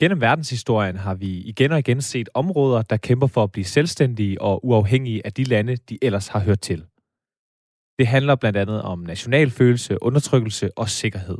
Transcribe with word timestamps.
Gennem 0.00 0.20
verdenshistorien 0.20 0.96
har 0.96 1.14
vi 1.14 1.40
igen 1.40 1.72
og 1.72 1.78
igen 1.78 2.02
set 2.02 2.28
områder, 2.34 2.82
der 2.82 2.96
kæmper 2.96 3.26
for 3.26 3.42
at 3.42 3.52
blive 3.52 3.64
selvstændige 3.64 4.40
og 4.40 4.66
uafhængige 4.66 5.26
af 5.26 5.32
de 5.32 5.44
lande, 5.44 5.76
de 5.76 5.98
ellers 6.02 6.28
har 6.28 6.40
hørt 6.40 6.60
til. 6.60 6.86
Det 7.98 8.06
handler 8.06 8.34
blandt 8.34 8.58
andet 8.58 8.82
om 8.82 8.98
nationalfølelse, 8.98 10.02
undertrykkelse 10.02 10.78
og 10.78 10.88
sikkerhed. 10.88 11.38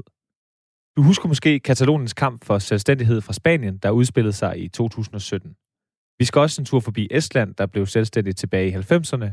Du 0.97 1.03
husker 1.03 1.29
måske 1.29 1.61
Kataloniens 1.61 2.13
kamp 2.13 2.45
for 2.45 2.59
selvstændighed 2.59 3.21
fra 3.21 3.33
Spanien, 3.33 3.79
der 3.79 3.91
udspillede 3.91 4.33
sig 4.33 4.59
i 4.59 4.69
2017. 4.69 5.57
Vi 6.19 6.25
skal 6.25 6.41
også 6.41 6.63
en 6.63 6.67
tur 6.67 6.81
forbi 6.81 7.09
Estland, 7.11 7.55
der 7.55 7.67
blev 7.67 7.87
selvstændigt 7.87 8.39
tilbage 8.39 8.69
i 8.69 8.75
90'erne, 8.75 9.31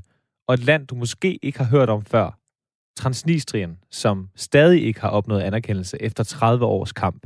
og 0.47 0.53
et 0.53 0.63
land, 0.63 0.87
du 0.87 0.95
måske 0.95 1.39
ikke 1.45 1.57
har 1.57 1.65
hørt 1.65 1.89
om 1.89 2.05
før, 2.05 2.39
Transnistrien, 2.97 3.79
som 3.91 4.29
stadig 4.35 4.83
ikke 4.83 5.01
har 5.01 5.09
opnået 5.09 5.41
anerkendelse 5.41 6.01
efter 6.01 6.23
30 6.23 6.65
års 6.65 6.91
kamp. 6.91 7.25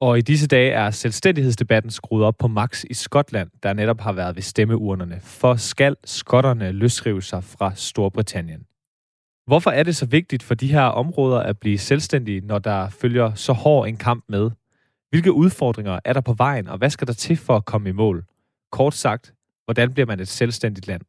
Og 0.00 0.18
i 0.18 0.20
disse 0.20 0.46
dage 0.46 0.70
er 0.70 0.90
selvstændighedsdebatten 0.90 1.90
skruet 1.90 2.24
op 2.24 2.38
på 2.38 2.48
max 2.48 2.84
i 2.90 2.94
Skotland, 2.94 3.50
der 3.62 3.72
netop 3.72 4.00
har 4.00 4.12
været 4.12 4.36
ved 4.36 4.42
stemmeurnerne. 4.42 5.20
For 5.20 5.54
skal 5.54 5.96
skotterne 6.04 6.72
løsrive 6.72 7.22
sig 7.22 7.44
fra 7.44 7.72
Storbritannien? 7.74 8.66
Hvorfor 9.46 9.70
er 9.70 9.82
det 9.82 9.96
så 9.96 10.06
vigtigt 10.06 10.42
for 10.42 10.54
de 10.54 10.72
her 10.72 10.82
områder 10.82 11.38
at 11.38 11.58
blive 11.58 11.78
selvstændige, 11.78 12.40
når 12.40 12.58
der 12.58 12.88
følger 12.88 13.34
så 13.34 13.52
hård 13.52 13.88
en 13.88 13.96
kamp 13.96 14.24
med? 14.28 14.50
Hvilke 15.10 15.32
udfordringer 15.32 15.98
er 16.04 16.12
der 16.12 16.20
på 16.20 16.32
vejen, 16.32 16.68
og 16.68 16.78
hvad 16.78 16.90
skal 16.90 17.06
der 17.06 17.12
til 17.12 17.36
for 17.36 17.56
at 17.56 17.64
komme 17.64 17.88
i 17.88 17.92
mål? 17.92 18.24
Kort 18.72 18.94
sagt, 18.94 19.34
hvordan 19.64 19.92
bliver 19.92 20.06
man 20.06 20.20
et 20.20 20.28
selvstændigt 20.28 20.86
land? 20.86 21.02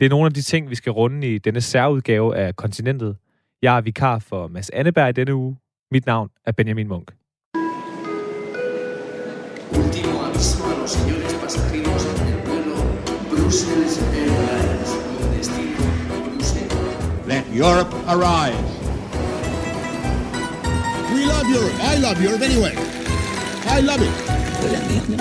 Det 0.00 0.06
er 0.06 0.10
nogle 0.10 0.26
af 0.26 0.34
de 0.34 0.42
ting, 0.42 0.70
vi 0.70 0.74
skal 0.74 0.92
runde 0.92 1.34
i 1.34 1.38
denne 1.38 1.60
særudgave 1.60 2.36
af 2.36 2.56
Kontinentet. 2.56 3.16
Jeg 3.62 3.76
er 3.76 3.80
vikar 3.80 4.18
for 4.18 4.48
Mads 4.48 4.70
Anneberg 4.70 5.08
i 5.08 5.12
denne 5.12 5.34
uge. 5.34 5.56
Mit 5.90 6.06
navn 6.06 6.30
er 6.46 6.52
Benjamin 6.52 6.88
Munk. 6.88 7.21
Los 10.82 10.90
señores 10.90 11.32
pasajeros 11.34 12.02
del 12.24 12.38
vuelo 12.44 12.74
Brussels 13.30 14.00
Airlines 14.12 14.90
con 15.06 15.36
destino 15.36 15.78
Bruselas. 16.26 17.26
Let 17.28 17.44
Europe 17.54 17.94
arrive. 18.08 18.58
We 21.14 21.24
love 21.26 21.48
Europe. 21.48 21.72
I 21.84 21.98
love 22.00 22.20
Europe 22.20 22.42
anyway. 22.42 22.74
I 23.68 23.80
love 23.80 24.02
it. 24.02 24.10
De 24.60 24.72
la 24.72 24.80
merde. 24.88 25.16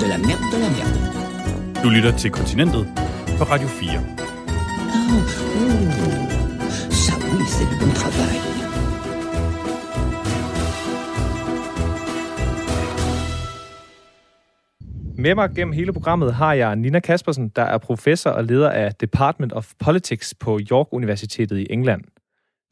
De 0.00 0.08
la 0.08 0.18
merde, 0.18 0.50
de 0.50 0.58
la 0.60 0.70
merde. 0.70 1.82
Du 1.82 1.90
lytter 1.90 2.12
til 2.16 2.30
Kontinentet 2.30 2.86
på 3.38 3.44
Radio 3.44 3.68
4. 3.68 4.00
Oh, 4.88 5.22
oh. 5.56 6.06
Ça 6.90 7.12
oui, 7.32 7.44
c'est 7.46 7.68
du 7.68 7.76
bon 7.84 7.92
travail. 7.92 8.65
Med 15.26 15.34
mig 15.34 15.50
gennem 15.54 15.72
hele 15.72 15.92
programmet 15.92 16.34
har 16.34 16.52
jeg 16.52 16.76
Nina 16.76 17.00
Kaspersen, 17.00 17.48
der 17.48 17.62
er 17.62 17.78
professor 17.78 18.30
og 18.30 18.44
leder 18.44 18.70
af 18.70 18.94
Department 18.94 19.52
of 19.52 19.72
Politics 19.78 20.34
på 20.34 20.60
York 20.70 20.86
Universitetet 20.92 21.58
i 21.58 21.66
England. 21.70 22.02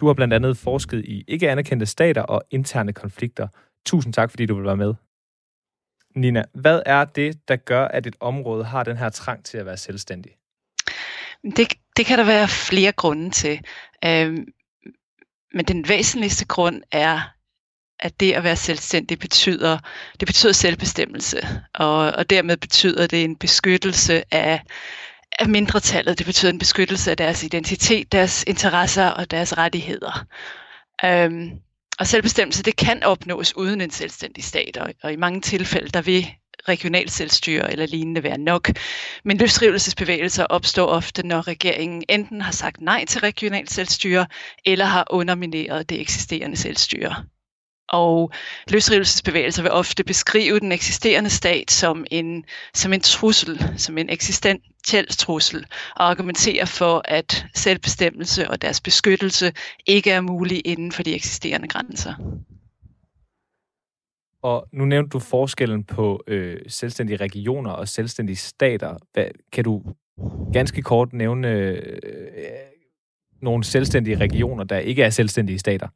Du 0.00 0.06
har 0.06 0.14
blandt 0.14 0.34
andet 0.34 0.56
forsket 0.56 1.04
i 1.04 1.24
ikke 1.28 1.50
anerkendte 1.50 1.86
stater 1.86 2.22
og 2.22 2.42
interne 2.50 2.92
konflikter. 2.92 3.48
Tusind 3.86 4.12
tak, 4.12 4.30
fordi 4.30 4.46
du 4.46 4.54
vil 4.54 4.64
være 4.64 4.76
med. 4.76 4.94
Nina, 6.16 6.44
hvad 6.52 6.82
er 6.86 7.04
det, 7.04 7.48
der 7.48 7.56
gør, 7.56 7.84
at 7.84 8.06
et 8.06 8.16
område 8.20 8.64
har 8.64 8.84
den 8.84 8.96
her 8.96 9.08
trang 9.08 9.44
til 9.44 9.58
at 9.58 9.66
være 9.66 9.76
selvstændig? 9.76 10.32
Det, 11.56 11.72
det 11.96 12.06
kan 12.06 12.18
der 12.18 12.24
være 12.24 12.48
flere 12.48 12.92
grunde 12.92 13.30
til. 13.30 13.60
Øhm, 14.04 14.46
men 15.54 15.64
den 15.64 15.88
væsentligste 15.88 16.46
grund 16.46 16.82
er, 16.92 17.33
at 18.00 18.20
det 18.20 18.32
at 18.32 18.44
være 18.44 18.56
selvstændig 18.56 19.18
betyder, 19.18 19.78
det 20.20 20.26
betyder 20.26 20.52
selvbestemmelse, 20.52 21.48
og, 21.74 21.98
og 21.98 22.30
dermed 22.30 22.56
betyder 22.56 23.06
det 23.06 23.24
en 23.24 23.36
beskyttelse 23.36 24.22
af, 24.34 24.62
af 25.38 25.48
mindretallet. 25.48 26.18
Det 26.18 26.26
betyder 26.26 26.52
en 26.52 26.58
beskyttelse 26.58 27.10
af 27.10 27.16
deres 27.16 27.42
identitet, 27.42 28.12
deres 28.12 28.44
interesser 28.46 29.06
og 29.06 29.30
deres 29.30 29.58
rettigheder. 29.58 30.26
Øhm, 31.04 31.50
og 31.98 32.06
selvbestemmelse, 32.06 32.62
det 32.62 32.76
kan 32.76 33.02
opnås 33.02 33.56
uden 33.56 33.80
en 33.80 33.90
selvstændig 33.90 34.44
stat, 34.44 34.76
og, 34.76 34.90
og 35.02 35.12
i 35.12 35.16
mange 35.16 35.40
tilfælde, 35.40 35.88
der 35.88 36.02
vil 36.02 36.26
regionalt 36.68 37.12
selvstyre 37.12 37.72
eller 37.72 37.86
lignende 37.86 38.22
være 38.22 38.38
nok. 38.38 38.70
Men 39.24 39.36
løsrivelsesbevægelser 39.36 40.44
opstår 40.44 40.86
ofte, 40.86 41.26
når 41.26 41.48
regeringen 41.48 42.04
enten 42.08 42.40
har 42.40 42.52
sagt 42.52 42.80
nej 42.80 43.04
til 43.04 43.20
regionalt 43.20 43.70
selvstyre, 43.70 44.26
eller 44.64 44.84
har 44.84 45.06
undermineret 45.10 45.88
det 45.90 46.00
eksisterende 46.00 46.56
selvstyre. 46.56 47.24
Og 47.88 48.32
løsrivelsesbevægelser 48.70 49.62
vil 49.62 49.70
ofte 49.70 50.04
beskrive 50.04 50.60
den 50.60 50.72
eksisterende 50.72 51.30
stat 51.30 51.70
som 51.70 52.04
en, 52.10 52.44
som 52.74 52.92
en 52.92 53.00
trussel, 53.00 53.72
som 53.76 53.98
en 53.98 54.10
eksistentiel 54.10 55.06
trussel, 55.06 55.66
og 55.96 56.10
argumentere 56.10 56.66
for, 56.66 57.02
at 57.04 57.46
selvbestemmelse 57.54 58.50
og 58.50 58.62
deres 58.62 58.80
beskyttelse 58.80 59.52
ikke 59.86 60.10
er 60.10 60.20
mulig 60.20 60.62
inden 60.64 60.92
for 60.92 61.02
de 61.02 61.14
eksisterende 61.14 61.68
grænser. 61.68 62.14
Og 64.42 64.68
nu 64.72 64.84
nævnte 64.84 65.10
du 65.10 65.18
forskellen 65.18 65.84
på 65.84 66.24
øh, 66.26 66.60
selvstændige 66.68 67.16
regioner 67.16 67.70
og 67.70 67.88
selvstændige 67.88 68.36
stater. 68.36 68.96
Hvad, 69.12 69.26
kan 69.52 69.64
du 69.64 69.82
ganske 70.52 70.82
kort 70.82 71.12
nævne 71.12 71.48
øh, 71.48 72.00
nogle 73.42 73.64
selvstændige 73.64 74.16
regioner, 74.16 74.64
der 74.64 74.78
ikke 74.78 75.02
er 75.02 75.10
selvstændige 75.10 75.58
stater? 75.58 75.88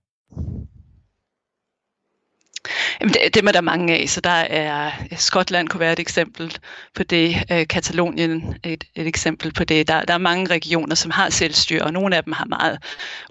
Jamen, 3.01 3.15
det, 3.15 3.35
dem 3.35 3.47
er 3.47 3.53
der 3.53 3.61
mange 3.61 3.97
af, 3.97 4.09
så 4.09 4.21
der 4.21 4.31
er 4.31 4.87
øh, 5.13 5.19
Skotland 5.19 5.69
kunne 5.69 5.81
være 5.81 5.93
et 5.93 5.99
eksempel 5.99 6.59
på 6.95 7.03
det, 7.03 7.37
øh, 7.53 7.67
Katalonien 7.67 8.55
et, 8.65 8.85
et 8.95 9.07
eksempel 9.07 9.53
på 9.53 9.65
det. 9.65 9.89
Der, 9.89 10.05
der 10.05 10.15
er 10.15 10.19
mange 10.19 10.47
regioner, 10.51 10.95
som 10.95 11.11
har 11.11 11.31
selvstyre, 11.31 11.83
og 11.83 11.93
nogle 11.93 12.17
af 12.17 12.25
dem 12.25 12.33
har 12.33 12.45
meget 12.45 12.79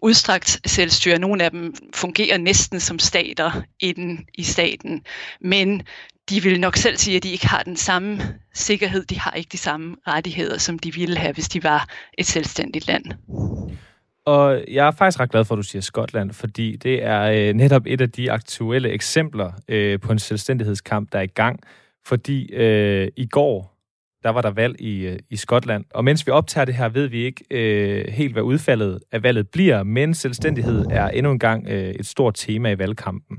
udstrakt 0.02 0.60
selvstyre. 0.66 1.20
Nogle 1.20 1.44
af 1.44 1.52
dem 1.52 1.74
fungerer 1.94 2.38
næsten 2.38 2.80
som 2.80 3.00
stater 3.00 3.52
inden 3.80 4.26
i 4.34 4.44
staten, 4.44 5.04
men 5.42 5.82
de 6.30 6.44
vil 6.44 6.60
nok 6.60 6.76
selv 6.76 6.98
sige, 6.98 7.18
at 7.18 7.24
de 7.24 7.32
ikke 7.32 7.48
har 7.48 7.64
den 7.64 7.78
samme 7.78 8.22
sikkerhed, 8.54 9.06
de 9.06 9.20
har 9.20 9.32
ikke 9.32 9.50
de 9.52 9.58
samme 9.58 9.96
rettigheder, 10.08 10.58
som 10.58 10.80
de 10.80 10.94
ville 10.94 11.18
have, 11.18 11.34
hvis 11.34 11.50
de 11.50 11.64
var 11.64 11.88
et 12.18 12.26
selvstændigt 12.26 12.88
land. 12.88 13.06
Og 14.28 14.64
jeg 14.68 14.88
er 14.88 14.92
faktisk 14.92 15.20
ret 15.20 15.32
glad 15.32 15.46
for, 15.46 15.56
at 15.56 15.58
du 15.58 15.64
siger 15.64 15.82
Skotland, 15.82 16.32
fordi 16.32 16.76
det 16.76 17.04
er 17.04 17.22
øh, 17.22 17.54
netop 17.54 17.82
et 17.86 18.02
af 18.02 18.12
de 18.12 18.32
aktuelle 18.32 18.90
eksempler 18.90 19.52
øh, 19.68 20.00
på 20.00 20.12
en 20.12 20.20
selvstændighedskamp, 20.20 21.12
der 21.12 21.20
er 21.20 21.24
i 21.24 21.28
gang. 21.28 21.60
Fordi 22.06 22.54
øh, 22.54 23.08
i 23.16 23.28
går, 23.28 23.78
der 24.24 24.30
var 24.30 24.42
der 24.42 24.52
valg 24.52 24.82
i, 24.82 25.08
øh, 25.08 25.20
i 25.30 25.36
Skotland, 25.36 25.86
og 25.94 26.04
mens 26.04 26.28
vi 26.28 26.32
optager 26.32 26.66
det 26.66 26.76
her, 26.76 26.90
ved 26.90 27.08
vi 27.08 27.24
ikke 27.24 27.44
øh, 27.52 28.08
helt, 28.08 28.34
hvad 28.34 28.44
udfaldet 28.44 29.00
af 29.12 29.24
valget 29.24 29.50
bliver, 29.50 29.84
men 29.84 30.14
selvstændighed 30.14 30.86
er 30.90 31.10
endnu 31.10 31.32
en 31.32 31.40
gang 31.40 31.68
øh, 31.70 31.90
et 31.90 32.06
stort 32.06 32.34
tema 32.36 32.72
i 32.72 32.80
valgkampen. 32.80 33.38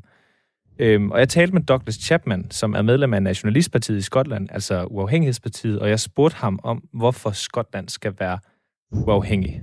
Øhm, 0.78 1.10
og 1.10 1.19
jeg 1.19 1.28
talte 1.28 1.55
med 1.55 1.62
Douglas 1.62 1.94
Chapman, 1.94 2.50
som 2.50 2.75
er 2.75 2.82
medlem 2.82 3.15
af 3.15 3.22
Nationalistpartiet 3.22 3.99
i 3.99 4.03
Skotland, 4.03 4.49
altså 4.50 4.84
Uafhængighedspartiet, 4.84 5.78
og 5.81 5.88
jeg 5.88 6.00
spurgte 6.00 6.37
ham 6.37 6.59
om, 6.62 6.82
hvorfor 6.93 7.31
Skotland 7.31 7.88
skal 7.88 8.15
være 8.19 8.38
uafhængig. 8.93 9.62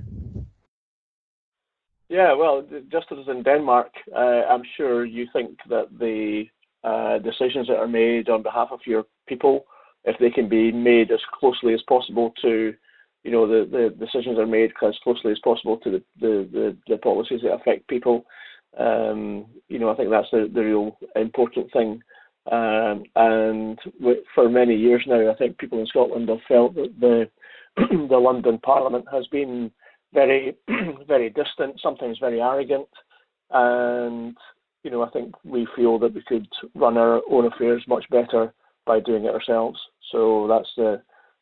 Yeah, 2.08 2.34
well, 2.34 2.64
just 2.90 3.06
as 3.10 3.26
in 3.28 3.42
Denmark, 3.42 3.90
uh, 4.14 4.42
I'm 4.48 4.62
sure 4.76 5.04
you 5.04 5.26
think 5.32 5.58
that 5.68 5.88
the 5.98 6.44
uh, 6.84 7.18
decisions 7.18 7.66
that 7.66 7.78
are 7.78 7.88
made 7.88 8.28
on 8.28 8.42
behalf 8.42 8.68
of 8.70 8.80
your 8.86 9.04
people, 9.26 9.66
if 10.04 10.16
they 10.20 10.30
can 10.30 10.48
be 10.48 10.70
made 10.70 11.10
as 11.10 11.18
closely 11.38 11.74
as 11.74 11.82
possible 11.88 12.32
to, 12.42 12.72
you 13.24 13.30
know, 13.32 13.48
the, 13.48 13.68
the 13.68 14.04
decisions 14.04 14.38
are 14.38 14.46
made 14.46 14.70
as 14.84 14.94
closely 15.02 15.32
as 15.32 15.38
possible 15.42 15.78
to 15.78 15.90
the, 15.90 16.02
the, 16.20 16.48
the, 16.52 16.76
the 16.86 16.96
policies 16.98 17.40
that 17.42 17.54
affect 17.54 17.88
people. 17.88 18.24
Um, 18.78 19.46
you 19.68 19.80
know, 19.80 19.90
I 19.90 19.96
think 19.96 20.10
that's 20.10 20.30
the, 20.30 20.48
the 20.52 20.60
real 20.60 20.96
important 21.16 21.72
thing. 21.72 22.00
Um, 22.52 23.02
and 23.16 23.78
for 24.32 24.48
many 24.48 24.76
years 24.76 25.02
now, 25.08 25.28
I 25.28 25.34
think 25.34 25.58
people 25.58 25.80
in 25.80 25.86
Scotland 25.86 26.28
have 26.28 26.38
felt 26.46 26.76
that 26.76 26.94
the 27.00 27.28
the 27.76 28.16
London 28.16 28.58
Parliament 28.58 29.04
has 29.12 29.26
been 29.26 29.70
very, 30.20 30.42
very 31.14 31.28
distant, 31.40 31.74
sometimes 31.86 32.24
very 32.26 32.40
arrogant, 32.50 32.92
and 33.50 34.36
you 34.84 34.90
know 34.90 35.02
I 35.06 35.10
think 35.14 35.28
we 35.54 35.62
feel 35.76 35.94
that 36.02 36.14
we 36.16 36.22
could 36.30 36.48
run 36.84 36.96
our 37.04 37.16
own 37.34 37.44
affairs 37.52 37.82
much 37.94 38.06
better 38.18 38.42
by 38.90 38.96
doing 39.08 39.24
it 39.28 39.34
ourselves. 39.38 39.78
So 40.12 40.20
that's 40.52 40.72
the 40.80 40.90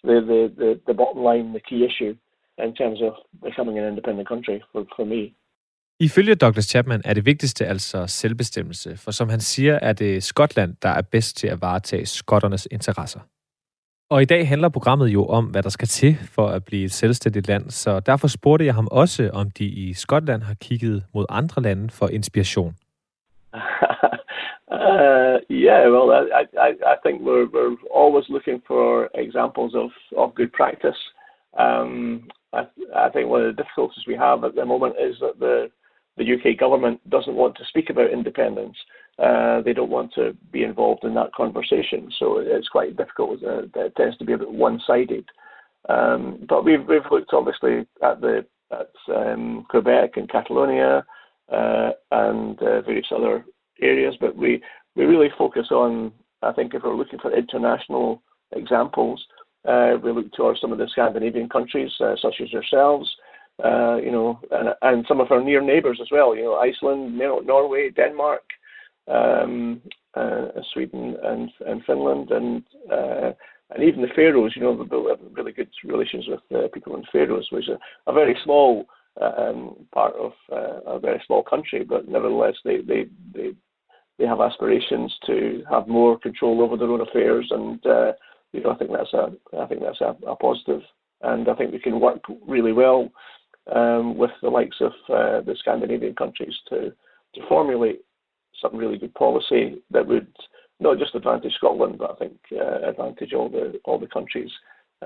the 0.08 0.16
the 0.30 0.40
the, 0.60 0.70
the 0.88 0.96
bottom 1.00 1.22
line, 1.28 1.46
the 1.58 1.66
key 1.68 1.80
issue 1.90 2.14
in 2.66 2.72
terms 2.80 2.98
of 3.08 3.12
becoming 3.48 3.76
an 3.80 3.86
independent 3.92 4.28
country 4.32 4.56
for, 4.72 4.82
for 4.96 5.04
me. 5.14 5.22
Ifølge 6.00 6.34
Douglas 6.34 6.64
Chapman 6.64 7.02
er 7.04 7.14
det 7.14 7.26
vigtigste 7.26 7.66
altså 7.66 8.06
selvbestemmelse, 8.06 8.96
for 8.96 9.10
som 9.10 9.28
han 9.28 9.40
siger, 9.40 9.78
er 9.82 9.92
det 9.92 10.22
Skotland, 10.22 10.76
der 10.82 10.88
er 10.88 11.02
bedst 11.02 11.36
til 11.36 11.48
at 11.48 11.60
varetage 11.60 12.06
skotternes 12.06 12.68
interesser. 12.70 13.20
Og 14.10 14.22
i 14.22 14.24
dag 14.24 14.48
handler 14.48 14.68
programmet 14.68 15.08
jo 15.08 15.26
om, 15.26 15.44
hvad 15.44 15.62
der 15.62 15.68
skal 15.68 15.88
til 15.88 16.16
for 16.34 16.46
at 16.46 16.64
blive 16.64 16.84
et 16.84 16.92
selvstændigt 16.92 17.48
land, 17.48 17.70
så 17.70 18.00
derfor 18.00 18.28
spurgte 18.28 18.66
jeg 18.66 18.74
ham 18.74 18.88
også, 18.90 19.30
om 19.34 19.50
de 19.58 19.64
i 19.64 19.92
Skotland 19.92 20.42
har 20.42 20.54
kigget 20.60 21.04
mod 21.14 21.26
andre 21.28 21.62
lande 21.62 21.90
for 21.90 22.08
inspiration. 22.08 22.74
uh, 24.78 25.36
yeah, 25.50 25.82
well, 25.94 26.08
I, 26.40 26.42
I, 26.66 26.70
I 26.92 26.96
think 27.04 27.16
we're, 27.26 27.48
we're 27.56 27.76
always 28.00 28.26
looking 28.28 28.62
for 28.66 29.08
examples 29.14 29.72
of, 29.74 29.90
of 30.16 30.34
good 30.34 30.52
practice. 30.60 31.00
Um, 31.64 32.30
I, 32.52 32.62
I 33.06 33.08
think 33.12 33.24
one 33.34 33.42
of 33.42 33.48
the 33.50 33.60
difficulties 33.62 34.04
we 34.06 34.16
have 34.26 34.38
at 34.48 34.54
the 34.54 34.64
moment 34.64 34.94
is 35.08 35.14
that 35.24 35.36
the 35.38 35.56
the 36.16 36.34
UK 36.34 36.56
government 36.58 36.98
doesn't 37.10 37.34
want 37.34 37.56
to 37.56 37.64
speak 37.64 37.90
about 37.90 38.10
independence. 38.10 38.76
Uh, 39.18 39.62
they 39.62 39.72
don't 39.72 39.90
want 39.90 40.12
to 40.12 40.36
be 40.50 40.64
involved 40.64 41.04
in 41.04 41.14
that 41.14 41.32
conversation, 41.34 42.10
so 42.18 42.38
it's 42.38 42.68
quite 42.68 42.96
difficult. 42.96 43.40
Uh, 43.44 43.62
it 43.76 43.94
tends 43.96 44.16
to 44.18 44.24
be 44.24 44.32
a 44.32 44.38
bit 44.38 44.50
one-sided. 44.50 45.24
Um, 45.88 46.44
but 46.48 46.64
we've 46.64 46.84
we've 46.88 47.02
looked 47.10 47.32
obviously 47.32 47.86
at 48.02 48.20
the 48.20 48.44
at 48.72 48.90
um, 49.14 49.66
Quebec 49.68 50.16
and 50.16 50.28
Catalonia 50.28 51.04
uh, 51.52 51.90
and 52.10 52.60
uh, 52.60 52.80
various 52.82 53.06
other 53.14 53.44
areas, 53.80 54.16
but 54.20 54.34
we 54.34 54.60
we 54.96 55.04
really 55.04 55.28
focus 55.38 55.68
on. 55.70 56.12
I 56.42 56.52
think 56.52 56.74
if 56.74 56.82
we're 56.82 56.96
looking 56.96 57.20
for 57.20 57.34
international 57.34 58.20
examples, 58.52 59.24
uh, 59.66 59.92
we 60.02 60.10
look 60.10 60.32
towards 60.32 60.60
some 60.60 60.72
of 60.72 60.78
the 60.78 60.88
Scandinavian 60.90 61.48
countries, 61.48 61.90
such 61.98 62.34
as 62.42 62.52
yourselves, 62.52 63.08
you 63.62 64.10
know, 64.10 64.40
and, 64.50 64.70
and, 64.82 65.06
some 65.08 65.20
of 65.20 65.30
our 65.30 65.42
near 65.42 65.62
neighbours 65.62 66.00
as 66.02 66.08
well. 66.10 66.36
You 66.36 66.42
know, 66.42 66.56
Iceland, 66.56 67.16
Norway, 67.16 67.90
Denmark, 67.90 68.42
Sweden, 70.72 71.16
and 71.22 71.50
and 71.66 71.84
Finland, 71.84 72.30
and 72.30 72.62
uh, 72.90 73.32
and 73.70 73.82
even 73.82 74.02
the 74.02 74.08
Faroes. 74.14 74.52
You 74.54 74.62
know, 74.62 74.72
we 74.72 75.10
have 75.10 75.18
really 75.32 75.52
good 75.52 75.70
relations 75.84 76.26
with 76.28 76.40
uh, 76.54 76.68
people 76.72 76.96
in 76.96 77.04
Faroes, 77.12 77.48
which 77.50 77.68
is 77.68 77.76
a, 78.06 78.12
very 78.12 78.36
small 78.44 78.86
um, 79.20 79.86
part 79.92 80.14
of 80.14 80.32
a 80.50 80.98
very 80.98 81.22
small 81.26 81.42
country, 81.42 81.84
but 81.84 82.08
nevertheless, 82.08 82.54
they 82.64 84.26
have 84.26 84.40
aspirations 84.40 85.14
to 85.26 85.62
have 85.70 85.88
more 85.88 86.18
control 86.18 86.62
over 86.62 86.76
their 86.76 86.90
own 86.90 87.00
affairs 87.00 87.46
and 87.50 87.80
you 88.54 88.62
know, 88.62 88.70
I 88.70 88.76
think 88.76 88.92
that's 88.92 89.12
a 89.12 89.32
I 89.60 89.66
think 89.66 89.82
that's 89.82 90.00
a, 90.00 90.16
a 90.26 90.36
positive, 90.36 90.80
and 91.22 91.48
I 91.48 91.54
think 91.54 91.72
we 91.72 91.80
can 91.80 92.00
work 92.00 92.22
really 92.46 92.72
well 92.72 93.10
um, 93.74 94.16
with 94.16 94.30
the 94.42 94.48
likes 94.48 94.76
of 94.80 94.92
uh, 95.08 95.40
the 95.40 95.56
Scandinavian 95.58 96.14
countries 96.14 96.54
to 96.68 96.92
formulate 97.48 98.03
some 98.64 98.76
really 98.82 98.98
good 99.02 99.14
policy 99.24 99.64
that 99.94 100.06
would 100.10 100.32
not 100.80 100.98
just 101.02 101.14
advantage 101.14 101.54
Scotland, 101.60 101.94
but 102.00 102.10
I 102.12 102.16
think 102.22 102.36
uh, 102.62 102.78
advantage 102.90 103.32
all 103.38 103.48
the 103.56 103.64
all 103.86 103.98
the 104.04 104.12
countries 104.18 104.52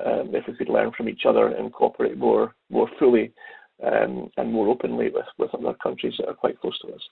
um, 0.06 0.26
if 0.38 0.44
we 0.48 0.54
could 0.58 0.72
learn 0.76 0.90
from 0.96 1.06
each 1.12 1.24
other 1.30 1.46
and 1.58 1.64
cooperate 1.78 2.16
more 2.26 2.44
more 2.76 2.88
fully 2.98 3.26
um, 3.90 4.12
and 4.38 4.46
more 4.56 4.66
openly 4.74 5.08
with, 5.16 5.30
with 5.40 5.50
other 5.58 5.74
countries 5.86 6.14
that 6.18 6.26
are 6.30 6.38
quite 6.44 6.56
close 6.62 6.78
to 6.82 6.88
us. 6.96 7.04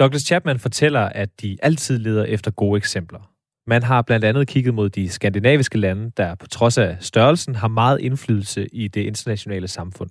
Douglas 0.00 0.22
Chapman 0.22 0.58
fortæller, 0.58 1.00
at 1.00 1.40
de 1.42 1.58
altid 1.62 1.98
leder 1.98 2.24
efter 2.24 2.50
gode 2.50 2.76
eksempler. 2.76 3.20
Man 3.66 3.82
har 3.82 4.02
blandt 4.02 4.24
andet 4.24 4.48
kigget 4.48 4.74
mod 4.74 4.88
de 4.88 5.08
skandinaviske 5.08 5.78
lande, 5.78 6.10
der 6.16 6.34
på 6.34 6.46
trods 6.46 6.78
af 6.78 6.96
størrelsen 7.00 7.54
har 7.54 7.68
meget 7.68 8.00
indflydelse 8.00 8.66
i 8.72 8.88
det 8.88 9.00
internationale 9.00 9.68
samfund. 9.68 10.10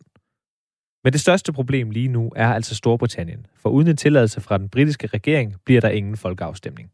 Men 1.03 1.13
det 1.13 1.21
største 1.21 1.53
problem 1.53 1.91
lige 1.91 2.07
nu 2.07 2.31
er 2.35 2.53
altså 2.53 2.75
Storbritannien, 2.75 3.45
for 3.55 3.69
uden 3.69 3.87
en 3.87 3.97
tilladelse 3.97 4.41
fra 4.41 4.57
den 4.57 4.69
britiske 4.69 5.07
regering 5.07 5.55
bliver 5.65 5.81
der 5.81 5.89
ingen 5.89 6.17
folkeafstemning. 6.17 6.91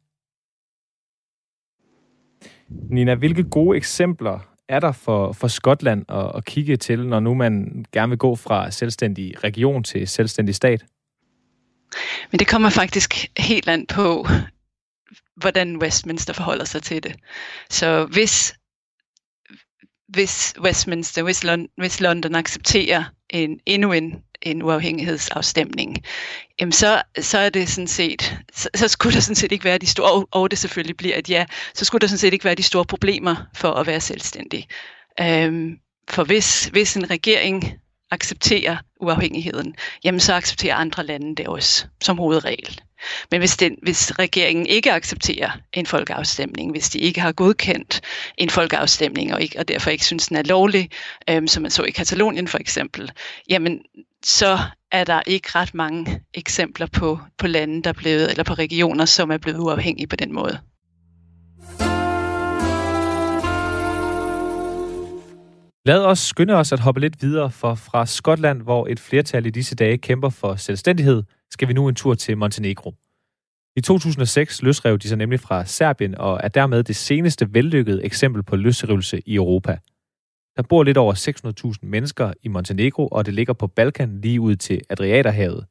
Nina, 2.69 3.15
hvilke 3.15 3.43
gode 3.43 3.77
eksempler 3.77 4.39
er 4.67 4.79
der 4.79 4.91
for, 4.91 5.31
for 5.31 5.47
Skotland 5.47 6.05
at, 6.09 6.31
at 6.35 6.45
kigge 6.45 6.77
til, 6.77 7.07
når 7.07 7.19
nu 7.19 7.33
man 7.33 7.85
gerne 7.91 8.09
vil 8.09 8.17
gå 8.17 8.35
fra 8.35 8.71
selvstændig 8.71 9.43
region 9.43 9.83
til 9.83 10.07
selvstændig 10.07 10.55
stat? 10.55 10.85
Men 12.31 12.39
det 12.39 12.47
kommer 12.47 12.69
faktisk 12.69 13.13
helt 13.37 13.69
an 13.69 13.85
på, 13.87 14.27
hvordan 15.35 15.77
Westminster 15.77 16.33
forholder 16.33 16.65
sig 16.65 16.83
til 16.83 17.03
det. 17.03 17.15
Så 17.69 18.05
hvis, 18.05 18.55
hvis 20.07 20.53
Westminster, 20.59 21.23
hvis, 21.23 21.43
Lon, 21.43 21.67
hvis 21.77 22.01
London 22.01 22.35
accepterer 22.35 23.03
en, 23.29 23.59
endnu 23.65 23.91
en, 23.91 24.15
en 24.41 24.63
uafhængighedsafstemning, 24.63 25.97
jamen 26.59 26.71
så, 26.71 27.01
så 27.19 27.37
er 27.37 27.49
det 27.49 27.69
sådan 27.69 27.87
set, 27.87 28.37
så, 28.53 28.69
så 28.75 28.87
skulle 28.87 29.13
der 29.13 29.19
sådan 29.19 29.35
set 29.35 29.51
ikke 29.51 29.65
være 29.65 29.77
de 29.77 29.87
store, 29.87 30.11
og, 30.11 30.27
og 30.31 30.51
det 30.51 30.59
selvfølgelig 30.59 30.97
bliver 30.97 31.17
et 31.17 31.29
ja, 31.29 31.45
så 31.73 31.85
skulle 31.85 32.01
der 32.01 32.07
sådan 32.07 32.17
set 32.17 32.33
ikke 32.33 32.45
være 32.45 32.55
de 32.55 32.63
store 32.63 32.85
problemer 32.85 33.35
for 33.55 33.71
at 33.71 33.87
være 33.87 34.01
selvstændig. 34.01 34.67
Øhm, 35.21 35.77
for 36.09 36.23
hvis, 36.23 36.65
hvis 36.65 36.97
en 36.97 37.09
regering 37.09 37.79
accepterer 38.11 38.77
uafhængigheden, 39.01 39.75
jamen 40.03 40.19
så 40.19 40.33
accepterer 40.33 40.75
andre 40.75 41.05
lande 41.05 41.35
det 41.35 41.47
også 41.47 41.85
som 42.01 42.17
hovedregel. 42.17 42.81
Men 43.31 43.39
hvis, 43.39 43.57
den, 43.57 43.75
hvis 43.81 44.19
regeringen 44.19 44.65
ikke 44.65 44.91
accepterer 44.91 45.49
en 45.73 45.85
folkeafstemning, 45.85 46.71
hvis 46.71 46.89
de 46.89 46.99
ikke 46.99 47.21
har 47.21 47.31
godkendt 47.31 48.01
en 48.37 48.49
folkeafstemning 48.49 49.33
og, 49.33 49.41
ikke, 49.41 49.59
og 49.59 49.67
derfor 49.67 49.89
ikke 49.89 50.05
synes, 50.05 50.27
den 50.27 50.37
er 50.37 50.43
lovlig, 50.43 50.89
øhm, 51.29 51.47
som 51.47 51.61
man 51.61 51.71
så 51.71 51.83
i 51.83 51.91
Katalonien 51.91 52.47
for 52.47 52.57
eksempel, 52.57 53.11
jamen 53.49 53.79
så 54.23 54.59
er 54.91 55.03
der 55.03 55.21
ikke 55.27 55.49
ret 55.55 55.73
mange 55.73 56.21
eksempler 56.33 56.87
på, 56.87 57.19
på 57.37 57.47
lande, 57.47 57.83
der 57.83 57.89
er 57.89 57.93
blevet, 57.93 58.29
eller 58.29 58.43
på 58.43 58.53
regioner, 58.53 59.05
som 59.05 59.31
er 59.31 59.37
blevet 59.37 59.59
uafhængige 59.59 60.07
på 60.07 60.15
den 60.15 60.33
måde. 60.33 60.59
Lad 65.89 66.05
os 66.05 66.19
skynde 66.19 66.53
os 66.53 66.71
at 66.71 66.79
hoppe 66.79 67.01
lidt 67.01 67.21
videre, 67.21 67.51
for 67.51 67.75
fra 67.75 68.05
Skotland, 68.05 68.61
hvor 68.61 68.87
et 68.87 68.99
flertal 68.99 69.45
i 69.45 69.49
disse 69.49 69.75
dage 69.75 69.97
kæmper 69.97 70.29
for 70.29 70.55
selvstændighed, 70.55 71.23
skal 71.51 71.67
vi 71.67 71.73
nu 71.73 71.87
en 71.87 71.95
tur 71.95 72.13
til 72.13 72.37
Montenegro. 72.37 72.93
I 73.75 73.81
2006 73.81 74.63
løsrev 74.63 74.97
de 74.97 75.07
sig 75.07 75.17
nemlig 75.17 75.39
fra 75.39 75.65
Serbien 75.65 76.15
og 76.15 76.39
er 76.43 76.47
dermed 76.47 76.83
det 76.83 76.95
seneste 76.95 77.53
vellykkede 77.53 78.05
eksempel 78.05 78.43
på 78.43 78.55
løsrivelse 78.55 79.21
i 79.25 79.35
Europa. 79.35 79.77
Der 80.57 80.63
bor 80.63 80.83
lidt 80.83 80.97
over 80.97 81.13
600.000 81.73 81.79
mennesker 81.81 82.33
i 82.43 82.47
Montenegro, 82.47 83.07
og 83.07 83.25
det 83.25 83.33
ligger 83.33 83.53
på 83.53 83.67
Balkan 83.67 84.21
lige 84.21 84.41
ud 84.41 84.55
til 84.55 84.81
Adriaterhavet. 84.89 85.65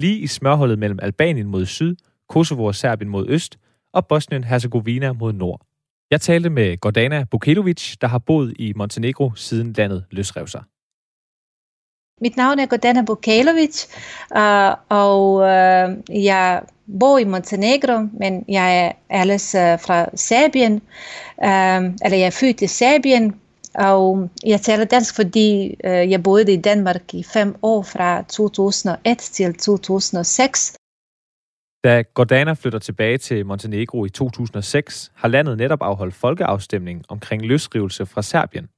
Lige 0.00 0.18
i 0.18 0.26
smørhullet 0.26 0.78
mellem 0.78 0.98
Albanien 1.02 1.46
mod 1.46 1.66
syd, 1.66 1.96
Kosovo 2.28 2.64
og 2.64 2.74
Serbien 2.74 3.10
mod 3.10 3.26
øst, 3.28 3.58
og 3.92 4.06
Bosnien-Herzegovina 4.06 5.12
mod 5.12 5.32
nord. 5.32 5.69
Jeg 6.10 6.20
talte 6.20 6.50
med 6.50 6.76
Gordana 6.80 7.24
Bukelovic, 7.30 7.96
der 8.00 8.06
har 8.06 8.18
boet 8.18 8.54
i 8.58 8.72
Montenegro 8.76 9.32
siden 9.34 9.72
landet 9.72 10.04
løsrev 10.10 10.46
sig. 10.46 10.62
Mit 12.20 12.36
navn 12.36 12.58
er 12.58 12.66
Gordana 12.66 13.02
Bukalovic, 13.02 13.86
øh, 14.36 14.74
og 14.88 15.34
uh, 15.34 16.24
jeg 16.24 16.62
bor 17.00 17.18
i 17.18 17.24
Montenegro, 17.24 18.06
men 18.12 18.44
jeg 18.48 18.78
er 18.86 19.20
ellers 19.20 19.54
øh, 19.54 19.78
fra 19.80 20.06
Serbien, 20.14 20.74
uh, 21.38 21.84
eller 22.04 22.16
jeg 22.16 22.26
er 22.26 22.30
født 22.40 22.62
i 22.62 22.66
Serbien, 22.66 23.34
og 23.74 24.28
jeg 24.46 24.60
taler 24.60 24.84
dansk, 24.84 25.16
fordi 25.16 25.76
jeg 25.84 26.22
boede 26.22 26.52
i 26.52 26.56
Danmark 26.56 27.14
i 27.14 27.22
fem 27.22 27.54
år 27.62 27.82
fra 27.82 28.22
2001 28.22 29.18
til 29.18 29.54
2006. 29.54 30.79
Da 31.84 32.02
Gordana 32.14 32.52
flytter 32.52 32.78
tilbage 32.78 33.18
til 33.18 33.46
Montenegro 33.46 34.04
i 34.04 34.08
2006, 34.08 35.12
har 35.14 35.28
landet 35.28 35.56
netop 35.56 35.82
afholdt 35.82 36.14
folkeafstemning 36.14 37.04
omkring 37.08 37.46
løsrivelse 37.46 38.06
fra 38.06 38.22
Serbien. 38.22 38.68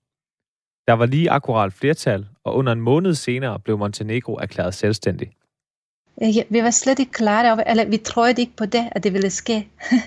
Der 0.87 0.93
var 0.93 1.07
lige 1.07 1.31
akkurat 1.31 1.73
flertal, 1.73 2.27
og 2.45 2.55
under 2.55 2.73
en 2.73 2.81
måned 2.81 3.15
senere 3.15 3.61
blev 3.61 3.79
Montenegro 3.79 4.35
erklæret 4.35 4.75
selvstændig. 4.75 5.31
Ja, 6.21 6.43
vi 6.51 6.63
var 6.63 6.71
slet 6.71 6.99
ikke 6.99 7.13
klar 7.13 7.53
over, 7.53 7.63
eller 7.63 7.85
vi 7.85 7.97
troede 7.97 8.41
ikke 8.41 8.57
på 8.57 8.67
det, 8.67 8.89
at 8.93 9.05
det 9.05 9.13
ville 9.13 9.31
ske. 9.31 9.53
jeg 9.91 10.03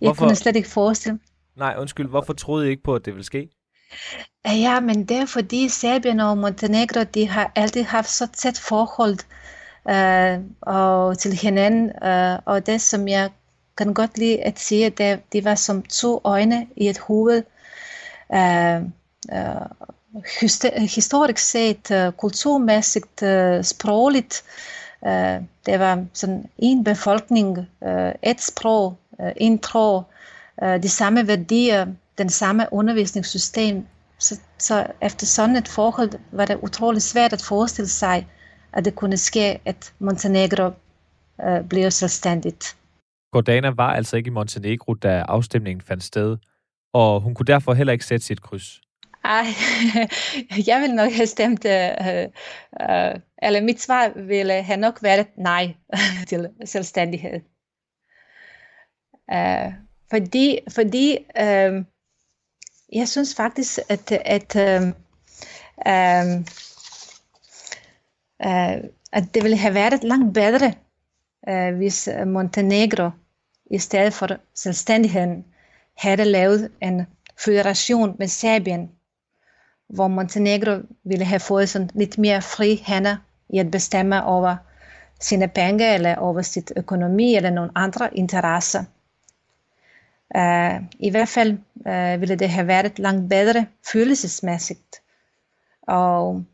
hvorfor? 0.00 0.24
kunne 0.26 0.36
slet 0.36 0.56
ikke 0.56 0.68
forestille 0.68 1.18
Nej, 1.56 1.74
undskyld, 1.78 2.08
hvorfor 2.08 2.32
troede 2.32 2.66
I 2.66 2.70
ikke 2.70 2.82
på, 2.82 2.94
at 2.94 3.04
det 3.04 3.12
ville 3.12 3.24
ske? 3.24 3.48
Ja, 4.46 4.80
men 4.80 5.04
det 5.04 5.16
er 5.16 5.26
fordi 5.26 5.68
Serbien 5.68 6.20
og 6.20 6.38
Montenegro, 6.38 7.02
de 7.14 7.28
har 7.28 7.52
altid 7.54 7.82
haft 7.82 8.10
så 8.10 8.26
tæt 8.32 8.58
forhold 8.58 9.18
øh, 9.90 10.38
og 10.60 11.18
til 11.18 11.32
hinanden, 11.32 11.92
Øh, 12.04 12.38
og 12.44 12.66
det 12.66 12.80
som 12.80 13.08
jeg 13.08 13.30
kan 13.76 13.94
godt 13.94 14.18
lide 14.18 14.42
at 14.42 14.58
sige, 14.58 14.90
det, 14.90 15.20
det 15.32 15.44
var 15.44 15.54
som 15.54 15.82
to 15.82 16.20
øjne 16.24 16.66
i 16.76 16.88
et 16.88 16.98
hoved. 16.98 17.42
Øh, 18.34 18.82
øh, 19.32 19.66
historisk 20.94 21.38
set, 21.38 21.90
øh, 21.90 22.12
kulturmæssigt, 22.12 23.22
øh, 23.22 23.64
sprogligt. 23.64 24.44
Øh, 25.06 25.40
det 25.66 25.78
var 25.78 26.04
sådan 26.12 26.50
en 26.58 26.84
befolkning, 26.84 27.58
øh, 27.84 28.12
et 28.22 28.40
sprog, 28.40 28.96
uh, 29.18 29.28
en 29.36 29.58
tro, 29.58 30.02
øh, 30.62 30.82
de 30.82 30.88
samme 30.88 31.28
værdier, 31.28 31.86
den 32.18 32.30
samme 32.30 32.66
undervisningssystem. 32.72 33.86
Så, 34.18 34.38
så 34.58 34.86
efter 35.00 35.26
sådan 35.26 35.56
et 35.56 35.68
forhold 35.68 36.10
var 36.32 36.44
det 36.44 36.58
utroligt 36.62 37.04
svært 37.04 37.32
at 37.32 37.42
forestille 37.42 37.88
sig, 37.88 38.26
at 38.72 38.84
det 38.84 38.94
kunne 38.94 39.16
ske, 39.16 39.60
at 39.64 39.92
Montenegro 39.98 40.70
uh, 41.46 41.68
blev 41.68 41.90
selvstændigt. 41.90 42.76
Gordana 43.32 43.70
var 43.70 43.94
altså 43.94 44.16
ikke 44.16 44.28
i 44.28 44.30
Montenegro, 44.30 44.94
da 44.94 45.24
afstemningen 45.28 45.82
fandt 45.82 46.04
sted, 46.04 46.36
og 46.92 47.20
hun 47.20 47.34
kunne 47.34 47.46
derfor 47.46 47.74
heller 47.74 47.92
ikke 47.92 48.04
sætte 48.04 48.26
sit 48.26 48.42
kryds. 48.42 48.80
Ej, 49.24 49.46
jeg 50.68 50.80
vil 50.80 50.94
nok 50.94 51.12
have 51.12 51.26
stemt, 51.26 51.64
uh, 51.64 51.70
uh, 52.80 53.20
eller 53.42 53.62
mit 53.62 53.80
svar 53.80 54.12
ville 54.16 54.62
have 54.62 54.76
nok 54.76 55.02
været 55.02 55.26
nej 55.36 55.74
til 56.28 56.48
selvstændighed. 56.64 57.40
Uh, 59.32 59.72
fordi 60.10 60.58
fordi 60.70 61.18
uh, 61.40 61.84
jeg 62.92 63.08
synes 63.08 63.34
faktisk, 63.34 63.78
at, 63.88 64.12
at, 64.12 64.56
uh, 64.56 64.88
uh, 65.86 66.44
uh, 68.46 68.88
at 69.12 69.34
det 69.34 69.42
ville 69.42 69.56
have 69.56 69.74
været 69.74 70.04
langt 70.04 70.34
bedre, 70.34 70.72
uh, 71.50 71.76
hvis 71.76 72.08
Montenegro 72.26 73.10
i 73.70 73.78
stedet 73.78 74.12
for 74.12 74.28
selvstændigheden 74.54 75.44
havde 75.96 76.24
lavet 76.24 76.70
en 76.80 77.06
federation 77.38 78.16
med 78.18 78.28
Serbien, 78.28 78.90
hvor 79.88 80.08
Montenegro 80.08 80.70
ville 81.04 81.24
have 81.24 81.40
fået 81.40 81.68
sådan 81.68 81.90
lidt 81.94 82.18
mere 82.18 82.42
fri 82.42 82.82
hænder 82.86 83.16
i 83.48 83.58
at 83.58 83.70
bestemme 83.70 84.24
over 84.24 84.56
sine 85.20 85.48
penge 85.48 85.94
eller 85.94 86.16
over 86.16 86.42
sit 86.42 86.72
økonomi 86.76 87.34
eller 87.34 87.50
nogle 87.50 87.70
andre 87.74 88.16
interesser. 88.16 88.84
Uh, 90.34 90.84
I 90.98 91.10
hvert 91.10 91.28
fald 91.28 91.58
uh, 91.74 92.20
ville 92.20 92.36
det 92.36 92.48
have 92.48 92.66
været 92.66 92.98
langt 92.98 93.28
bedre 93.28 93.66
følelsesmæssigt, 93.92 95.02
og 95.82 96.44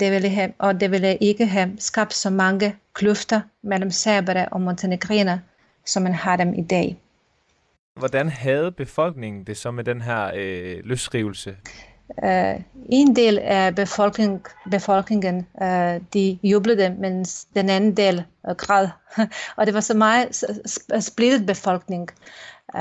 det 0.00 0.12
ville, 0.12 0.28
have, 0.28 0.52
og 0.58 0.80
det 0.80 0.90
ville 0.90 1.16
ikke 1.16 1.46
have 1.46 1.72
skabt 1.78 2.14
så 2.14 2.30
mange 2.30 2.76
kløfter 2.92 3.40
mellem 3.62 3.90
serbere 3.90 4.48
og 4.48 4.60
montenegriner, 4.60 5.38
som 5.86 6.02
man 6.02 6.14
har 6.14 6.36
dem 6.36 6.54
i 6.54 6.62
dag. 6.62 6.96
Hvordan 7.96 8.28
havde 8.28 8.72
befolkningen 8.72 9.44
det 9.44 9.56
så 9.56 9.70
med 9.70 9.84
den 9.84 10.00
her 10.00 10.30
øh, 10.34 10.76
løsrivelse? 10.84 11.56
Uh, 12.22 12.62
en 12.88 13.16
del 13.16 13.38
af 13.38 13.74
befolkning, 13.74 14.46
befolkningen, 14.70 15.46
uh, 15.60 16.02
de 16.14 16.38
jublede, 16.42 16.96
mens 16.98 17.44
den 17.44 17.70
anden 17.70 17.96
del 17.96 18.24
uh, 18.48 18.54
græd. 18.54 18.88
og 19.56 19.66
det 19.66 19.74
var 19.74 19.80
så 19.80 19.96
meget 19.96 20.44
splittet 21.00 21.46
befolkning, 21.46 22.08
uh, 22.74 22.80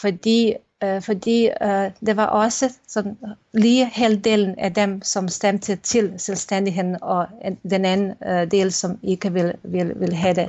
fordi, 0.00 0.54
øh, 0.84 1.02
fordi 1.02 1.50
øh, 1.62 1.90
det 2.06 2.16
var 2.16 2.26
også 2.26 2.78
sådan, 2.88 3.18
lige 3.52 3.84
halvdelen 3.84 4.58
af 4.58 4.74
dem, 4.74 5.02
som 5.02 5.28
stemte 5.28 5.76
til 5.76 6.14
selvstændigheden, 6.16 6.96
og 7.02 7.26
den 7.70 7.84
anden 7.84 8.14
øh, 8.26 8.50
del, 8.50 8.72
som 8.72 8.98
ikke 9.02 9.32
vil, 9.32 9.52
vil, 9.62 9.92
vil 9.96 10.14
have 10.14 10.34
det. 10.34 10.48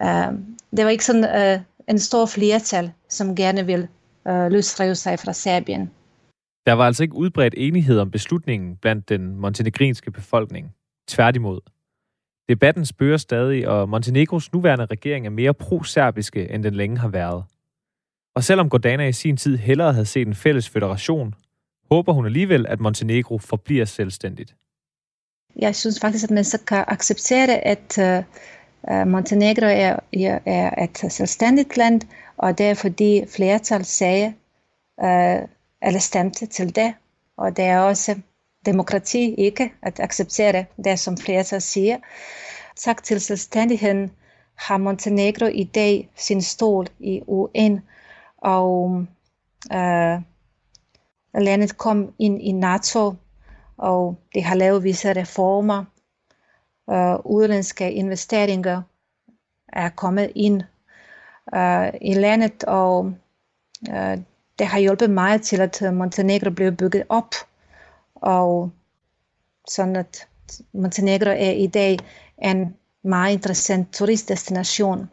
Øh, 0.00 0.32
det 0.76 0.84
var 0.84 0.90
ikke 0.90 1.04
sådan 1.04 1.24
øh, 1.24 1.60
en 1.88 1.98
stor 1.98 2.26
flertal, 2.26 2.92
som 3.08 3.36
gerne 3.36 3.66
vil 3.66 3.88
øh, 4.28 4.50
løsrive 4.50 4.94
sig 4.94 5.18
fra 5.18 5.32
Serbien. 5.32 5.90
Der 6.66 6.72
var 6.72 6.86
altså 6.86 7.02
ikke 7.02 7.14
udbredt 7.14 7.54
enighed 7.56 7.98
om 7.98 8.10
beslutningen 8.10 8.76
blandt 8.76 9.08
den 9.08 9.36
montenegrinske 9.36 10.10
befolkning. 10.10 10.74
Tværtimod. 11.08 11.60
Debatten 12.48 12.86
spørger 12.86 13.16
stadig, 13.16 13.68
og 13.68 13.88
Montenegros 13.88 14.52
nuværende 14.52 14.86
regering 14.86 15.26
er 15.26 15.30
mere 15.30 15.54
pro-serbiske, 15.54 16.50
end 16.50 16.64
den 16.64 16.74
længe 16.74 16.98
har 16.98 17.08
været. 17.08 17.44
Og 18.34 18.44
selvom 18.44 18.70
Gordana 18.70 19.06
i 19.06 19.12
sin 19.12 19.36
tid 19.36 19.56
hellere 19.56 19.92
havde 19.92 20.06
set 20.06 20.26
en 20.26 20.34
fælles 20.34 20.68
federation, 20.68 21.34
håber 21.90 22.12
hun 22.12 22.26
alligevel, 22.26 22.66
at 22.66 22.80
Montenegro 22.80 23.38
forbliver 23.38 23.84
selvstændigt. 23.84 24.56
Jeg 25.56 25.76
synes 25.76 26.00
faktisk, 26.00 26.24
at 26.24 26.30
man 26.30 26.44
så 26.44 26.58
kan 26.66 26.84
acceptere, 26.88 27.66
at 27.66 27.98
uh, 27.98 29.08
Montenegro 29.08 29.66
er, 29.66 29.96
er 30.46 30.84
et 30.84 31.12
selvstændigt 31.12 31.76
land, 31.76 32.00
og 32.36 32.58
det 32.58 32.66
er 32.66 32.74
fordi 32.74 33.24
flertal 33.36 33.84
sagde, 33.84 34.34
uh, 35.02 35.48
eller 35.82 36.00
stemte 36.00 36.46
til 36.46 36.76
det. 36.76 36.94
Og 37.36 37.56
det 37.56 37.64
er 37.64 37.78
også 37.78 38.20
demokrati 38.66 39.34
ikke 39.34 39.72
at 39.82 40.00
acceptere 40.00 40.64
det, 40.84 40.98
som 40.98 41.16
flertal 41.16 41.62
siger. 41.62 41.96
Tak 42.76 43.02
til 43.02 43.20
selvstændigheden 43.20 44.10
har 44.54 44.78
Montenegro 44.78 45.46
i 45.46 45.64
dag 45.64 46.08
sin 46.16 46.42
stol 46.42 46.86
i 46.98 47.22
UN, 47.26 47.80
og 48.40 49.06
øh, 49.72 50.20
landet 51.34 51.78
kom 51.78 52.14
ind 52.18 52.42
i 52.42 52.52
NATO, 52.52 53.14
og 53.76 54.18
det 54.34 54.44
har 54.44 54.54
lavet 54.54 54.84
visse 54.84 55.12
reformer. 55.12 55.84
Øh, 56.90 57.16
udenlandske 57.24 57.92
investeringer 57.92 58.82
er 59.72 59.88
kommet 59.88 60.32
ind 60.34 60.62
øh, 61.54 61.88
i 62.00 62.14
landet, 62.14 62.64
og 62.64 63.12
øh, 63.90 64.18
det 64.58 64.66
har 64.66 64.78
hjulpet 64.78 65.10
meget 65.10 65.42
til, 65.42 65.60
at 65.60 65.82
Montenegro 65.92 66.50
blev 66.50 66.72
bygget 66.72 67.04
op, 67.08 67.34
og 68.14 68.70
sådan 69.68 69.96
at 69.96 70.28
Montenegro 70.72 71.30
er 71.30 71.50
i 71.50 71.66
dag 71.66 71.98
en 72.42 72.76
meget 73.02 73.32
interessant 73.32 73.92
turistdestination. 73.92 75.10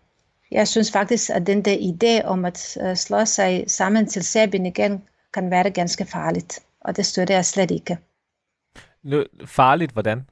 Jeg 0.52 0.68
synes 0.68 0.92
faktisk, 0.92 1.30
at 1.30 1.48
den 1.48 1.66
der 1.66 1.78
idé 1.78 2.26
om 2.26 2.46
at 2.46 2.78
øh, 2.82 2.96
slå 2.96 3.26
sig 3.26 3.64
sammen 3.68 4.08
til 4.08 4.24
Serbien 4.24 4.66
igen, 4.66 5.04
kan 5.34 5.52
være 5.52 5.72
ganske 5.72 6.06
farligt, 6.06 6.60
og 6.82 6.96
det 6.96 7.06
støtter 7.06 7.36
jeg 7.36 7.46
slet 7.46 7.72
ikke. 7.72 7.98
Farligt, 9.46 9.92
hvordan? 9.92 10.30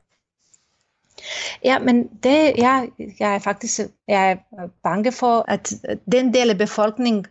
Ja, 1.64 1.80
men 1.80 2.08
det, 2.08 2.54
jeg, 2.58 2.90
jeg 3.20 3.36
er 3.36 3.40
faktisk 3.40 3.80
jeg 4.08 4.32
er 4.32 4.68
bange 4.84 5.12
for, 5.12 5.46
at 5.48 5.74
den 6.12 6.34
del 6.34 6.50
af 6.50 6.58
befolkningen, 6.58 7.26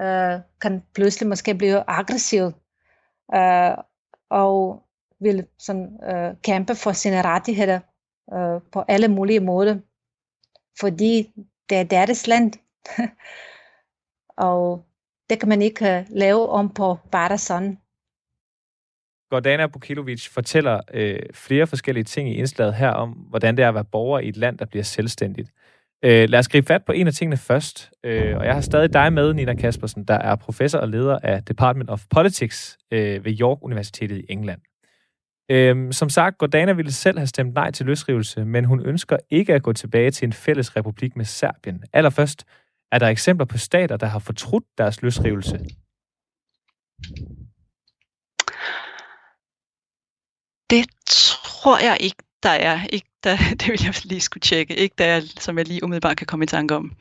øh, 0.00 0.40
kan 0.60 0.82
pludselig 0.94 1.28
måske 1.28 1.54
blive 1.54 1.84
aggressiv 1.90 2.44
øh, 3.34 3.74
og 4.30 4.82
vil 5.20 5.46
sådan, 5.58 5.98
øh, 6.10 6.34
kæmpe 6.42 6.74
for 6.74 6.92
sine 6.92 7.22
rettigheder 7.22 7.80
øh, 8.34 8.60
på 8.72 8.84
alle 8.88 9.08
mulige 9.08 9.40
måder, 9.40 9.78
fordi 10.80 11.32
det 11.70 11.78
er 11.78 11.82
deres 11.82 12.26
land. 12.26 12.52
og 14.48 14.84
det 15.30 15.40
kan 15.40 15.48
man 15.48 15.62
ikke 15.62 15.98
øh, 15.98 16.04
lave 16.10 16.48
om 16.48 16.74
på 16.74 16.98
bare 17.12 17.38
sådan. 17.38 17.78
Gordana 19.30 19.66
Bukilovic 19.66 20.28
fortæller 20.28 20.80
øh, 20.94 21.18
flere 21.34 21.66
forskellige 21.66 22.04
ting 22.04 22.28
i 22.28 22.34
indslaget 22.34 22.74
her 22.74 22.90
om, 22.90 23.10
hvordan 23.10 23.56
det 23.56 23.62
er 23.62 23.68
at 23.68 23.74
være 23.74 23.84
borger 23.84 24.18
i 24.18 24.28
et 24.28 24.36
land, 24.36 24.58
der 24.58 24.64
bliver 24.64 24.82
selvstændigt. 24.82 25.50
Øh, 26.04 26.28
lad 26.28 26.38
os 26.38 26.48
gribe 26.48 26.66
fat 26.66 26.84
på 26.84 26.92
en 26.92 27.06
af 27.06 27.12
tingene 27.12 27.36
først. 27.36 27.90
Øh, 28.04 28.36
og 28.36 28.44
jeg 28.44 28.54
har 28.54 28.60
stadig 28.60 28.92
dig 28.92 29.12
med, 29.12 29.34
Nina 29.34 29.54
Kaspersen, 29.54 30.04
der 30.04 30.14
er 30.14 30.36
professor 30.36 30.78
og 30.78 30.88
leder 30.88 31.18
af 31.22 31.44
Department 31.44 31.90
of 31.90 32.04
Politics 32.10 32.78
øh, 32.90 33.24
ved 33.24 33.40
York 33.40 33.58
Universitetet 33.62 34.18
i 34.18 34.24
England. 34.28 34.60
Øh, 35.50 35.92
som 35.92 36.08
sagt, 36.08 36.38
Gordana 36.38 36.72
ville 36.72 36.92
selv 36.92 37.18
have 37.18 37.26
stemt 37.26 37.54
nej 37.54 37.70
til 37.70 37.86
løsrivelse, 37.86 38.44
men 38.44 38.64
hun 38.64 38.86
ønsker 38.86 39.16
ikke 39.30 39.54
at 39.54 39.62
gå 39.62 39.72
tilbage 39.72 40.10
til 40.10 40.26
en 40.26 40.32
fælles 40.32 40.76
republik 40.76 41.16
med 41.16 41.24
Serbien. 41.24 41.84
Allerførst, 41.92 42.44
er 42.92 42.98
der 42.98 43.06
eksempler 43.06 43.46
på 43.46 43.58
stater, 43.58 43.96
der 43.96 44.06
har 44.06 44.18
fortrudt 44.18 44.64
deres 44.78 45.02
løsrivelse? 45.02 45.58
Det 50.70 50.86
tror 51.06 51.78
jeg 51.78 51.96
ikke, 52.00 52.22
der 52.42 52.50
er. 52.50 52.86
Ikke 52.92 53.08
der, 53.24 53.36
det 53.60 53.68
vil 53.68 53.80
jeg 53.84 53.94
lige 54.04 54.20
skulle 54.20 54.40
tjekke. 54.40 54.76
Ikke 54.76 54.94
der, 54.98 55.20
som 55.20 55.58
jeg 55.58 55.68
lige 55.68 55.84
umiddelbart 55.84 56.16
kan 56.16 56.26
komme 56.26 56.42
i 56.42 56.46
tanke 56.46 56.76
om. 56.76 56.96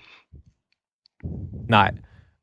Nej. 1.69 1.91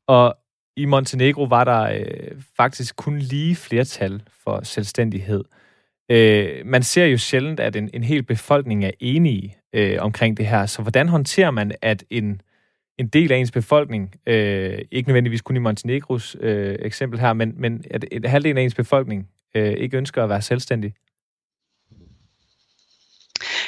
Og 0.07 0.37
i 0.77 0.85
Montenegro 0.85 1.43
var 1.43 1.63
der 1.63 1.81
øh, 1.81 2.41
faktisk 2.57 2.95
kun 2.95 3.19
lige 3.19 3.55
flertal 3.55 4.23
for 4.43 4.63
selvstændighed. 4.63 5.43
Øh, 5.49 5.64
Øh, 6.11 6.65
man 6.65 6.83
ser 6.83 7.05
jo 7.05 7.17
sjældent, 7.17 7.59
at 7.59 7.75
en, 7.75 7.89
en 7.93 8.03
hel 8.03 8.23
befolkning 8.23 8.85
er 8.85 8.91
enige 8.99 9.55
øh, 9.73 9.97
omkring 9.99 10.37
det 10.37 10.47
her. 10.47 10.65
Så 10.65 10.81
hvordan 10.81 11.09
håndterer 11.09 11.51
man, 11.51 11.71
at 11.81 12.03
en, 12.09 12.41
en 12.97 13.07
del 13.07 13.31
af 13.31 13.37
ens 13.37 13.51
befolkning, 13.51 14.15
øh, 14.27 14.79
ikke 14.91 15.09
nødvendigvis 15.09 15.41
kun 15.41 15.55
i 15.55 15.59
Montenegros 15.59 16.37
øh, 16.41 16.75
eksempel 16.79 17.19
her, 17.19 17.33
men, 17.33 17.53
men 17.57 17.83
at 17.91 18.05
en 18.11 18.25
halvdel 18.25 18.57
af 18.57 18.61
ens 18.61 18.75
befolkning 18.75 19.29
øh, 19.55 19.73
ikke 19.73 19.97
ønsker 19.97 20.23
at 20.23 20.29
være 20.29 20.41
selvstændig? 20.41 20.93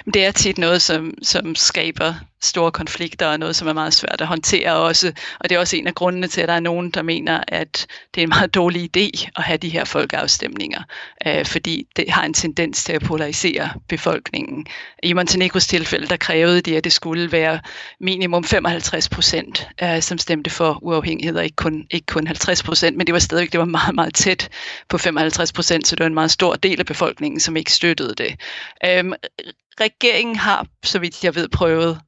Det 0.05 0.25
er 0.25 0.31
tit 0.31 0.57
noget, 0.57 0.81
som, 0.81 1.13
som 1.23 1.55
skaber 1.55 2.13
store 2.41 2.71
konflikter 2.71 3.27
og 3.27 3.39
noget, 3.39 3.55
som 3.55 3.67
er 3.67 3.73
meget 3.73 3.93
svært 3.93 4.21
at 4.21 4.27
håndtere 4.27 4.75
også. 4.75 5.13
Og 5.39 5.49
det 5.49 5.55
er 5.55 5.59
også 5.59 5.77
en 5.77 5.87
af 5.87 5.95
grundene 5.95 6.27
til, 6.27 6.41
at 6.41 6.47
der 6.47 6.53
er 6.53 6.59
nogen, 6.59 6.89
der 6.89 7.01
mener, 7.01 7.43
at 7.47 7.87
det 8.15 8.21
er 8.21 8.23
en 8.23 8.29
meget 8.29 8.55
dårlig 8.55 8.97
idé 8.97 9.29
at 9.35 9.43
have 9.43 9.57
de 9.57 9.69
her 9.69 9.85
folkeafstemninger, 9.85 10.81
øh, 11.27 11.45
fordi 11.45 11.87
det 11.95 12.09
har 12.09 12.23
en 12.25 12.33
tendens 12.33 12.83
til 12.83 12.93
at 12.93 13.01
polarisere 13.01 13.69
befolkningen. 13.89 14.67
I 15.03 15.13
Montenegros 15.13 15.67
tilfælde, 15.67 16.07
der 16.07 16.17
krævede 16.17 16.61
de, 16.61 16.77
at 16.77 16.83
det 16.83 16.93
skulle 16.93 17.31
være 17.31 17.59
minimum 17.99 18.43
55 18.43 19.09
procent, 19.09 19.67
øh, 19.83 20.01
som 20.01 20.17
stemte 20.17 20.49
for 20.49 20.79
uafhængighed, 20.81 21.37
og 21.37 21.43
ikke 21.43 21.55
kun, 21.55 21.87
ikke 21.91 22.05
kun 22.05 22.27
50 22.27 22.63
procent, 22.63 22.97
men 22.97 23.07
det 23.07 23.13
var 23.13 23.19
stadigvæk 23.19 23.51
det 23.51 23.59
var 23.59 23.65
meget, 23.65 23.95
meget 23.95 24.13
tæt 24.13 24.49
på 24.89 24.97
55 24.97 25.53
procent, 25.53 25.87
så 25.87 25.95
det 25.95 25.99
var 25.99 26.07
en 26.07 26.13
meget 26.13 26.31
stor 26.31 26.55
del 26.55 26.79
af 26.79 26.85
befolkningen, 26.85 27.39
som 27.39 27.57
ikke 27.57 27.71
støttede 27.71 28.13
det. 28.17 28.35
Øh, 28.85 29.03
regeringen 29.79 30.36
har, 30.36 30.67
så 30.84 31.00
vidt 31.00 31.24
jeg 31.24 31.36
ved, 31.36 31.50
prøvet 31.50 32.00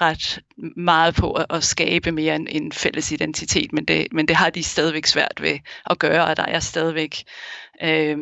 ret 0.00 0.40
meget 0.76 1.14
på 1.14 1.32
at, 1.32 1.46
at 1.50 1.64
skabe 1.64 2.12
mere 2.12 2.36
en, 2.36 2.48
en 2.48 2.72
fælles 2.72 3.12
identitet, 3.12 3.72
men 3.72 3.84
det, 3.84 4.12
men 4.12 4.28
det 4.28 4.36
har 4.36 4.50
de 4.50 4.62
stadigvæk 4.62 5.06
svært 5.06 5.42
ved 5.42 5.58
at 5.90 5.98
gøre, 5.98 6.24
og 6.24 6.36
der 6.36 6.44
er 6.44 6.60
stadigvæk, 6.60 7.24
øh, 7.82 8.18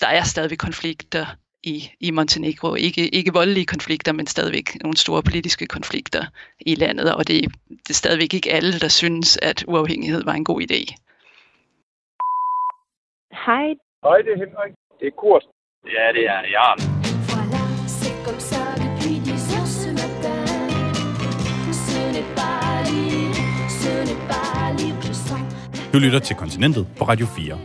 der 0.00 0.06
er 0.06 0.22
stadigvæk 0.22 0.58
konflikter 0.58 1.26
i, 1.62 1.90
i 2.00 2.10
Montenegro. 2.10 2.74
Ikke, 2.74 3.08
ikke 3.08 3.32
voldelige 3.32 3.66
konflikter, 3.66 4.12
men 4.12 4.26
stadigvæk 4.26 4.82
nogle 4.82 4.96
store 4.96 5.22
politiske 5.22 5.66
konflikter 5.66 6.24
i 6.60 6.74
landet, 6.74 7.14
og 7.14 7.28
det, 7.28 7.44
det 7.68 7.90
er 7.90 7.94
stadigvæk 7.94 8.34
ikke 8.34 8.52
alle, 8.52 8.72
der 8.80 8.88
synes, 8.88 9.38
at 9.42 9.64
uafhængighed 9.68 10.24
var 10.24 10.32
en 10.32 10.44
god 10.44 10.60
idé. 10.60 10.80
Hej. 13.46 13.66
Hej, 14.04 14.18
det 14.24 14.32
er 14.32 14.36
Henrik. 14.36 14.72
Det 15.00 15.06
er 15.06 15.10
Kurt. 15.10 15.44
Ja, 15.84 16.12
det 16.12 16.26
er 16.26 16.40
Jan. 16.40 16.99
Comme 18.24 18.40
ça 18.40 18.62
depuis 18.76 19.18
10 19.20 19.30
heures 19.30 19.66
ce 19.66 19.88
matin. 19.88 20.44
Ce 21.72 21.98
n'est 22.14 22.34
pas 22.36 22.82
libre, 22.90 23.36
ce 23.82 23.92
n'est 24.08 24.28
pas 24.28 24.72
libre, 24.78 25.02
je 25.02 25.12
sens. 25.12 25.92
Du 25.92 25.98
lytter 25.98 26.18
til 26.20 26.36
Kontinentet 26.36 26.86
på 26.98 27.04
Radio 27.04 27.26
4. 27.26 27.58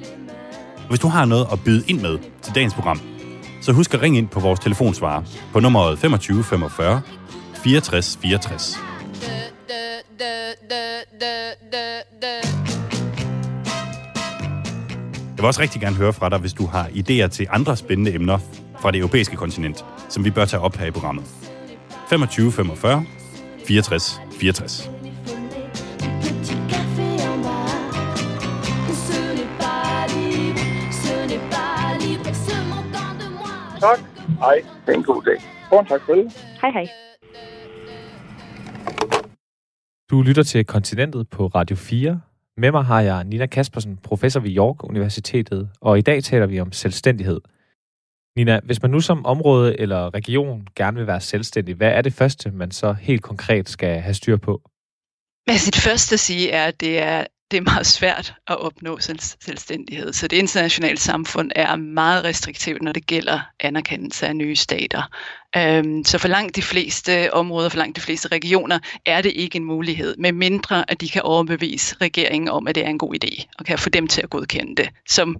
Hvis 0.90 1.00
du 1.00 1.08
har 1.08 1.26
noget 1.26 1.48
at 1.52 1.60
byde 1.66 1.84
ind 1.88 2.02
med 2.02 2.18
til 2.42 2.56
dagens 2.56 2.74
program, 2.74 3.00
så 3.62 3.72
husk 3.72 3.94
at 3.94 4.02
ringe 4.02 4.18
ind 4.18 4.28
på 4.28 4.40
vores 4.40 4.60
telefonsvarer 4.60 5.24
på 5.54 5.60
nummeret 5.60 6.00
25 6.00 6.44
45 6.44 7.02
64 7.64 8.18
64. 8.22 8.78
Jeg 15.36 15.42
vil 15.44 15.46
også 15.48 15.62
rigtig 15.62 15.82
gerne 15.82 15.96
høre 15.96 16.14
fra 16.14 16.30
dig, 16.30 16.40
hvis 16.40 16.54
du 16.54 16.66
har 16.66 16.86
idéer 16.88 17.28
til 17.28 17.48
andre 17.50 17.78
spændende 17.78 18.14
emner 18.14 18.38
fra 18.82 18.92
det 18.92 19.00
europæiske 19.00 19.36
kontinent, 19.36 19.86
som 20.10 20.26
vi 20.26 20.32
bør 20.32 20.46
tage 20.46 20.62
op 20.62 20.76
her 20.76 20.86
i 20.86 20.92
programmet. 20.92 21.26
25 22.10 22.52
45 22.52 23.06
64 23.68 24.22
64. 24.40 24.92
Petit 26.22 26.58
café 26.72 27.08
en 27.28 27.44
bas. 27.44 27.72
Ce 29.08 29.20
n'est 29.38 29.58
pas 29.60 30.08
libre, 30.16 30.64
ce 31.04 31.14
n'est 31.30 31.50
pas 31.52 31.98
libre, 32.06 32.34
ce 32.34 32.56
montant 32.72 33.14
de 33.22 33.28
moi. 33.40 33.80
Tak. 33.80 34.00
Hej. 34.40 34.62
Det 34.86 34.94
er 34.94 34.98
en 34.98 35.04
god 35.04 35.24
dag. 35.24 35.38
Få 35.70 35.80
en 35.80 35.86
tak 35.86 36.02
for 36.06 36.14
det. 36.14 36.26
Hej 36.62 36.72
hej. 36.72 36.88
Du 40.10 40.22
lytter 40.22 40.44
til 40.44 40.66
Kontinentet 40.66 41.30
på 41.30 41.48
Radio 41.48 41.76
4. 41.76 42.22
Med 42.58 42.72
mig 42.72 42.84
har 42.84 43.02
jeg 43.02 43.24
Nina 43.24 43.46
Kaspersen, 43.46 43.98
professor 43.98 44.40
ved 44.40 44.56
York 44.58 44.84
Universitetet, 44.84 45.70
og 45.82 45.98
i 45.98 46.02
dag 46.02 46.24
taler 46.24 46.46
vi 46.46 46.60
om 46.60 46.72
selvstændighed. 46.72 47.42
Nina, 48.38 48.60
hvis 48.64 48.82
man 48.82 48.92
nu 48.92 49.00
som 49.00 49.26
område 49.26 49.80
eller 49.80 50.14
region 50.14 50.68
gerne 50.76 50.98
vil 50.98 51.08
være 51.08 51.22
selvstændig, 51.22 51.76
hvad 51.76 51.92
er 51.92 52.02
det 52.02 52.14
første, 52.14 52.52
man 52.52 52.72
så 52.72 52.94
helt 52.94 53.24
konkret 53.24 53.70
skal 53.70 54.00
have 54.00 54.14
styr 54.14 54.38
på? 54.38 54.62
Altså 55.48 55.72
det 55.72 55.82
første 55.82 56.14
at 56.14 56.20
sige 56.20 56.52
er, 56.52 56.66
at 56.68 56.80
det 56.80 57.00
er, 57.00 57.26
det 57.52 57.58
er 57.58 57.62
meget 57.62 57.86
svært 57.86 58.34
at 58.48 58.58
opnå 58.58 59.00
selv, 59.00 59.20
selvstændighed. 59.20 60.14
Så 60.14 60.28
det 60.28 60.38
internationale 60.38 60.98
samfund 60.98 61.52
er 61.56 61.76
meget 61.76 62.24
restriktivt, 62.24 62.82
når 62.82 62.92
det 62.92 63.06
gælder 63.06 63.40
anerkendelse 63.60 64.28
af 64.28 64.36
nye 64.36 64.56
stater. 64.56 65.04
Øhm, 65.58 66.04
så 66.04 66.18
for 66.18 66.28
langt 66.28 66.56
de 66.56 66.62
fleste 66.62 67.34
områder, 67.34 67.70
for 67.70 67.78
langt 67.78 67.96
de 67.96 68.02
fleste 68.02 68.28
regioner, 68.28 68.80
er 69.06 69.22
det 69.22 69.32
ikke 69.36 69.56
en 69.56 69.66
mulighed, 69.66 70.16
med 70.18 70.32
mindre 70.32 70.92
at 70.92 71.02
de 71.02 71.10
kan 71.10 71.22
overbevise 71.22 71.96
regeringen 72.02 72.50
om, 72.50 72.68
at 72.68 72.76
det 72.76 72.86
er 72.86 72.90
en 72.90 72.98
god 72.98 73.16
idé, 73.24 73.46
og 73.60 73.66
kan 73.66 73.80
få 73.80 73.90
dem 73.90 74.08
til 74.08 74.22
at 74.22 74.30
godkende 74.30 74.76
det, 74.84 74.90
som 75.10 75.36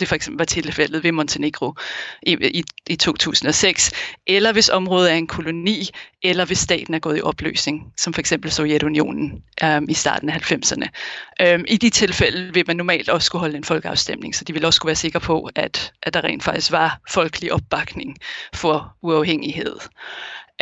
det 0.00 0.08
for 0.08 0.14
eksempel 0.14 0.38
var 0.38 0.44
tilfældet 0.44 1.04
ved 1.04 1.12
Montenegro 1.12 1.74
i, 2.22 2.36
i, 2.40 2.64
i 2.86 2.96
2006, 2.96 3.92
eller 4.26 4.52
hvis 4.52 4.68
området 4.68 5.10
er 5.12 5.14
en 5.14 5.26
koloni, 5.26 5.88
eller 6.22 6.44
hvis 6.44 6.58
staten 6.58 6.94
er 6.94 6.98
gået 6.98 7.18
i 7.18 7.20
opløsning, 7.20 7.92
som 7.98 8.12
for 8.12 8.20
eksempel 8.20 8.50
Sovjetunionen 8.50 9.42
øhm, 9.64 9.86
i 9.88 9.94
starten 9.94 10.28
af 10.28 10.52
90'erne. 10.52 10.88
Øhm, 11.40 11.64
I 11.68 11.76
de 11.76 11.90
tilfælde 11.90 12.54
vil 12.54 12.64
man 12.66 12.76
normalt 12.76 13.08
også 13.08 13.26
skulle 13.26 13.40
holde 13.40 13.56
en 13.56 13.64
folkeafstemning, 13.64 14.34
så 14.34 14.44
de 14.44 14.52
vil 14.52 14.64
også 14.64 14.76
skulle 14.76 14.90
være 14.90 14.96
sikre 14.96 15.20
på, 15.20 15.50
at, 15.56 15.92
at 16.02 16.14
der 16.14 16.24
rent 16.24 16.44
faktisk 16.44 16.72
var 16.72 17.00
folkelig 17.10 17.52
opbakning 17.52 18.16
for 18.54 18.96
uafhængighed. 19.02 19.76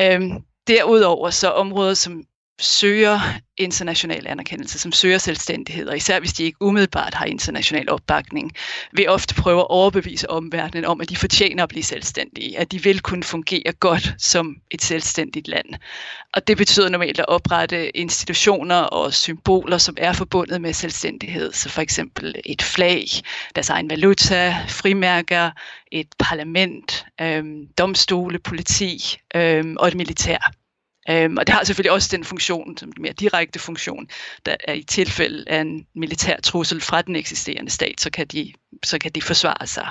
Øhm, 0.01 0.33
derudover 0.67 1.31
så 1.31 1.51
områder, 1.51 1.95
som 1.95 2.23
søger 2.61 3.21
international 3.57 4.27
anerkendelse, 4.27 4.79
som 4.79 4.93
søger 4.93 5.19
selvstændighed, 5.19 5.89
og 5.89 5.97
især 5.97 6.21
hvis 6.21 6.33
de 6.33 6.45
ikke 6.45 6.63
umiddelbart 6.63 7.15
har 7.15 7.25
international 7.25 7.91
opbakning, 7.91 8.53
vil 8.93 9.09
ofte 9.09 9.35
prøve 9.35 9.61
at 9.61 9.71
overbevise 9.71 10.31
omverdenen 10.31 10.85
om, 10.85 11.01
at 11.01 11.09
de 11.09 11.17
fortjener 11.17 11.63
at 11.63 11.69
blive 11.69 11.83
selvstændige, 11.83 12.59
at 12.59 12.73
de 12.73 12.83
vil 12.83 13.01
kunne 13.01 13.25
fungere 13.25 13.73
godt 13.81 14.15
som 14.19 14.57
et 14.71 14.83
selvstændigt 14.83 15.49
land. 15.49 15.67
Og 16.35 16.47
det 16.47 16.57
betyder 16.57 16.89
normalt 16.89 17.19
at 17.19 17.29
oprette 17.29 17.97
institutioner 17.97 18.77
og 18.77 19.15
symboler, 19.15 19.79
som 19.79 19.95
er 19.99 20.13
forbundet 20.13 20.61
med 20.61 20.73
selvstændighed, 20.73 21.53
så 21.53 21.69
for 21.69 21.83
eksempel 21.83 22.35
et 22.45 22.63
flag, 22.63 23.07
deres 23.55 23.71
egen 23.71 23.91
valuta, 23.91 24.57
frimærker, 24.69 25.51
et 25.93 26.09
parlament, 26.19 27.07
øhm, 27.21 27.67
domstole, 27.79 28.39
politi 28.39 29.19
øhm, 29.35 29.77
og 29.79 29.89
et 29.89 29.95
militær. 29.95 30.53
Øhm, 31.11 31.37
og 31.37 31.47
det 31.47 31.55
har 31.55 31.65
selvfølgelig 31.65 31.93
også 31.93 32.17
den 32.17 32.25
funktion, 32.25 32.77
som 32.77 32.93
mere 33.01 33.13
direkte 33.13 33.59
funktion, 33.59 34.09
der 34.47 34.57
er 34.65 34.73
i 34.73 34.83
tilfælde 34.83 35.45
af 35.47 35.61
en 35.61 35.87
militær 35.95 36.37
trussel 36.37 36.81
fra 36.81 37.03
den 37.03 37.17
eksisterende 37.17 37.71
stat, 37.71 38.01
så 38.01 38.11
kan 38.11 38.27
de, 38.27 38.53
så 38.85 38.99
kan 38.99 39.11
de 39.15 39.23
forsvare 39.23 39.67
sig. 39.67 39.89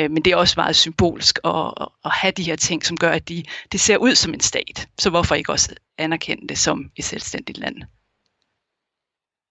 Øhm, 0.00 0.12
men 0.12 0.22
det 0.22 0.32
er 0.32 0.36
også 0.36 0.54
meget 0.56 0.76
symbolsk 0.76 1.38
at, 1.44 1.72
at 2.04 2.10
have 2.12 2.32
de 2.32 2.42
her 2.42 2.56
ting, 2.56 2.84
som 2.84 2.96
gør, 2.96 3.10
at 3.10 3.28
de, 3.28 3.42
det 3.72 3.80
ser 3.80 3.96
ud 3.96 4.14
som 4.14 4.34
en 4.34 4.40
stat. 4.40 4.88
Så 4.98 5.10
hvorfor 5.10 5.34
ikke 5.34 5.52
også 5.52 5.74
anerkende 5.98 6.48
det 6.48 6.58
som 6.58 6.90
et 6.96 7.04
selvstændigt 7.04 7.58
land? 7.58 7.76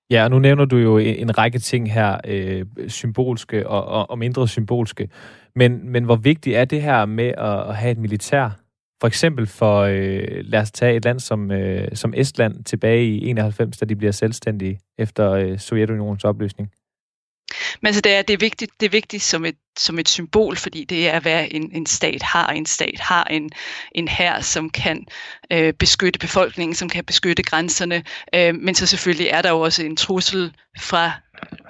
Ja, 0.09 0.23
og 0.23 0.29
nu 0.29 0.39
nævner 0.39 0.65
du 0.65 0.77
jo 0.77 0.97
en, 0.97 1.15
en 1.15 1.37
række 1.37 1.59
ting 1.59 1.93
her, 1.93 2.17
øh, 2.25 2.65
symbolske 2.87 3.67
og, 3.67 3.85
og, 3.85 4.09
og 4.09 4.19
mindre 4.19 4.47
symbolske. 4.47 5.09
Men, 5.55 5.89
men 5.89 6.03
hvor 6.03 6.15
vigtigt 6.15 6.55
er 6.55 6.65
det 6.65 6.81
her 6.81 7.05
med 7.05 7.27
at, 7.27 7.69
at 7.69 7.75
have 7.75 7.91
et 7.91 7.97
militær 7.97 8.49
for 9.01 9.07
eksempel 9.07 9.47
for, 9.47 9.81
øh, 9.81 10.27
lad 10.43 10.61
os 10.61 10.71
tage 10.71 10.95
et 10.95 11.05
land 11.05 11.19
som, 11.19 11.51
øh, 11.51 11.87
som 11.93 12.13
Estland 12.17 12.63
tilbage 12.63 13.05
i 13.05 13.29
91, 13.29 13.77
da 13.77 13.85
de 13.85 13.95
bliver 13.95 14.11
selvstændige 14.11 14.79
efter 14.97 15.31
øh, 15.31 15.59
Sovjetunionens 15.59 16.23
opløsning. 16.23 16.69
Men 17.81 17.87
altså 17.87 18.01
det 18.01 18.13
er, 18.13 18.21
det 18.21 18.33
er 18.33 18.37
vigtigt, 18.37 18.71
det 18.79 18.85
er 18.85 18.89
vigtigt 18.89 19.23
som, 19.23 19.45
et, 19.45 19.55
som 19.77 19.99
et 19.99 20.09
symbol, 20.09 20.55
fordi 20.55 20.83
det 20.83 21.09
er, 21.09 21.19
hvad 21.19 21.47
en, 21.51 21.71
en 21.71 21.85
stat 21.85 22.23
har. 22.23 22.49
En 22.49 22.65
stat 22.65 22.99
har 22.99 23.23
en, 23.23 23.49
en 23.91 24.07
hær, 24.07 24.39
som 24.39 24.69
kan 24.69 25.05
øh, 25.51 25.73
beskytte 25.73 26.19
befolkningen, 26.19 26.75
som 26.75 26.89
kan 26.89 27.05
beskytte 27.05 27.43
grænserne. 27.43 28.03
Øh, 28.35 28.55
men 28.55 28.75
så 28.75 28.85
selvfølgelig 28.85 29.27
er 29.27 29.41
der 29.41 29.49
jo 29.49 29.59
også 29.59 29.83
en 29.83 29.95
trussel 29.95 30.53
fra, 30.79 31.11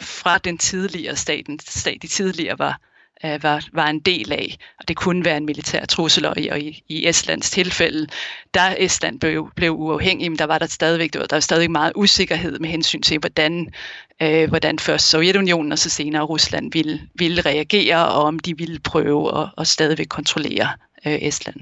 fra 0.01 0.37
den 0.37 0.57
tidligere 0.57 1.15
staten, 1.15 1.59
stat, 1.59 1.97
de 2.01 2.07
tidligere 2.07 2.59
var, 2.59 2.79
øh, 3.25 3.43
var, 3.43 3.65
var 3.73 3.87
en 3.87 3.99
del 3.99 4.31
af. 4.31 4.57
Og 4.79 4.87
det 4.87 4.95
kunne 4.97 5.25
være 5.25 5.37
en 5.37 5.45
militær 5.45 5.85
trussel, 5.85 6.25
og 6.25 6.39
i, 6.39 6.47
og 6.47 6.59
i, 6.59 6.83
i 6.87 7.07
Estlands 7.07 7.51
tilfælde, 7.51 8.07
da 8.53 8.75
Estland 8.77 9.19
blev, 9.19 9.51
blev 9.55 9.71
uafhængig, 9.71 10.31
men 10.31 10.39
der 10.39 10.45
var 10.45 10.57
der 10.57 10.65
stadigvæk 10.65 11.13
der 11.13 11.27
var 11.31 11.39
stadig 11.39 11.71
meget 11.71 11.93
usikkerhed 11.95 12.59
med 12.59 12.69
hensyn 12.69 13.01
til, 13.01 13.19
hvordan, 13.19 13.73
øh, 14.21 14.49
hvordan 14.49 14.79
først 14.79 15.09
Sovjetunionen 15.09 15.71
og 15.71 15.79
så 15.79 15.89
senere 15.89 16.23
Rusland 16.23 16.71
ville, 16.71 17.01
ville 17.15 17.41
reagere, 17.41 18.07
og 18.07 18.23
om 18.23 18.39
de 18.39 18.57
ville 18.57 18.79
prøve 18.79 19.41
at, 19.41 19.49
at 19.57 19.67
stadigvæk 19.67 20.07
kontrollere 20.07 20.69
øh, 21.05 21.17
Estland. 21.21 21.61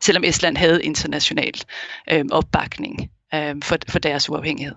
Selvom 0.00 0.24
Estland 0.24 0.56
havde 0.56 0.84
international 0.84 1.54
øh, 2.12 2.24
opbakning 2.30 3.10
øh, 3.34 3.54
for, 3.62 3.76
for 3.88 3.98
deres 3.98 4.30
uafhængighed. 4.30 4.76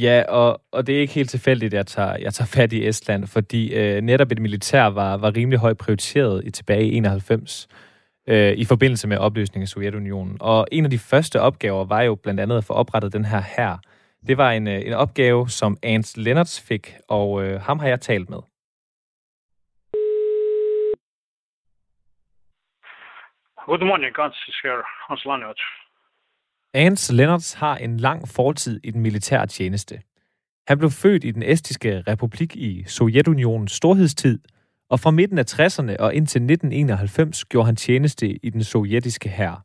Ja, 0.00 0.22
og, 0.28 0.60
og 0.72 0.86
det 0.86 0.96
er 0.96 1.00
ikke 1.00 1.14
helt 1.14 1.30
tilfældigt, 1.30 1.74
at 1.74 1.78
jeg 1.78 1.86
tager, 1.86 2.16
jeg 2.16 2.34
tager 2.34 2.46
fat 2.46 2.72
i 2.72 2.88
Estland, 2.88 3.26
fordi 3.26 3.74
øh, 3.74 4.00
netop 4.00 4.32
et 4.32 4.38
militær 4.38 4.86
var, 4.86 5.16
var 5.16 5.36
rimelig 5.36 5.58
højt 5.58 5.78
prioriteret 5.78 6.46
i 6.46 6.50
tilbage 6.50 6.84
i 6.84 6.94
91 6.94 7.68
øh, 8.28 8.52
i 8.52 8.64
forbindelse 8.64 9.08
med 9.08 9.16
opløsningen 9.16 9.62
af 9.62 9.68
Sovjetunionen. 9.68 10.36
Og 10.40 10.66
en 10.72 10.84
af 10.84 10.90
de 10.90 10.98
første 10.98 11.40
opgaver 11.40 11.84
var 11.84 12.02
jo 12.02 12.14
blandt 12.14 12.40
andet 12.40 12.56
at 12.58 12.64
få 12.64 12.72
oprettet 12.72 13.12
den 13.12 13.24
her 13.24 13.42
her. 13.56 13.78
Det 14.26 14.38
var 14.38 14.50
en, 14.50 14.68
øh, 14.68 14.86
en 14.86 14.92
opgave, 14.92 15.48
som 15.48 15.76
Ernst 15.82 16.16
Lennarts 16.18 16.66
fik, 16.68 16.96
og 17.08 17.44
øh, 17.44 17.60
ham 17.60 17.78
har 17.78 17.88
jeg 17.88 18.00
talt 18.00 18.30
med. 18.30 18.38
Good 23.66 23.84
morning, 23.90 24.14
Hans 24.16 24.36
here, 24.62 24.82
Hans 25.08 25.24
Lennart. 25.24 25.60
Ans 26.74 27.12
Lennarts 27.12 27.52
har 27.52 27.76
en 27.76 27.96
lang 27.96 28.28
fortid 28.28 28.80
i 28.84 28.90
den 28.90 29.00
militære 29.00 29.46
tjeneste. 29.46 30.00
Han 30.68 30.78
blev 30.78 30.90
født 30.90 31.24
i 31.24 31.30
den 31.30 31.42
estiske 31.42 32.00
republik 32.00 32.56
i 32.56 32.84
Sovjetunionens 32.86 33.72
storhedstid, 33.72 34.38
og 34.90 35.00
fra 35.00 35.10
midten 35.10 35.38
af 35.38 35.44
60'erne 35.52 35.96
og 35.98 36.14
indtil 36.14 36.38
1991 36.42 37.44
gjorde 37.44 37.66
han 37.66 37.76
tjeneste 37.76 38.46
i 38.46 38.50
den 38.50 38.64
sovjetiske 38.64 39.28
hær. 39.28 39.64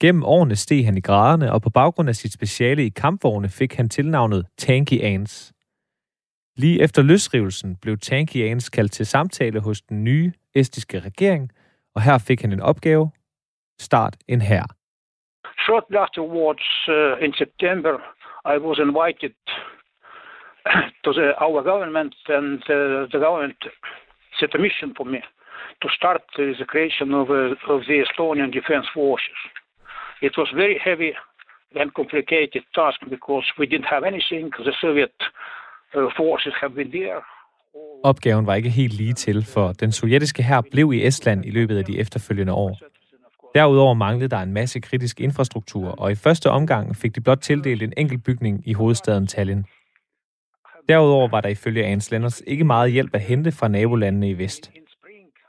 Gennem 0.00 0.24
årene 0.24 0.56
steg 0.56 0.84
han 0.84 0.96
i 0.96 1.00
graderne, 1.00 1.52
og 1.52 1.62
på 1.62 1.70
baggrund 1.70 2.08
af 2.08 2.16
sit 2.16 2.32
speciale 2.32 2.86
i 2.86 2.88
kampvogne 2.88 3.48
fik 3.48 3.74
han 3.74 3.88
tilnavnet 3.88 4.46
Tanky 4.58 5.02
Ans. 5.02 5.52
Lige 6.56 6.82
efter 6.82 7.02
løsrivelsen 7.02 7.76
blev 7.76 7.98
Tanky 7.98 8.50
Ans 8.50 8.68
kaldt 8.68 8.92
til 8.92 9.06
samtale 9.06 9.60
hos 9.60 9.82
den 9.82 10.04
nye 10.04 10.32
estiske 10.54 11.00
regering, 11.00 11.50
og 11.94 12.02
her 12.02 12.18
fik 12.18 12.40
han 12.40 12.52
en 12.52 12.60
opgave. 12.60 13.10
Start 13.80 14.16
en 14.28 14.40
hær. 14.40 14.79
Shortly 15.66 15.96
afterwards, 15.98 16.66
uh, 16.88 17.18
in 17.18 17.32
September, 17.36 17.98
I 18.44 18.56
was 18.58 18.78
invited 18.80 19.34
to 21.04 21.12
the, 21.12 21.32
our 21.40 21.62
government, 21.62 22.14
and 22.28 22.62
uh, 22.62 23.06
the 23.12 23.18
government 23.20 23.56
set 24.38 24.54
a 24.54 24.58
mission 24.58 24.94
for 24.96 25.04
me 25.04 25.20
to 25.82 25.88
start 25.96 26.22
uh, 26.38 26.42
the 26.58 26.64
creation 26.66 27.12
of, 27.14 27.30
uh, 27.30 27.72
of 27.74 27.80
the 27.88 28.04
Estonian 28.04 28.50
Defense 28.52 28.86
Forces. 28.94 29.40
It 30.22 30.32
was 30.36 30.48
very 30.54 30.78
heavy 30.84 31.12
and 31.76 31.92
complicated 31.94 32.62
task 32.74 33.00
because 33.08 33.46
we 33.58 33.66
didn't 33.66 33.90
have 33.94 34.04
anything. 34.04 34.50
The 34.58 34.74
Soviet 34.80 35.14
uh, 35.94 36.08
forces 36.16 36.54
have 36.60 36.74
been 36.74 36.90
there. 36.90 37.22
Opgaven 38.04 38.46
var 38.46 38.54
ikke 38.54 38.70
helt 38.70 38.92
lige 38.92 39.12
til, 39.12 39.44
for 39.54 39.72
den 39.72 39.92
sovjetiske 39.92 40.42
hær 40.42 40.60
blev 40.70 40.92
i 40.92 41.06
Estland 41.06 41.44
i 41.44 41.50
løbet 41.50 41.78
af 41.78 41.84
de 41.84 41.98
efterfølgende 41.98 42.52
år. 42.52 42.78
Derudover 43.54 43.94
manglede 43.94 44.28
der 44.28 44.38
en 44.42 44.52
masse 44.52 44.80
kritisk 44.80 45.20
infrastruktur, 45.20 45.88
og 45.88 46.10
i 46.10 46.14
første 46.14 46.50
omgang 46.50 46.96
fik 46.96 47.14
de 47.14 47.20
blot 47.20 47.38
tildelt 47.38 47.82
en 47.82 47.92
enkelt 47.96 48.24
bygning 48.24 48.62
i 48.66 48.72
hovedstaden 48.72 49.26
Tallinn. 49.26 49.64
Derudover 50.88 51.28
var 51.28 51.40
der 51.40 51.48
ifølge 51.48 51.84
Ans 51.84 52.10
Lenners 52.10 52.42
ikke 52.46 52.64
meget 52.64 52.92
hjælp 52.92 53.14
at 53.14 53.20
hente 53.20 53.52
fra 53.52 53.68
nabolandene 53.68 54.30
i 54.30 54.38
vest. 54.38 54.70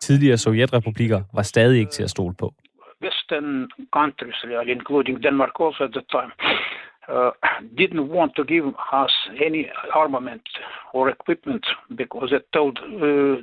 Tidligere 0.02 0.38
sovjetrepublikker 0.38 1.22
var 1.34 1.42
stadig 1.42 1.80
ikke 1.80 1.92
til 1.92 2.04
at 2.04 2.10
stole 2.10 2.36
på. 2.40 2.54
Western 3.02 3.70
countries, 3.94 4.40
really, 4.44 4.72
including 4.72 5.24
Denmark 5.24 5.54
also 5.60 5.84
at 5.84 5.92
the 5.92 6.06
time, 6.16 6.32
uh, 7.14 7.32
didn't 7.82 8.06
want 8.18 8.32
to 8.36 8.44
give 8.44 8.66
us 9.04 9.14
any 9.48 9.64
armament 9.94 10.48
or 10.94 11.10
equipment 11.10 11.66
because 12.02 12.30
they 12.34 12.44
told 12.60 12.76
uh, 12.80 13.38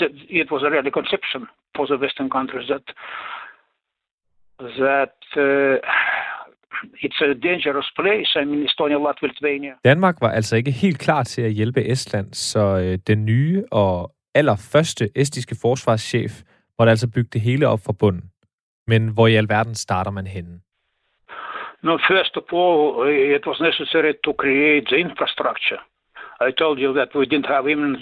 that 0.00 0.12
it 0.42 0.48
was 0.52 0.62
a 0.62 0.70
really 0.74 0.90
conception 1.00 1.42
for 1.76 1.86
the 1.86 1.98
Western 2.04 2.30
countries 2.30 2.68
that 2.68 2.86
that 4.78 5.18
uh, 5.36 5.76
it's 7.04 7.20
a 7.20 7.34
dangerous 7.34 7.90
place. 7.96 8.30
I 8.36 8.44
mean, 8.44 8.66
Estonia, 8.66 8.98
Latvia, 8.98 9.28
Lithuania. 9.28 9.74
Danmark 9.84 10.16
var 10.20 10.30
altså 10.30 10.56
ikke 10.56 10.70
helt 10.70 10.98
klar 10.98 11.22
til 11.22 11.42
at 11.42 11.52
hjælpe 11.52 11.90
Estland, 11.90 12.34
så 12.34 12.78
øh, 12.78 12.98
den 13.06 13.24
nye 13.24 13.64
og 13.70 14.12
allerførste 14.34 15.10
estiske 15.14 15.56
forsvarschef 15.62 16.32
måtte 16.78 16.90
altså 16.90 17.10
bygge 17.14 17.30
det 17.32 17.40
hele 17.40 17.68
op 17.68 17.80
fra 17.86 17.92
bunden. 17.92 18.30
Men 18.86 19.08
hvor 19.08 19.26
i 19.26 19.34
alverden 19.34 19.74
starter 19.74 20.10
man 20.10 20.26
henne? 20.26 20.60
No, 21.82 21.98
first 22.12 22.36
of 22.36 22.44
all, 22.52 23.08
it 23.36 23.46
was 23.46 23.60
necessary 23.60 24.12
to 24.24 24.32
create 24.42 24.84
the 24.90 24.98
infrastructure. 25.06 25.80
I 26.48 26.50
told 26.62 26.78
you 26.78 26.94
that 26.98 27.08
we 27.14 27.24
didn't 27.32 27.48
have 27.54 27.64
even. 27.74 27.96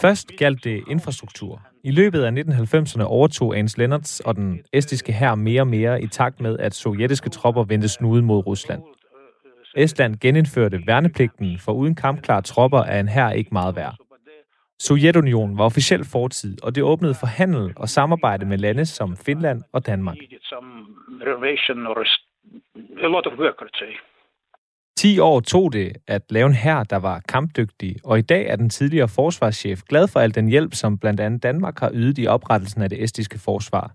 Først 0.00 0.36
galt 0.38 0.64
det 0.64 0.84
infrastruktur. 0.90 1.62
I 1.84 1.90
løbet 1.90 2.22
af 2.22 2.30
1990'erne 2.30 3.02
overtog 3.02 3.56
Ans 3.56 3.78
Lennerts 3.78 4.20
og 4.20 4.36
den 4.36 4.60
estiske 4.72 5.12
hær 5.12 5.34
mere 5.34 5.62
og 5.62 5.66
mere 5.66 6.02
i 6.02 6.06
takt 6.06 6.40
med, 6.40 6.58
at 6.58 6.74
sovjetiske 6.74 7.30
tropper 7.30 7.64
vendte 7.64 7.88
snuden 7.88 8.24
mod 8.24 8.46
Rusland. 8.46 8.82
Estland 9.76 10.16
genindførte 10.20 10.82
værnepligten, 10.86 11.58
for 11.58 11.72
uden 11.72 11.94
kampklare 11.94 12.42
tropper 12.42 12.78
er 12.78 13.00
en 13.00 13.08
hær 13.08 13.30
ikke 13.30 13.50
meget 13.52 13.76
værd. 13.76 13.96
Sovjetunionen 14.80 15.58
var 15.58 15.64
officielt 15.64 16.06
fortid, 16.12 16.64
og 16.64 16.74
det 16.74 16.82
åbnede 16.82 17.14
for 17.20 17.26
handel 17.26 17.72
og 17.76 17.88
samarbejde 17.88 18.46
med 18.46 18.58
lande 18.58 18.86
som 18.86 19.16
Finland 19.16 19.62
og 19.72 19.86
Danmark. 19.86 20.16
a 23.04 23.08
lot 23.08 23.26
of 23.26 23.38
work, 23.38 23.58
say. 23.74 23.92
10 25.00 25.18
år 25.18 25.40
tog 25.40 25.72
det 25.72 25.92
at 26.08 26.22
lave 26.30 26.46
en 26.46 26.54
hær, 26.54 26.82
der 26.82 26.96
var 26.96 27.22
kampdygtig, 27.28 27.96
og 28.04 28.18
i 28.18 28.22
dag 28.22 28.46
er 28.46 28.56
den 28.56 28.70
tidligere 28.70 29.08
forsvarschef 29.08 29.78
glad 29.90 30.08
for 30.12 30.20
al 30.20 30.34
den 30.34 30.48
hjælp, 30.48 30.72
som 30.74 30.98
blandt 30.98 31.20
andet 31.20 31.42
Danmark 31.42 31.78
har 31.78 31.90
ydet 31.94 32.18
i 32.18 32.26
oprettelsen 32.26 32.82
af 32.82 32.88
det 32.90 33.02
estiske 33.02 33.38
forsvar. 33.44 33.90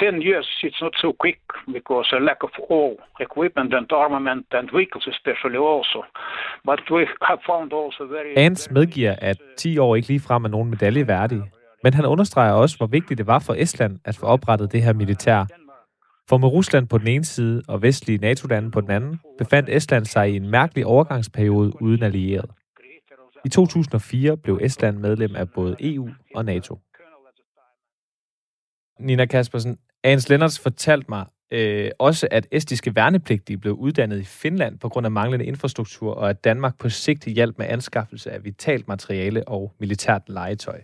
10 0.00 0.04
years, 0.30 0.48
it's 0.64 0.80
not 0.84 0.94
so 1.02 1.12
quick 1.22 1.40
because 1.76 2.16
a 2.16 2.18
lack 2.18 2.40
of 2.44 2.54
all 2.70 2.92
equipment 3.26 3.74
and 3.74 3.86
armament 3.92 4.46
and 4.58 4.68
vehicles 4.78 5.06
especially 5.14 5.60
also. 5.74 6.00
But 6.68 6.80
we 6.90 7.02
have 7.30 7.40
found 7.50 7.68
also 7.82 8.02
very... 8.16 8.32
Ans 8.36 8.70
medgiver, 8.70 9.14
at 9.18 9.38
10 9.56 9.78
år 9.78 9.96
ikke 9.96 10.08
ligefrem 10.08 10.44
er 10.44 10.48
nogen 10.48 10.70
medalje 10.70 11.08
værdige, 11.08 11.44
men 11.84 11.94
han 11.94 12.04
understreger 12.04 12.52
også, 12.52 12.76
hvor 12.76 12.86
vigtigt 12.86 13.18
det 13.18 13.26
var 13.26 13.38
for 13.46 13.54
Estland 13.58 13.98
at 14.04 14.16
få 14.20 14.26
oprettet 14.26 14.72
det 14.72 14.82
her 14.82 14.92
militær. 14.92 15.44
For 16.28 16.38
med 16.38 16.48
Rusland 16.48 16.88
på 16.88 16.98
den 16.98 17.08
ene 17.08 17.24
side 17.24 17.62
og 17.68 17.82
vestlige 17.82 18.18
NATO-lande 18.18 18.70
på 18.70 18.80
den 18.80 18.90
anden, 18.90 19.20
befandt 19.38 19.68
Estland 19.68 20.04
sig 20.04 20.32
i 20.32 20.36
en 20.36 20.48
mærkelig 20.50 20.86
overgangsperiode 20.86 21.82
uden 21.82 22.02
allieret. 22.02 22.50
I 23.44 23.48
2004 23.48 24.36
blev 24.36 24.58
Estland 24.62 24.98
medlem 24.98 25.36
af 25.36 25.50
både 25.50 25.76
EU 25.80 26.08
og 26.34 26.44
NATO. 26.44 26.78
Nina 29.00 29.26
Kaspersen, 29.26 29.78
Hans 30.04 30.28
Lennerts 30.28 30.60
fortalte 30.60 31.06
mig 31.08 31.26
øh, 31.50 31.90
også, 31.98 32.28
at 32.30 32.46
estiske 32.52 32.94
værnepligtige 32.94 33.58
blev 33.58 33.74
uddannet 33.74 34.20
i 34.20 34.24
Finland 34.24 34.78
på 34.78 34.88
grund 34.88 35.06
af 35.06 35.10
manglende 35.10 35.46
infrastruktur, 35.46 36.14
og 36.14 36.30
at 36.30 36.44
Danmark 36.44 36.78
på 36.78 36.88
sigt 36.88 37.24
hjalp 37.24 37.58
med 37.58 37.66
anskaffelse 37.68 38.30
af 38.30 38.44
vitalt 38.44 38.88
materiale 38.88 39.48
og 39.48 39.74
militært 39.80 40.22
legetøj. 40.28 40.80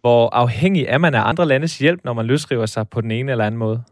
Hvor 0.00 0.30
afhængig 0.30 0.84
er 0.88 0.98
man 0.98 1.14
af 1.14 1.28
andre 1.28 1.46
landes 1.46 1.78
hjælp, 1.78 2.04
når 2.04 2.12
man 2.12 2.26
løsriver 2.26 2.66
sig 2.66 2.88
på 2.88 3.00
den 3.00 3.10
ene 3.10 3.32
eller 3.32 3.44
anden 3.44 3.58
måde? 3.58 3.84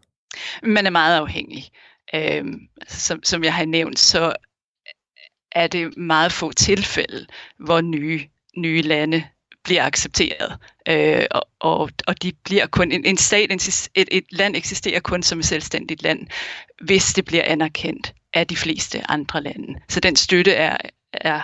Man 0.63 0.85
er 0.85 0.89
meget 0.89 1.17
afhængig. 1.17 1.71
Øhm, 2.13 2.59
som, 2.87 3.23
som 3.23 3.43
jeg 3.43 3.53
har 3.53 3.65
nævnt, 3.65 3.99
så 3.99 4.33
er 5.51 5.67
det 5.67 5.97
meget 5.97 6.31
få 6.31 6.51
tilfælde, 6.51 7.27
hvor 7.59 7.81
nye, 7.81 8.21
nye 8.57 8.81
lande 8.81 9.23
bliver 9.63 9.83
accepteret. 9.83 10.57
Øh, 10.87 11.25
og, 11.31 11.47
og, 11.59 11.89
og 12.07 12.23
de 12.23 12.33
bliver 12.43 12.67
kun 12.67 12.91
en, 12.91 13.05
en 13.05 13.17
stat, 13.17 13.51
et, 13.95 14.07
et 14.11 14.25
land 14.31 14.55
eksisterer 14.55 14.99
kun 14.99 15.23
som 15.23 15.39
et 15.39 15.45
selvstændigt 15.45 16.03
land, 16.03 16.27
hvis 16.81 17.13
det 17.13 17.25
bliver 17.25 17.43
anerkendt 17.45 18.13
af 18.33 18.47
de 18.47 18.55
fleste 18.55 19.11
andre 19.11 19.43
lande. 19.43 19.79
Så 19.89 19.99
den 19.99 20.15
støtte 20.15 20.53
er, 20.53 20.77
er, 21.13 21.41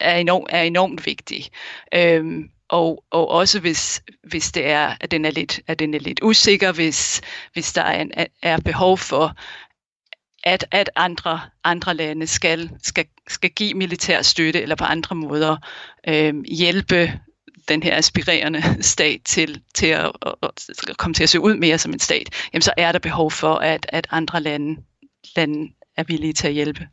er, 0.00 0.16
enorm, 0.16 0.46
er 0.48 0.62
enormt 0.62 1.06
vigtig. 1.06 1.50
Øhm, 1.94 2.50
og, 2.68 3.04
og 3.10 3.28
også 3.28 3.60
hvis, 3.60 4.02
hvis 4.22 4.52
det 4.52 4.66
er, 4.66 4.94
at 5.00 5.10
den 5.10 5.24
er 5.24 5.30
lidt, 5.30 5.60
at 5.66 5.78
den 5.78 5.94
er 5.94 5.98
lidt 5.98 6.20
usikker, 6.22 6.72
hvis, 6.72 7.20
hvis 7.52 7.72
der 7.72 7.82
er, 7.82 8.00
en, 8.00 8.12
er 8.42 8.60
behov 8.60 8.98
for, 8.98 9.36
at, 10.44 10.64
at 10.70 10.90
andre, 10.96 11.40
andre 11.64 11.94
lande 11.94 12.26
skal, 12.26 12.70
skal, 12.82 13.06
skal 13.28 13.50
give 13.50 13.74
militær 13.74 14.22
støtte 14.22 14.62
eller 14.62 14.76
på 14.76 14.84
andre 14.84 15.16
måder 15.16 15.56
øh, 16.08 16.34
hjælpe 16.44 17.20
den 17.68 17.82
her 17.82 17.96
aspirerende 17.96 18.62
stat 18.94 19.20
til, 19.24 19.62
til 19.74 19.86
at, 19.86 20.12
at, 20.26 20.68
at 20.88 20.96
komme 20.96 21.14
til 21.14 21.22
at 21.22 21.28
se 21.28 21.40
ud 21.40 21.56
mere 21.56 21.78
som 21.78 21.92
en 21.92 21.98
stat, 21.98 22.28
jamen 22.52 22.62
så 22.62 22.72
er 22.76 22.92
der 22.92 22.98
behov 22.98 23.30
for, 23.30 23.54
at, 23.54 23.86
at 23.88 24.06
andre 24.10 24.40
lande, 24.40 24.82
lande 25.36 25.72
er 25.96 26.04
villige 26.04 26.32
til 26.32 26.48
at 26.48 26.54
hjælpe. 26.54 26.88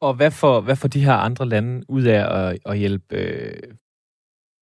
Og 0.00 0.14
hvad 0.14 0.30
får, 0.30 0.60
hvad 0.60 0.76
får 0.76 0.88
de 0.88 1.04
her 1.04 1.14
andre 1.14 1.48
lande 1.48 1.90
ud 1.90 2.02
af 2.02 2.48
at, 2.48 2.58
at 2.66 2.78
hjælpe 2.78 3.16
øh, 3.16 3.52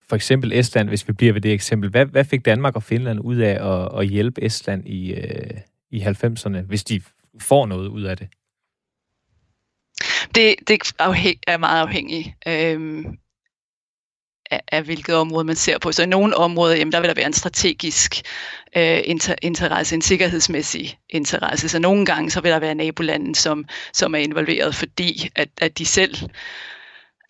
for 0.10 0.16
eksempel 0.16 0.54
Estland, 0.54 0.90
hvis 0.90 1.08
vi 1.08 1.14
bliver 1.14 1.34
ved 1.34 1.42
det 1.42 1.54
eksempel? 1.54 1.90
Hvad, 1.90 2.06
hvad 2.06 2.26
fik 2.26 2.46
Danmark 2.46 2.76
og 2.76 2.84
Finland 2.84 3.20
ud 3.20 3.38
af 3.38 3.74
at, 3.74 4.00
at 4.00 4.08
hjælpe 4.08 4.44
Estland 4.44 4.88
i, 4.88 5.14
øh, 5.14 5.58
i 5.92 6.02
90'erne, 6.02 6.62
hvis 6.62 6.84
de 6.84 7.02
får 7.40 7.66
noget 7.66 7.88
ud 7.88 8.04
af 8.04 8.18
det? 8.18 8.28
Det, 10.36 10.56
det 10.68 10.94
afhæng, 11.00 11.40
er 11.48 11.58
meget 11.58 11.82
afhængigt 11.82 12.30
øhm, 12.48 13.18
af, 14.52 14.62
af, 14.72 14.84
hvilket 14.84 15.16
område 15.16 15.46
man 15.46 15.56
ser 15.56 15.78
på. 15.78 15.92
Så 15.92 16.04
i 16.04 16.06
nogle 16.06 16.38
områder, 16.38 16.76
jamen, 16.76 16.92
der 16.92 17.00
vil 17.00 17.08
der 17.08 17.16
være 17.16 17.26
en 17.26 17.34
strategisk 17.34 18.22
øh, 18.78 19.02
inter, 19.06 19.36
interesse, 19.42 19.96
en 19.96 20.02
sikkerhedsmæssig 20.02 20.98
interesse. 21.10 21.70
Så 21.70 21.80
nogle 21.80 22.06
gange 22.06 22.32
så 22.32 22.42
vil 22.42 22.52
der 22.52 22.60
være 22.60 22.76
nabolanden, 22.76 23.36
som, 23.36 23.66
som 23.94 24.16
er 24.16 24.20
involveret, 24.20 24.76
fordi 24.76 25.30
at, 25.36 25.50
at 25.58 25.78
de 25.78 25.86
selv 25.86 26.16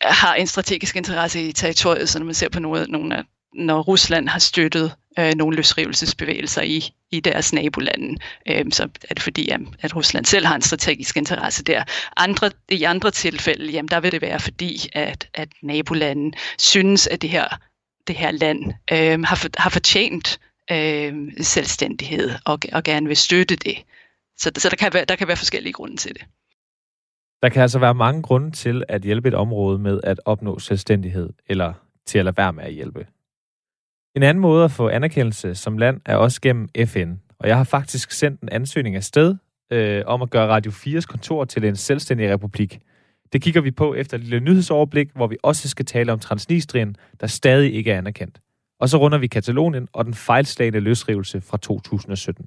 har 0.04 0.34
en 0.34 0.48
strategisk 0.48 0.96
interesse 0.96 1.48
i 1.48 1.52
territoriet, 1.52 2.10
så 2.10 2.20
når 2.20 2.26
man 2.26 2.36
ser 2.36 2.50
på 2.50 2.60
nogle, 2.60 2.86
nogle 2.86 3.18
af, 3.18 3.24
når 3.54 3.82
Rusland 3.82 4.30
har 4.30 4.40
støttet 4.40 4.96
øh, 5.20 5.34
nogle 5.36 5.56
løsrivelsesbevægelser 5.56 6.62
i, 6.62 6.84
i 7.12 7.20
deres 7.20 7.54
nabolande, 7.54 8.20
øh, 8.50 8.66
så 8.72 8.84
er 9.10 9.14
det 9.14 9.24
fordi, 9.24 9.50
at, 9.50 9.62
at 9.80 9.96
Rusland 9.96 10.26
selv 10.26 10.46
har 10.46 10.56
en 10.56 10.62
strategisk 10.62 11.18
interesse 11.18 11.64
der. 11.64 11.84
Andre, 12.18 12.52
I 12.70 12.84
andre 12.84 13.12
tilfælde, 13.12 13.72
jamen, 13.72 13.90
der 13.90 14.00
vil 14.00 14.12
det 14.12 14.22
være 14.22 14.40
fordi, 14.40 14.90
at, 14.94 15.28
at 15.34 15.50
nabolanden 15.62 16.34
synes, 16.58 17.08
at 17.08 17.22
det 17.22 17.30
her, 17.30 17.48
det 18.08 18.16
her 18.16 18.32
land 18.32 18.74
øh, 18.92 19.24
har, 19.24 19.36
for, 19.36 19.50
har 19.58 19.70
fortjent 19.70 20.40
øh, 20.72 21.14
selvstændighed 21.42 22.32
og, 22.46 22.60
og 22.72 22.84
gerne 22.84 23.08
vil 23.08 23.18
støtte 23.18 23.56
det. 23.56 23.78
Så, 24.38 24.52
så 24.58 24.70
der, 24.70 24.76
kan 24.76 24.94
være, 24.94 25.06
der 25.06 25.16
kan 25.16 25.28
være 25.28 25.38
forskellige 25.38 25.74
grunde 25.74 25.98
til 25.98 26.14
det. 26.14 26.24
Der 27.44 27.50
kan 27.50 27.62
altså 27.62 27.80
være 27.80 27.96
mange 27.96 28.22
grunde 28.22 28.52
til 28.52 28.84
at 28.88 29.02
hjælpe 29.02 29.28
et 29.28 29.34
område 29.34 29.80
med 29.80 30.00
at 30.04 30.22
opnå 30.26 30.60
selvstændighed, 30.60 31.30
eller 31.48 31.74
til 32.06 32.20
at 32.20 32.26
lade 32.26 32.38
være 32.38 32.54
med 32.54 32.64
at 32.64 32.74
hjælpe. 32.74 33.08
En 34.16 34.24
anden 34.24 34.42
måde 34.42 34.66
at 34.66 34.72
få 34.72 34.90
anerkendelse 34.90 35.56
som 35.56 35.78
land 35.78 36.02
er 36.06 36.16
også 36.16 36.42
gennem 36.42 36.70
FN. 36.86 37.14
Og 37.40 37.48
jeg 37.48 37.58
har 37.58 37.64
faktisk 37.64 38.12
sendt 38.12 38.42
en 38.42 38.50
ansøgning 38.52 38.96
afsted 38.96 39.36
øh, 39.72 40.04
om 40.06 40.22
at 40.22 40.30
gøre 40.30 40.48
Radio 40.48 40.72
4's 40.72 41.06
kontor 41.06 41.46
til 41.46 41.66
en 41.66 41.76
selvstændig 41.76 42.30
republik. 42.30 42.80
Det 43.34 43.42
kigger 43.42 43.62
vi 43.62 43.72
på 43.72 43.94
efter 43.94 44.18
et 44.18 44.24
lille 44.24 44.40
nyhedsoverblik, 44.40 45.10
hvor 45.16 45.28
vi 45.28 45.38
også 45.44 45.70
skal 45.70 45.86
tale 45.86 46.12
om 46.12 46.20
Transnistrien, 46.20 46.96
der 47.22 47.28
stadig 47.28 47.74
ikke 47.74 47.92
er 47.92 47.98
anerkendt. 47.98 48.40
Og 48.80 48.90
så 48.90 48.98
runder 48.98 49.18
vi 49.18 49.28
Katalonien 49.28 49.88
og 49.94 50.06
den 50.06 50.14
fejlslagende 50.14 50.80
løsrivelse 50.80 51.42
fra 51.42 51.58
2017. 51.58 52.46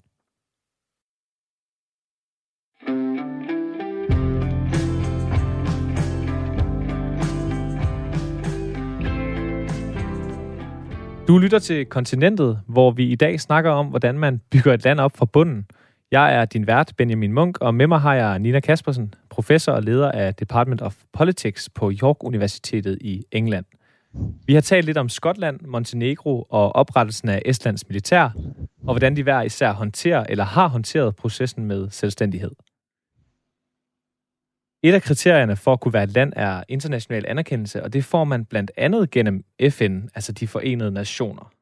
Du 11.29 11.39
lytter 11.39 11.59
til 11.59 11.87
Kontinentet, 11.87 12.61
hvor 12.67 12.91
vi 12.91 13.07
i 13.07 13.15
dag 13.15 13.41
snakker 13.41 13.71
om, 13.71 13.87
hvordan 13.87 14.19
man 14.19 14.41
bygger 14.51 14.75
et 14.75 14.85
land 14.85 15.01
op 15.01 15.17
fra 15.17 15.27
bunden. 15.27 15.67
Jeg 16.11 16.35
er 16.35 16.45
din 16.45 16.67
vært, 16.67 16.93
Benjamin 16.97 17.33
Munk, 17.33 17.59
og 17.61 17.75
med 17.75 17.87
mig 17.87 18.01
har 18.01 18.15
jeg 18.15 18.39
Nina 18.39 18.61
Kaspersen, 18.61 19.15
professor 19.31 19.73
og 19.73 19.83
leder 19.83 20.11
af 20.11 20.35
Department 20.35 20.83
of 20.83 20.97
Politics 21.13 21.69
på 21.75 21.93
York 22.03 22.25
Universitetet 22.25 22.99
i 23.01 23.25
England. 23.33 23.65
Vi 24.47 24.55
har 24.55 24.61
talt 24.61 24.87
lidt 24.87 24.99
om 24.99 25.09
Skotland, 25.09 25.61
Montenegro 25.61 26.47
og 26.51 26.77
oprettelsen 26.77 27.29
af 27.29 27.43
Estlands 27.45 27.89
militær, 27.89 28.29
og 28.87 28.95
hvordan 28.95 29.17
de 29.17 29.23
hver 29.23 29.43
især 29.43 29.73
håndterer 29.73 30.25
eller 30.29 30.45
har 30.45 30.69
håndteret 30.69 31.17
processen 31.17 31.65
med 31.65 31.91
selvstændighed. 31.91 32.51
Et 34.87 34.95
af 34.95 35.03
kriterierne 35.03 35.57
for 35.57 35.73
at 35.73 35.81
kunne 35.81 35.93
være 35.93 36.03
et 36.03 36.15
land 36.15 36.33
er 36.37 36.63
international 36.69 37.25
anerkendelse, 37.29 37.83
og 37.83 37.93
det 37.93 38.05
får 38.05 38.25
man 38.25 38.45
blandt 38.45 38.71
andet 38.77 39.11
gennem 39.11 39.45
FN, 39.71 40.01
altså 40.15 40.33
de 40.33 40.47
forenede 40.47 40.91
nationer. 40.91 41.53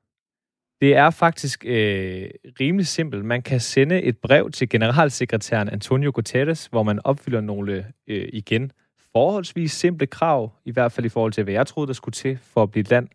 Det 0.81 0.97
er 0.97 1.11
faktisk 1.11 1.65
øh, 1.67 2.31
rimelig 2.61 2.87
simpelt. 2.87 3.25
Man 3.25 3.43
kan 3.43 3.61
sende 3.61 4.03
et 4.03 4.19
brev 4.19 4.51
til 4.51 4.69
generalsekretæren 4.69 5.69
Antonio 5.69 6.11
Guterres, 6.15 6.67
hvor 6.67 6.83
man 6.83 7.01
opfylder 7.05 7.41
nogle, 7.41 7.87
øh, 8.07 8.29
igen, 8.33 8.73
forholdsvis 9.13 9.73
simple 9.73 10.07
krav, 10.07 10.53
i 10.65 10.71
hvert 10.71 10.93
fald 10.93 11.07
i 11.07 11.09
forhold 11.09 11.33
til, 11.33 11.45
hvad 11.45 11.55
jeg 11.55 11.67
troede, 11.67 11.87
der 11.87 11.95
skulle 11.95 12.13
til 12.13 12.39
for 12.43 12.63
at 12.63 12.71
blive 12.71 12.81
et 12.81 12.91
land. 12.91 13.09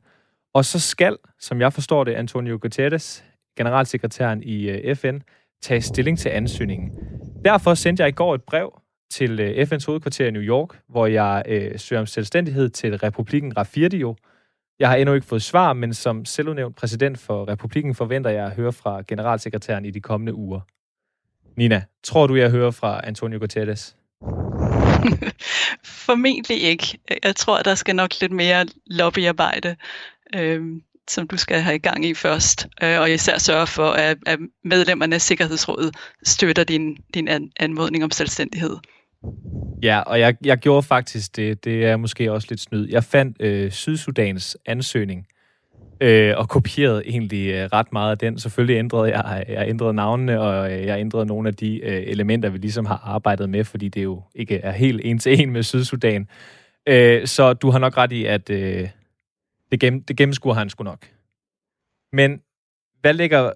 Og 0.54 0.65
så 0.65 0.80
skal, 0.80 1.17
som 1.39 1.62
jeg 1.62 1.74
forstår 1.74 2.04
det, 2.04 2.13
Antonio 2.13 2.58
Guterres, 2.62 3.26
generalsekretæren 3.58 4.43
i 4.43 4.69
øh, 4.69 4.95
FN, 4.95 5.17
tage 5.62 5.82
stilling 5.82 6.19
til 6.19 6.30
ansøgningen. 6.30 6.91
Derfor 7.45 7.74
sendte 7.74 8.04
jeg 8.04 8.10
i 8.10 8.15
går 8.15 8.36
et 8.36 8.43
brev 8.43 8.82
til 9.12 9.39
øh, 9.39 9.67
FN's 9.67 9.86
hovedkvarter 9.86 10.28
i 10.28 10.32
New 10.32 10.41
York, 10.41 10.82
hvor 10.88 11.08
jeg 11.08 11.43
øh, 11.48 11.80
søger 11.80 12.00
om 12.00 12.06
selvstændighed 12.06 12.69
til 12.69 12.98
republikken 12.98 13.58
Rafirdio. 13.58 14.15
Jeg 14.80 14.89
har 14.89 14.95
endnu 14.95 15.15
ikke 15.15 15.28
fået 15.28 15.41
svar, 15.41 15.74
men 15.74 15.93
som 15.93 16.26
selvudnævnt 16.26 16.76
præsident 16.76 17.19
for 17.19 17.48
republikken 17.48 17.95
forventer 17.95 18.30
jeg 18.30 18.45
at 18.45 18.52
høre 18.52 18.74
fra 18.74 19.02
generalsekretæren 19.08 19.86
i 19.86 19.91
de 19.91 20.02
kommende 20.02 20.34
uger. 20.34 20.60
Nina, 21.58 21.84
tror 22.04 22.28
du, 22.28 22.36
jeg 22.36 22.52
hører 22.52 22.72
fra 22.72 23.02
Antonio 23.04 23.39
Guterres? 23.39 23.95
Formentlig 26.06 26.62
ikke. 26.62 27.00
Jeg 27.24 27.36
tror, 27.36 27.62
der 27.62 27.76
skal 27.76 27.95
nok 27.95 28.22
lidt 28.22 28.32
mere 28.32 28.65
lobbyarbejde, 28.86 29.76
øh, 30.36 30.62
som 31.10 31.28
du 31.28 31.38
skal 31.38 31.62
have 31.62 31.76
i 31.76 31.80
gang 31.80 32.06
i 32.06 32.13
først. 32.13 32.67
Øh, 32.84 33.00
og 33.00 33.12
især 33.12 33.38
sørge 33.38 33.67
for, 33.67 33.91
at, 33.91 34.17
at 34.26 34.39
medlemmerne 34.63 35.15
af 35.15 35.22
Sikkerhedsrådet 35.22 35.95
støtter 36.24 36.63
din, 36.63 36.98
din 37.13 37.28
an, 37.28 37.52
anmodning 37.60 38.04
om 38.04 38.12
selvstændighed. 38.12 38.78
Ja, 39.84 39.99
og 39.99 40.19
jeg, 40.19 40.36
jeg 40.45 40.58
gjorde 40.58 40.84
faktisk 40.84 41.36
det. 41.36 41.65
Det 41.65 41.86
er 41.86 41.97
måske 41.97 42.32
også 42.32 42.47
lidt 42.49 42.60
snyd. 42.60 42.88
Jeg 42.89 43.03
fandt 43.03 43.41
øh, 43.41 43.71
Sydsudans 43.71 44.58
ansøgning, 44.65 45.27
øh, 46.01 46.34
og 46.38 46.49
kopierede 46.49 47.03
egentlig 47.05 47.53
øh, 47.53 47.69
ret 47.73 47.93
meget 47.93 48.12
af 48.12 48.17
den. 48.17 48.39
Selvfølgelig 48.39 48.77
ændrede 48.77 49.17
jeg, 49.17 49.45
jeg 49.47 49.69
ændrede 49.69 49.93
navnene, 49.93 50.41
og 50.41 50.71
øh, 50.71 50.86
jeg 50.86 50.99
ændrede 50.99 51.25
nogle 51.25 51.47
af 51.47 51.55
de 51.55 51.79
øh, 51.79 52.03
elementer, 52.08 52.49
vi 52.49 52.58
ligesom 52.58 52.86
har 52.86 53.01
arbejdet 53.03 53.49
med, 53.49 53.63
fordi 53.63 53.89
det 53.89 54.03
jo 54.03 54.23
ikke 54.36 54.58
er 54.58 54.71
helt 54.71 55.01
en 55.03 55.19
til 55.19 55.41
en 55.41 55.51
med 55.51 55.63
Sydsudan. 55.63 56.27
Øh, 56.88 57.27
så 57.27 57.53
du 57.53 57.69
har 57.69 57.79
nok 57.79 57.97
ret 57.97 58.12
i, 58.12 58.25
at 58.25 58.49
øh, 58.49 58.89
det, 59.71 59.79
gennem, 59.79 60.03
det 60.03 60.17
gennemskuer 60.17 60.53
han 60.53 60.69
sgu 60.69 60.84
nok. 60.84 61.05
Men 62.13 62.41
hvad 63.01 63.13
ligger 63.13 63.51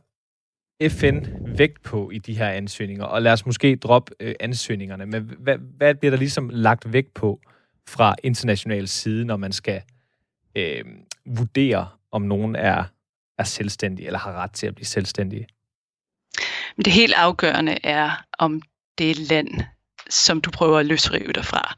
FN 0.90 1.26
vægt 1.58 1.84
på 1.84 2.10
i 2.12 2.18
de 2.18 2.38
her 2.38 2.48
ansøgninger? 2.50 3.06
Og 3.06 3.22
lad 3.22 3.32
os 3.32 3.46
måske 3.46 3.76
droppe 3.76 4.12
øh, 4.20 4.36
ansøgningerne, 4.40 5.06
men 5.06 5.24
hvad, 5.40 5.58
hvad 5.58 5.96
bliver 5.96 6.10
der 6.10 6.18
ligesom 6.18 6.50
lagt 6.50 6.94
vægt 6.94 7.14
på 7.14 7.40
fra 7.88 8.16
international 8.24 8.88
side, 8.88 9.26
når 9.26 9.38
man 9.38 9.52
skal 9.52 9.82
øh, 10.56 10.86
vurdere, 11.26 11.90
om 12.12 12.22
nogen 12.22 12.56
er, 12.56 12.84
er 13.38 13.44
selvstændige 13.44 14.06
eller 14.06 14.20
har 14.20 14.34
ret 14.34 14.52
til 14.52 14.68
at 14.68 14.76
blive 14.76 14.86
selvstændige? 14.86 15.48
Men 16.78 16.86
det 16.86 16.94
helt 16.94 17.14
afgørende 17.14 17.78
er, 17.84 18.26
om 18.40 18.62
det 18.98 19.18
land, 19.18 19.50
som 20.10 20.42
du 20.42 20.52
prøver 20.52 20.80
at 20.80 20.86
løsrive 20.86 21.34
dig 21.34 21.46
fra, 21.46 21.76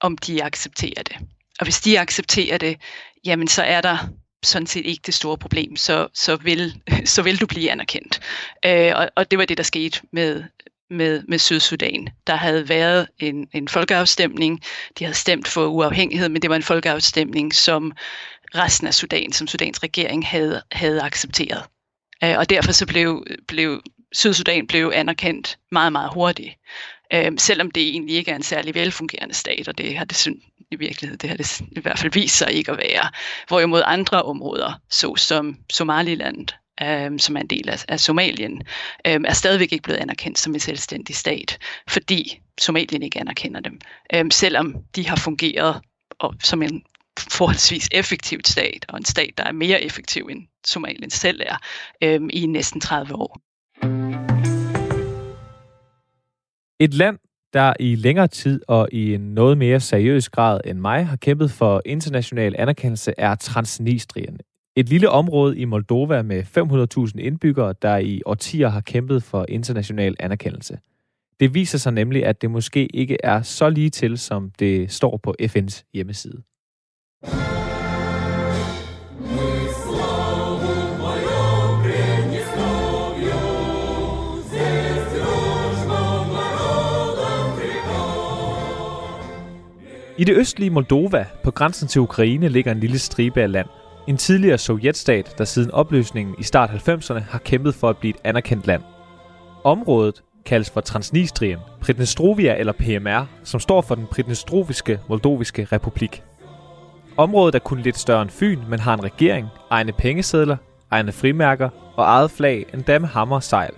om 0.00 0.18
de 0.18 0.44
accepterer 0.44 1.02
det. 1.02 1.16
Og 1.60 1.66
hvis 1.66 1.80
de 1.80 2.00
accepterer 2.00 2.58
det, 2.58 2.80
jamen 3.24 3.48
så 3.48 3.62
er 3.62 3.80
der 3.80 3.98
sådan 4.42 4.66
set 4.66 4.86
ikke 4.86 5.02
det 5.06 5.14
store 5.14 5.38
problem, 5.38 5.76
så, 5.76 6.08
så, 6.14 6.36
vil, 6.36 6.80
så 7.04 7.22
vil 7.22 7.40
du 7.40 7.46
blive 7.46 7.70
anerkendt. 7.70 8.20
Øh, 8.66 8.92
og, 8.96 9.10
og 9.16 9.30
det 9.30 9.38
var 9.38 9.44
det, 9.44 9.56
der 9.56 9.62
skete 9.62 10.00
med, 10.10 10.44
med, 10.90 11.22
med 11.28 11.38
Sydsudan. 11.38 12.08
Der 12.26 12.36
havde 12.36 12.68
været 12.68 13.08
en, 13.18 13.48
en 13.52 13.68
folkeafstemning, 13.68 14.60
de 14.98 15.04
havde 15.04 15.16
stemt 15.16 15.48
for 15.48 15.66
uafhængighed, 15.66 16.28
men 16.28 16.42
det 16.42 16.50
var 16.50 16.56
en 16.56 16.62
folkeafstemning, 16.62 17.54
som 17.54 17.92
resten 18.54 18.86
af 18.86 18.94
Sudan, 18.94 19.32
som 19.32 19.46
Sudans 19.46 19.82
regering 19.82 20.26
havde, 20.26 20.62
havde 20.72 21.02
accepteret. 21.02 21.62
Øh, 22.24 22.38
og 22.38 22.50
derfor 22.50 22.72
så 22.72 22.86
blev, 22.86 23.26
blev 23.48 23.82
Sydsudan 24.12 24.66
blev 24.66 24.92
anerkendt 24.94 25.58
meget, 25.70 25.92
meget 25.92 26.10
hurtigt. 26.14 26.54
Øh, 27.14 27.32
selvom 27.38 27.70
det 27.70 27.88
egentlig 27.88 28.16
ikke 28.16 28.30
er 28.30 28.36
en 28.36 28.42
særlig 28.42 28.74
velfungerende 28.74 29.34
stat, 29.34 29.68
og 29.68 29.78
det 29.78 29.96
har 29.96 30.04
det 30.04 30.16
i 30.72 30.76
virkeligheden, 30.76 31.18
det 31.18 31.30
har 31.30 31.36
det 31.36 31.60
i 31.60 31.80
hvert 31.80 31.98
fald 31.98 32.12
vist 32.12 32.36
sig 32.36 32.52
ikke 32.52 32.72
at 32.72 32.78
være. 32.78 33.10
Hvorimod 33.48 33.82
andre 33.86 34.22
områder, 34.22 34.80
såsom 34.90 35.56
Somaliland, 35.72 36.48
øh, 36.82 37.18
som 37.18 37.36
er 37.36 37.40
en 37.40 37.46
del 37.46 37.68
af, 37.68 37.84
af 37.88 38.00
Somalien, 38.00 38.62
øh, 39.06 39.20
er 39.24 39.32
stadigvæk 39.32 39.72
ikke 39.72 39.82
blevet 39.82 39.98
anerkendt 39.98 40.38
som 40.38 40.54
en 40.54 40.60
selvstændig 40.60 41.16
stat, 41.16 41.58
fordi 41.88 42.40
Somalien 42.60 43.02
ikke 43.02 43.20
anerkender 43.20 43.60
dem, 43.60 43.80
øh, 44.14 44.24
selvom 44.30 44.74
de 44.96 45.08
har 45.08 45.16
fungeret 45.16 45.80
og, 46.18 46.34
som 46.42 46.62
en 46.62 46.82
forholdsvis 47.30 47.88
effektiv 47.92 48.40
stat, 48.44 48.86
og 48.88 48.98
en 48.98 49.04
stat, 49.04 49.30
der 49.38 49.44
er 49.44 49.52
mere 49.52 49.82
effektiv 49.82 50.28
end 50.30 50.46
Somalien 50.66 51.10
selv 51.10 51.40
er, 51.46 51.56
øh, 52.02 52.20
i 52.30 52.46
næsten 52.46 52.80
30 52.80 53.14
år. 53.14 53.40
Et 56.80 56.94
land, 56.94 57.18
der 57.52 57.74
i 57.80 57.94
længere 57.94 58.28
tid 58.28 58.60
og 58.68 58.88
i 58.92 59.14
en 59.14 59.20
noget 59.20 59.58
mere 59.58 59.80
seriøs 59.80 60.28
grad 60.28 60.60
end 60.64 60.78
mig 60.78 61.06
har 61.06 61.16
kæmpet 61.16 61.50
for 61.50 61.82
international 61.84 62.54
anerkendelse, 62.58 63.14
er 63.18 63.34
Transnistrien. 63.34 64.38
Et 64.76 64.88
lille 64.88 65.08
område 65.08 65.58
i 65.58 65.64
Moldova 65.64 66.22
med 66.22 66.42
500.000 67.12 67.20
indbyggere, 67.20 67.74
der 67.82 67.96
i 67.96 68.22
årtier 68.26 68.68
har 68.68 68.80
kæmpet 68.80 69.22
for 69.22 69.46
international 69.48 70.16
anerkendelse. 70.20 70.78
Det 71.40 71.54
viser 71.54 71.78
sig 71.78 71.92
nemlig, 71.92 72.26
at 72.26 72.42
det 72.42 72.50
måske 72.50 72.86
ikke 72.86 73.16
er 73.24 73.42
så 73.42 73.70
lige 73.70 73.90
til, 73.90 74.18
som 74.18 74.50
det 74.58 74.90
står 74.90 75.16
på 75.16 75.34
FN's 75.42 75.90
hjemmeside. 75.94 76.42
I 90.22 90.24
det 90.24 90.36
østlige 90.36 90.70
Moldova, 90.70 91.26
på 91.42 91.50
grænsen 91.50 91.88
til 91.88 92.00
Ukraine, 92.00 92.48
ligger 92.48 92.72
en 92.72 92.80
lille 92.80 92.98
stribe 92.98 93.42
af 93.42 93.52
land. 93.52 93.68
En 94.06 94.16
tidligere 94.16 94.58
sovjetstat, 94.58 95.34
der 95.38 95.44
siden 95.44 95.70
opløsningen 95.70 96.34
i 96.38 96.42
start 96.42 96.70
90'erne 96.70 97.20
har 97.30 97.38
kæmpet 97.38 97.74
for 97.74 97.88
at 97.88 97.96
blive 97.96 98.14
et 98.14 98.20
anerkendt 98.24 98.66
land. 98.66 98.82
Området 99.64 100.22
kaldes 100.46 100.70
for 100.70 100.80
Transnistrien, 100.80 101.58
Pridnestrovia 101.80 102.56
eller 102.58 102.72
PMR, 102.72 103.26
som 103.44 103.60
står 103.60 103.80
for 103.80 103.94
den 103.94 104.06
Pridnestroviske 104.06 105.00
Moldoviske 105.08 105.64
Republik. 105.72 106.22
Området 107.16 107.54
er 107.54 107.58
kun 107.58 107.78
lidt 107.78 107.98
større 107.98 108.22
end 108.22 108.30
Fyn, 108.30 108.60
men 108.68 108.80
har 108.80 108.94
en 108.94 109.04
regering, 109.04 109.48
egne 109.70 109.92
pengesedler, 109.92 110.56
egne 110.90 111.12
frimærker 111.12 111.68
og 111.96 112.04
eget 112.04 112.30
flag, 112.30 112.66
endda 112.74 112.98
med 112.98 113.08
hammer 113.08 113.36
og 113.36 113.42
sejl. 113.42 113.72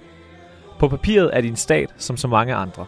På 0.79 0.89
papiret 0.89 1.31
er 1.33 1.41
de 1.41 1.49
en 1.49 1.57
stat 1.57 1.95
som 1.97 2.17
så 2.17 2.29
mange 2.29 2.55
andre. 2.55 2.87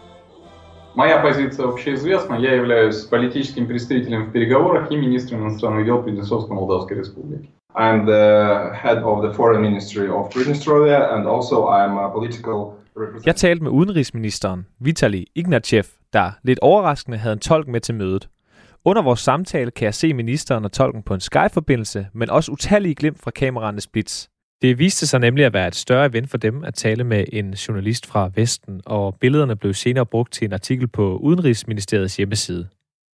Моя 0.96 1.22
позиция 1.22 1.68
общеизвестна. 1.68 2.36
Я 2.36 2.56
являюсь 2.56 3.06
политическим 3.06 3.68
представителем 3.68 4.26
в 4.26 4.32
переговорах 4.32 4.92
и 4.92 4.98
министром 4.98 5.42
иностранных 5.42 5.86
дел 5.86 6.04
Приднестровско-Молдавской 6.04 6.98
Республики. 6.98 7.50
I'm 7.76 8.06
the 8.06 8.74
head 8.84 9.02
of 9.04 9.22
the 9.22 9.34
foreign 9.34 9.62
ministry 9.62 10.10
of 10.10 10.30
Pridnestrovia 10.30 11.14
and 11.14 11.26
also 11.28 11.68
I'm 11.70 11.98
a 11.98 12.10
political 12.10 12.82
Jeg 13.26 13.36
talte 13.36 13.64
med 13.64 13.72
udenrigsministeren, 13.72 14.68
Vitali 14.80 15.28
Ignatjev, 15.36 15.84
der 16.14 16.32
lidt 16.44 16.60
overraskende 16.60 17.18
havde 17.18 17.34
en 17.34 17.40
tolk 17.40 17.68
med 17.68 17.80
til 17.80 17.96
mødet. 17.96 18.30
Under 18.86 19.02
vores 19.02 19.20
samtale 19.20 19.72
kan 19.72 19.86
jeg 19.86 19.94
se 19.94 20.14
ministeren 20.14 20.66
og 20.66 20.72
tolken 20.72 21.04
på 21.04 21.14
en 21.14 21.20
Skype-forbindelse, 21.20 22.08
men 22.14 22.30
også 22.30 22.52
utallige 22.52 22.96
glimt 22.96 23.20
fra 23.20 23.32
kameraernes 23.32 23.88
blitz. 23.88 24.28
Det 24.62 24.80
viste 24.80 25.08
sig 25.08 25.20
nemlig 25.20 25.46
at 25.46 25.54
være 25.54 25.68
et 25.68 25.76
større 25.76 26.06
event 26.06 26.30
for 26.30 26.38
dem 26.38 26.64
at 26.64 26.74
tale 26.74 27.04
med 27.04 27.26
en 27.34 27.52
journalist 27.52 28.06
fra 28.06 28.32
Vesten, 28.36 28.82
og 28.86 29.16
billederne 29.20 29.56
blev 29.56 29.74
senere 29.74 30.06
brugt 30.06 30.34
til 30.34 30.46
en 30.46 30.54
artikel 30.54 30.88
på 30.88 31.18
Udenrigsministeriets 31.18 32.18
hjemmeside. 32.18 32.68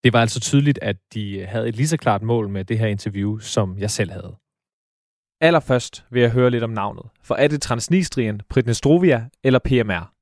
Det 0.03 0.13
var 0.13 0.21
altså 0.21 0.39
tydeligt, 0.39 0.79
at 0.81 0.95
de 1.13 1.45
havde 1.45 1.67
et 1.67 1.75
lige 1.75 1.87
så 1.87 1.97
klart 1.97 2.21
mål 2.21 2.49
med 2.49 2.65
det 2.65 2.79
her 2.79 2.87
interview, 2.87 3.37
som 3.37 3.77
jeg 3.77 3.91
selv 3.91 4.11
havde. 4.11 4.35
Allerførst 5.41 6.05
vil 6.11 6.21
jeg 6.21 6.31
høre 6.31 6.49
lidt 6.49 6.63
om 6.63 6.69
navnet. 6.69 7.03
For 7.23 7.35
er 7.35 7.47
det 7.47 7.61
Transnistrien, 7.61 8.41
Pridnestrovia 8.49 9.25
eller 9.43 9.59
PMR? 9.59 10.13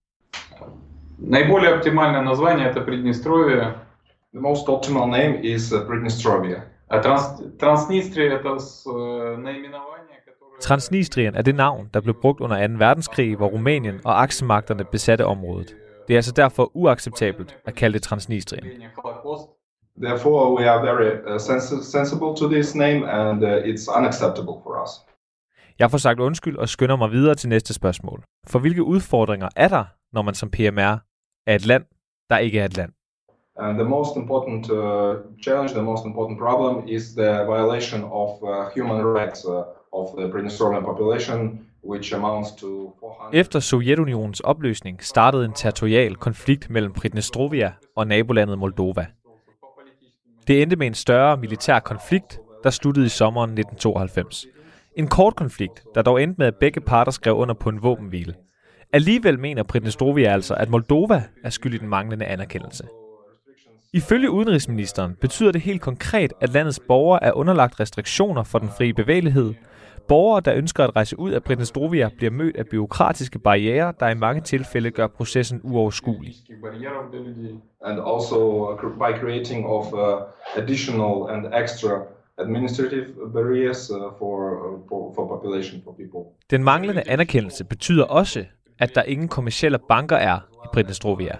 Наиболее 1.18 1.74
оптимальное 1.76 2.22
название 2.22 2.70
это 2.72 2.82
Приднестровье. 2.86 3.74
The 4.34 4.42
most 4.42 4.68
optimal 4.68 5.08
name 5.08 5.44
is 5.44 5.72
uh, 5.72 5.88
Pridnestrovia. 5.88 6.62
А 6.90 7.00
Транс... 7.00 7.42
Транснистрия 7.60 8.38
это 8.38 8.60
с, 8.60 8.86
э, 8.86 9.38
наименование, 9.38 9.76
которое... 9.78 9.89
Transnistrien 10.61 11.35
er 11.35 11.43
det 11.43 11.55
navn, 11.55 11.89
der 11.95 12.01
blev 12.01 12.15
brugt 12.23 12.41
under 12.41 12.69
2. 12.69 12.75
verdenskrig, 12.79 13.37
hvor 13.37 13.47
Rumænien 13.49 14.01
og 14.05 14.23
aksemagterne 14.23 14.85
besatte 14.85 15.27
området. 15.27 15.75
Det 16.09 16.15
er 16.15 16.19
altså 16.19 16.33
derfor 16.33 16.71
uacceptabelt 16.75 17.57
at 17.65 17.75
kalde 17.75 17.95
det 17.95 18.03
Transnistrien. 18.03 18.65
Therefore, 20.03 20.55
we 20.59 20.71
are 20.71 20.81
very 20.87 21.13
uh, 21.27 21.41
sens- 21.41 21.85
sensible 21.85 22.37
to 22.37 22.49
this 22.49 22.75
name, 22.75 23.11
and 23.11 23.45
uh, 23.45 23.51
it's 23.51 23.99
unacceptable 23.99 24.55
for 24.63 24.83
us. 24.83 24.91
Jeg 25.79 25.91
får 25.91 25.99
sagt 25.99 26.21
undskyld 26.21 26.57
og 26.57 26.69
skynder 26.69 26.97
mig 26.97 27.11
videre 27.11 27.35
til 27.35 27.49
næste 27.49 27.75
spørgsmål. 27.75 28.23
For 28.47 28.59
hvilke 28.59 28.83
udfordringer 28.85 29.49
er 29.57 29.69
der, 29.69 29.85
når 30.13 30.23
man 30.23 30.35
som 30.35 30.51
PMR 30.51 30.99
er 31.47 31.55
et 31.55 31.67
land, 31.67 31.85
der 32.31 32.39
ikke 32.39 32.61
er 32.61 32.65
et 32.65 32.77
land? 32.77 32.93
And 33.57 33.79
the 33.79 33.89
most 33.89 34.17
important 34.17 34.71
uh, 34.71 35.15
challenge, 35.45 35.75
the 35.75 35.83
most 35.83 36.05
important 36.05 36.39
problem 36.39 36.89
is 36.89 37.03
the 37.15 37.33
violation 37.55 38.05
of 38.05 38.31
uh, 38.43 38.49
human 38.77 39.07
rights 39.19 39.45
uh, 39.45 39.53
of 39.93 40.09
the 40.19 40.29
Pridnestrian 40.29 40.85
population, 40.85 41.61
which 41.85 42.15
amounts 42.15 42.51
to 42.51 42.67
400... 43.01 43.41
Efter 43.41 43.61
Sovjetunionens 43.61 44.41
opløsning 44.41 45.05
startede 45.05 45.45
en 45.45 45.53
territorial 45.53 46.17
konflikt 46.17 46.71
mellem 46.71 46.93
Pridnestrovia 46.93 47.73
og 47.97 48.07
nabolandet 48.07 48.59
Moldova. 48.59 49.07
Det 50.47 50.63
endte 50.63 50.77
med 50.77 50.87
en 50.87 50.95
større 50.95 51.37
militær 51.37 51.79
konflikt, 51.79 52.41
der 52.65 52.71
sluttede 52.71 53.07
i 53.07 53.09
sommeren 53.09 53.51
1992. 53.51 54.47
En 54.97 55.09
kort 55.09 55.37
konflikt, 55.37 55.85
der 55.95 56.03
dog 56.03 56.23
endte 56.23 56.39
med, 56.39 56.47
at 56.47 56.57
begge 56.57 56.81
parter 56.81 57.13
skrev 57.13 57.37
under 57.37 57.55
på 57.55 57.69
en 57.69 57.83
våbenhvile. 57.83 58.35
Alligevel 58.93 59.39
mener 59.39 59.63
Pridnestrovia 59.63 60.33
altså, 60.33 60.55
at 60.55 60.71
Moldova 60.71 61.23
er 61.45 61.51
skyld 61.51 61.75
i 61.75 61.79
den 61.79 61.89
manglende 61.89 62.27
anerkendelse. 62.27 62.85
Ifølge 63.93 64.31
udenrigsministeren 64.31 65.17
betyder 65.21 65.53
det 65.53 65.61
helt 65.61 65.81
konkret, 65.81 66.33
at 66.41 66.53
landets 66.53 66.81
borgere 66.89 67.25
er 67.25 67.33
underlagt 67.33 67.81
restriktioner 67.81 68.43
for 68.43 68.59
den 68.59 68.69
frie 68.69 68.95
bevægelighed. 68.95 69.55
Borgere, 70.11 70.41
der 70.41 70.55
ønsker 70.55 70.85
at 70.85 70.97
rejse 70.97 71.19
ud 71.19 71.31
af 71.31 71.43
Pridnestrovia, 71.43 72.11
bliver 72.17 72.31
mødt 72.31 72.57
af 72.57 72.67
byråkratiske 72.67 73.39
barriere, 73.39 73.93
der 74.01 74.09
i 74.09 74.15
mange 74.15 74.41
tilfælde 74.41 74.91
gør 74.91 75.07
processen 75.07 75.61
uoverskuelig. 75.63 76.35
and 77.85 78.01
also 78.15 78.39
uh, 78.73 78.93
by 78.99 79.19
creating 79.21 79.67
of 79.67 79.93
uh, 79.93 80.01
additional 80.63 81.31
and 81.31 81.55
extra 81.65 82.03
administrative 82.39 83.07
barriers 83.33 83.91
uh, 83.91 83.97
for, 84.19 84.37
for 84.89 85.13
for 85.15 85.27
population 85.29 85.83
for 85.85 85.93
people. 85.93 86.21
Den 86.51 86.65
manglende 86.65 87.03
anerkendelse 87.07 87.65
betyder 87.65 88.05
også, 88.05 88.45
at 88.79 88.95
der 88.95 89.03
ingen 89.03 89.29
kommersielle 89.29 89.79
banker 89.89 90.17
er 90.17 90.39
i 90.65 90.67
Pridnestrovia. 90.73 91.37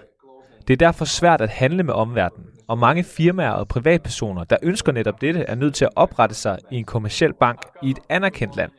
Det 0.67 0.73
er 0.73 0.77
derfor 0.77 1.05
svært 1.05 1.41
at 1.41 1.49
handle 1.49 1.83
med 1.83 1.93
omverdenen, 1.93 2.47
og 2.71 2.77
mange 2.77 3.03
firmaer 3.03 3.51
og 3.51 3.67
privatpersoner, 3.67 4.43
der 4.43 4.57
ønsker 4.63 4.91
netop 4.91 5.21
dette, 5.21 5.39
er 5.39 5.55
nødt 5.55 5.75
til 5.75 5.85
at 5.85 5.91
oprette 5.95 6.35
sig 6.35 6.57
i 6.71 6.75
en 6.75 6.83
kommersiel 6.83 7.33
bank 7.33 7.61
i 7.83 7.89
et 7.89 7.99
anerkendt 8.09 8.55
land. 8.55 8.71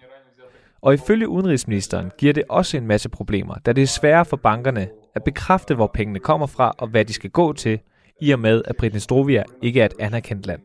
Og 0.83 0.95
ifølge 0.95 1.29
udenrigsministeren 1.29 2.11
giver 2.19 2.33
det 2.33 2.43
også 2.49 2.77
en 2.77 2.87
masse 2.87 3.09
problemer, 3.09 3.55
da 3.67 3.73
det 3.73 3.83
er 3.83 3.87
sværere 3.87 4.25
for 4.25 4.37
bankerne 4.37 4.89
at 5.15 5.25
bekræfte, 5.25 5.75
hvor 5.75 5.91
pengene 5.95 6.19
kommer 6.19 6.47
fra 6.47 6.75
og 6.79 6.89
hvad 6.89 7.05
de 7.05 7.13
skal 7.13 7.31
gå 7.31 7.53
til, 7.53 7.79
i 8.21 8.31
og 8.31 8.39
med 8.39 8.63
at 8.65 8.77
Pridnestrovia 8.77 9.43
ikke 9.63 9.81
er 9.81 9.87
et 9.87 9.95
anerkendt 10.01 10.47
land. 10.47 10.61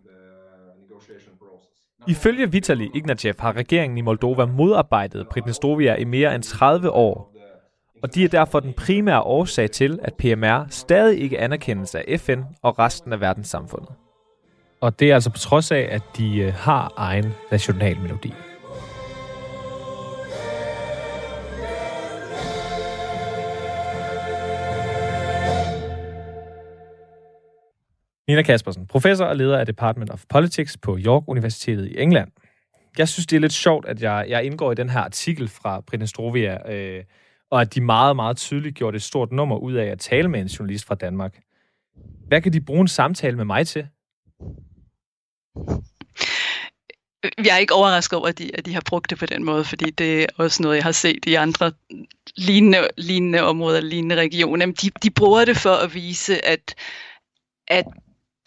Ifølge 2.07 2.51
Vitali 2.51 2.89
Ignatjev 2.95 3.33
har 3.39 3.55
regeringen 3.57 3.97
i 3.97 4.01
Moldova 4.01 4.45
modarbejdet 4.45 5.27
Pridnestrovia 5.27 5.95
i 5.95 6.03
mere 6.03 6.35
end 6.35 6.43
30 6.43 6.91
år, 6.91 7.36
og 8.03 8.15
de 8.15 8.23
er 8.23 8.27
derfor 8.27 8.59
den 8.59 8.73
primære 8.73 9.21
årsag 9.21 9.71
til, 9.71 9.99
at 10.01 10.13
PMR 10.13 10.65
stadig 10.69 11.21
ikke 11.21 11.39
anerkendes 11.39 11.95
af 11.95 12.19
FN 12.19 12.41
og 12.61 12.79
resten 12.79 13.13
af 13.13 13.21
verdenssamfundet. 13.21 13.89
Og 14.81 14.99
det 14.99 15.09
er 15.09 15.13
altså 15.13 15.29
på 15.29 15.37
trods 15.37 15.71
af, 15.71 15.87
at 15.91 16.01
de 16.17 16.37
øh, 16.37 16.53
har 16.53 16.93
egen 16.97 17.33
national 17.51 17.99
melodi. 17.99 18.33
Nina 28.27 28.41
Kaspersen, 28.41 28.87
professor 28.87 29.25
og 29.25 29.35
leder 29.35 29.57
af 29.57 29.65
Department 29.65 30.09
of 30.09 30.23
Politics 30.29 30.77
på 30.77 30.97
York 30.99 31.23
Universitetet 31.27 31.87
i 31.87 32.01
England. 32.01 32.31
Jeg 32.97 33.07
synes, 33.07 33.27
det 33.27 33.35
er 33.35 33.39
lidt 33.39 33.53
sjovt, 33.53 33.85
at 33.85 34.01
jeg, 34.01 34.25
jeg 34.29 34.43
indgår 34.43 34.71
i 34.71 34.75
den 34.75 34.89
her 34.89 34.99
artikel 34.99 35.47
fra 35.47 35.81
Pridnestrovia, 35.81 36.73
øh, 36.73 37.03
og 37.51 37.61
at 37.61 37.75
de 37.75 37.81
meget, 37.81 38.15
meget 38.15 38.37
tydeligt 38.37 38.75
gjorde 38.75 38.95
et 38.95 39.03
stort 39.03 39.31
nummer 39.31 39.57
ud 39.57 39.73
af 39.73 39.85
at 39.85 39.99
tale 39.99 40.27
med 40.27 40.39
en 40.39 40.47
journalist 40.47 40.85
fra 40.85 40.95
Danmark. 40.95 41.39
Hvad 42.27 42.41
kan 42.41 42.53
de 42.53 42.61
bruge 42.61 42.81
en 42.81 42.87
samtale 42.87 43.35
med 43.37 43.45
mig 43.45 43.67
til? 43.67 43.87
Jeg 47.37 47.53
er 47.53 47.57
ikke 47.57 47.73
overrasket 47.73 48.19
over, 48.19 48.27
at 48.27 48.37
de, 48.37 48.51
at 48.57 48.65
de 48.65 48.73
har 48.73 48.83
brugt 48.85 49.09
det 49.09 49.17
på 49.17 49.25
den 49.25 49.43
måde, 49.43 49.63
fordi 49.63 49.89
det 49.89 50.21
er 50.21 50.25
også 50.37 50.63
noget, 50.63 50.75
jeg 50.75 50.83
har 50.83 50.91
set 50.91 51.25
i 51.25 51.33
andre 51.33 51.71
lignende, 52.35 52.87
lignende 52.97 53.41
områder, 53.41 53.81
lignende 53.81 54.15
regioner. 54.15 54.65
Men 54.65 54.75
De, 54.75 54.89
de 55.03 55.11
bruger 55.11 55.45
det 55.45 55.57
for 55.57 55.73
at 55.73 55.93
vise, 55.93 56.45
at, 56.45 56.75
at 57.67 57.85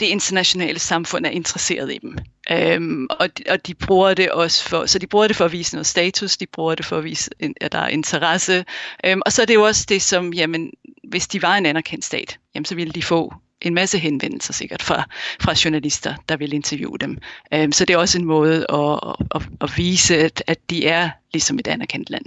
det 0.01 0.07
internationale 0.07 0.79
samfund 0.79 1.27
er 1.27 1.31
interesseret 1.31 1.93
i 1.93 1.99
dem. 1.99 2.19
Øhm, 2.53 3.07
og, 3.11 3.39
de, 3.39 3.43
og 3.51 3.67
de 3.67 3.75
bruger 3.75 4.15
det 4.15 4.31
også 4.31 4.69
for, 4.69 4.87
så 4.87 4.99
de 4.99 5.07
bruger 5.07 5.27
det 5.27 5.37
for 5.37 5.45
at 5.45 5.53
vise 5.53 5.75
noget 5.75 5.87
status, 5.87 6.37
de 6.37 6.47
bruger 6.53 6.75
det 6.75 6.85
for 6.85 6.99
at 6.99 7.05
vise, 7.05 7.31
en- 7.41 7.55
at 7.61 7.73
der 7.73 7.79
er 7.79 7.89
interesse. 7.89 8.65
Øhm, 9.07 9.21
og 9.27 9.33
så 9.33 9.43
er 9.43 9.47
det 9.47 9.55
jo 9.55 9.63
også 9.63 9.87
det, 9.89 10.03
som, 10.03 10.33
jamen, 10.33 10.71
hvis 11.05 11.29
de 11.29 11.43
var 11.43 11.57
en 11.57 11.67
anerkendt 11.67 12.05
stat, 12.05 12.39
jamen, 12.55 12.65
så 12.65 12.75
ville 12.75 12.93
de 12.93 13.03
få 13.03 13.35
en 13.63 13.75
masse 13.75 13.99
henvendelser 13.99 14.53
sikkert 14.53 14.83
fra, 14.83 15.05
fra 15.41 15.55
journalister, 15.65 16.15
der 16.29 16.37
vil 16.37 16.53
interviewe 16.53 16.99
dem. 16.99 17.19
Øhm, 17.55 17.73
så 17.73 17.85
det 17.85 17.95
er 17.95 17.99
også 17.99 18.19
en 18.19 18.25
måde 18.25 18.67
at, 18.73 19.15
at, 19.35 19.43
at 19.61 19.71
vise, 19.77 20.19
at, 20.19 20.43
at 20.47 20.59
de 20.71 20.87
er 20.87 21.11
ligesom 21.33 21.59
et 21.59 21.69
anerkendt 21.69 22.11
land. 22.11 22.25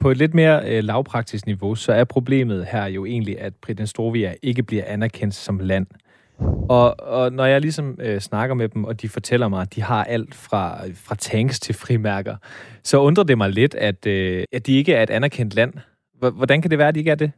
På 0.00 0.10
et 0.10 0.16
lidt 0.16 0.34
mere 0.34 0.62
øh, 0.70 0.84
lavpraktisk 0.84 1.46
niveau, 1.46 1.74
så 1.74 1.92
er 1.92 2.04
problemet 2.04 2.66
her 2.72 2.86
jo 2.86 3.04
egentlig, 3.04 3.40
at 3.40 3.54
Pridnestrovia 3.54 4.34
ikke 4.42 4.62
bliver 4.62 4.84
anerkendt 4.86 5.34
som 5.34 5.58
land. 5.58 5.86
Og, 6.68 7.00
og 7.00 7.32
når 7.32 7.44
jeg 7.44 7.60
ligesom 7.60 7.98
øh, 8.00 8.20
snakker 8.20 8.54
med 8.54 8.68
dem, 8.68 8.84
og 8.84 9.02
de 9.02 9.08
fortæller 9.08 9.48
mig, 9.48 9.62
at 9.62 9.74
de 9.74 9.82
har 9.82 10.04
alt 10.04 10.34
fra, 10.34 10.78
fra 10.94 11.14
tanks 11.14 11.60
til 11.60 11.74
frimærker, 11.74 12.36
så 12.82 13.00
undrer 13.00 13.24
det 13.24 13.38
mig 13.38 13.50
lidt, 13.50 13.74
at, 13.74 14.06
øh, 14.06 14.44
at 14.52 14.66
de 14.66 14.72
ikke 14.72 14.94
er 14.94 15.02
et 15.02 15.10
anerkendt 15.10 15.54
land. 15.54 15.72
Hvordan 16.18 16.62
kan 16.62 16.70
det 16.70 16.78
være, 16.78 16.88
at 16.88 16.94
de 16.94 17.00
ikke 17.00 17.10
er 17.10 17.14
det? 17.14 17.32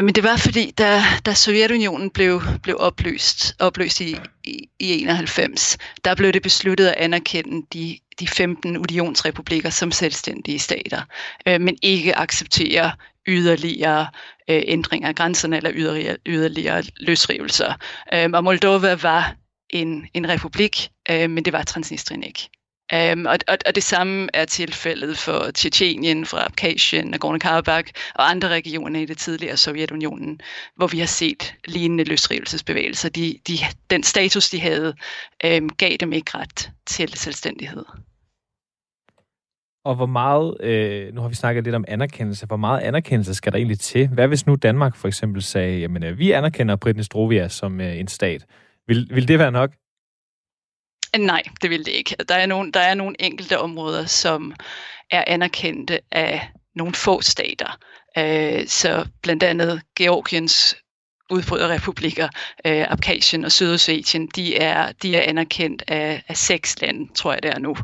Men 0.00 0.14
det 0.14 0.24
var 0.24 0.36
fordi, 0.36 0.70
da, 0.70 1.02
da 1.26 1.34
Sovjetunionen 1.34 2.10
blev, 2.10 2.42
blev 2.62 2.76
opløst, 2.80 3.56
opløst 3.58 4.00
i, 4.00 4.16
i, 4.44 4.68
i 4.78 5.02
91, 5.02 5.78
der 6.04 6.14
blev 6.14 6.32
det 6.32 6.42
besluttet 6.42 6.86
at 6.86 6.94
anerkende 6.94 7.66
de, 7.72 7.98
de 8.20 8.28
15 8.28 8.76
unionsrepublikker 8.76 9.70
som 9.70 9.92
selvstændige 9.92 10.58
stater, 10.58 11.02
øh, 11.46 11.60
men 11.60 11.78
ikke 11.82 12.18
acceptere 12.18 12.92
yderligere 13.26 14.06
øh, 14.50 14.62
ændringer 14.66 15.08
af 15.08 15.14
grænserne 15.14 15.56
eller 15.56 15.70
yderligere, 15.74 16.16
yderligere 16.26 16.82
løsrivelser. 17.00 17.74
Øh, 18.14 18.30
og 18.32 18.44
Moldova 18.44 18.94
var 18.94 19.34
en, 19.70 20.06
en 20.14 20.28
republik, 20.28 20.88
øh, 21.10 21.30
men 21.30 21.44
det 21.44 21.52
var 21.52 21.62
Transnistrien 21.62 22.22
ikke. 22.22 22.48
Um, 22.94 23.26
og, 23.26 23.38
og, 23.48 23.58
og 23.66 23.74
det 23.74 23.82
samme 23.82 24.28
er 24.34 24.44
tilfældet 24.44 25.18
for 25.18 25.50
Tjetjenien, 25.54 26.26
fra 26.26 26.44
Abkhazien, 26.44 27.14
Nagorno-Karabakh 27.14 27.90
og 28.14 28.30
andre 28.30 28.48
regioner 28.48 29.00
i 29.00 29.04
det 29.04 29.18
tidligere 29.18 29.56
Sovjetunionen, 29.56 30.40
hvor 30.76 30.86
vi 30.86 30.98
har 30.98 31.06
set 31.06 31.54
lignende 31.68 32.04
løsrivelsesbevægelser. 32.04 33.08
De, 33.08 33.38
de, 33.48 33.52
den 33.90 34.02
status, 34.02 34.50
de 34.50 34.60
havde, 34.60 34.94
um, 35.46 35.68
gav 35.68 35.96
dem 36.00 36.12
ikke 36.12 36.38
ret 36.38 36.70
til 36.86 37.08
selvstændighed. 37.14 37.84
Og 39.84 39.94
hvor 39.94 40.06
meget, 40.06 40.56
øh, 40.60 41.14
nu 41.14 41.20
har 41.20 41.28
vi 41.28 41.34
snakket 41.34 41.64
lidt 41.64 41.74
om 41.74 41.84
anerkendelse, 41.88 42.46
hvor 42.46 42.56
meget 42.56 42.80
anerkendelse 42.80 43.34
skal 43.34 43.52
der 43.52 43.58
egentlig 43.58 43.80
til? 43.80 44.08
Hvad 44.08 44.28
hvis 44.28 44.46
nu 44.46 44.54
Danmark 44.54 44.96
for 44.96 45.08
eksempel 45.08 45.42
sagde, 45.42 45.78
jamen 45.78 46.04
øh, 46.04 46.18
vi 46.18 46.32
anerkender 46.32 46.76
Pridnestrovia 46.76 47.48
som 47.48 47.80
øh, 47.80 47.98
en 47.98 48.08
stat. 48.08 48.46
Vil, 48.88 49.08
vil 49.10 49.28
det 49.28 49.38
være 49.38 49.52
nok? 49.52 49.70
Nej, 51.18 51.42
det 51.62 51.70
vil 51.70 51.86
det 51.86 51.92
ikke. 51.92 52.16
Der 52.28 52.34
er, 52.34 52.46
nogle, 52.46 52.72
der 52.72 52.80
er 52.80 52.94
nogle 52.94 53.16
enkelte 53.18 53.58
områder, 53.58 54.06
som 54.06 54.54
er 55.10 55.24
anerkendte 55.26 56.00
af 56.12 56.48
nogle 56.74 56.94
få 56.94 57.20
stater. 57.20 57.78
Øh, 58.18 58.66
så 58.66 59.06
blandt 59.22 59.42
andet 59.42 59.82
Georgiens 59.96 60.76
udbryderrepublikker, 61.30 62.28
øh, 62.66 62.92
Abkhazien 62.92 63.44
og 63.44 63.52
Sydossetien, 63.52 64.26
de 64.26 64.56
er, 64.56 64.92
de 64.92 65.16
er 65.16 65.22
anerkendt 65.22 65.82
af, 65.88 66.22
af 66.28 66.36
seks 66.36 66.80
lande, 66.80 67.14
tror 67.14 67.32
jeg 67.32 67.42
det 67.42 67.50
er 67.50 67.58
nu. 67.58 67.76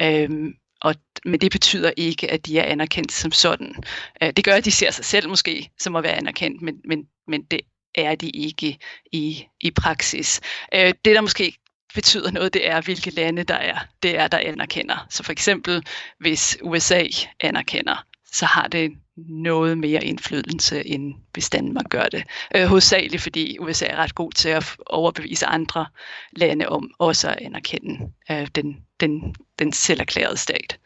Øhm, 0.00 0.54
og, 0.80 0.94
men 1.24 1.40
det 1.40 1.52
betyder 1.52 1.92
ikke, 1.96 2.30
at 2.30 2.46
de 2.46 2.58
er 2.58 2.64
anerkendt 2.64 3.12
som 3.12 3.32
sådan. 3.32 3.74
Øh, 4.22 4.32
det 4.36 4.44
gør, 4.44 4.52
at 4.52 4.64
de 4.64 4.70
ser 4.70 4.90
sig 4.90 5.04
selv 5.04 5.28
måske 5.28 5.70
som 5.78 5.96
at 5.96 6.02
være 6.02 6.16
anerkendt, 6.16 6.62
men, 6.62 6.74
men, 6.84 7.04
men 7.28 7.42
det 7.42 7.60
er 7.94 8.14
de 8.14 8.30
ikke 8.30 8.78
i, 9.12 9.44
i 9.60 9.70
praksis. 9.70 10.40
Øh, 10.74 10.94
det, 11.04 11.14
der 11.14 11.20
måske 11.20 11.56
betyder 11.96 12.30
noget, 12.30 12.54
det 12.54 12.68
er, 12.68 12.80
hvilke 12.80 13.10
lande 13.10 13.42
der 13.42 13.54
er, 13.54 13.78
det 14.02 14.18
er, 14.18 14.28
der 14.28 14.38
anerkender. 14.38 15.06
Så 15.10 15.22
for 15.22 15.32
eksempel, 15.32 15.86
hvis 16.18 16.58
USA 16.62 17.02
anerkender, 17.40 18.04
så 18.32 18.46
har 18.46 18.68
det 18.68 18.92
noget 19.16 19.78
mere 19.78 20.04
indflydelse, 20.04 20.86
end 20.86 21.14
hvis 21.32 21.50
Danmark 21.50 21.88
gør 21.90 22.02
det. 22.04 22.24
Øh, 22.54 22.66
hovedsageligt 22.66 23.22
fordi 23.22 23.58
USA 23.58 23.86
er 23.86 23.96
ret 23.96 24.14
god 24.14 24.32
til 24.32 24.48
at 24.48 24.76
overbevise 24.86 25.46
andre 25.46 25.86
lande 26.32 26.68
om 26.68 26.90
også 26.98 27.28
at 27.28 27.38
anerkende 27.40 28.12
øh, 28.30 28.46
den, 28.54 28.76
den, 29.00 29.34
den 29.58 29.72
selverklærede 29.72 30.36
stat. 30.36 30.78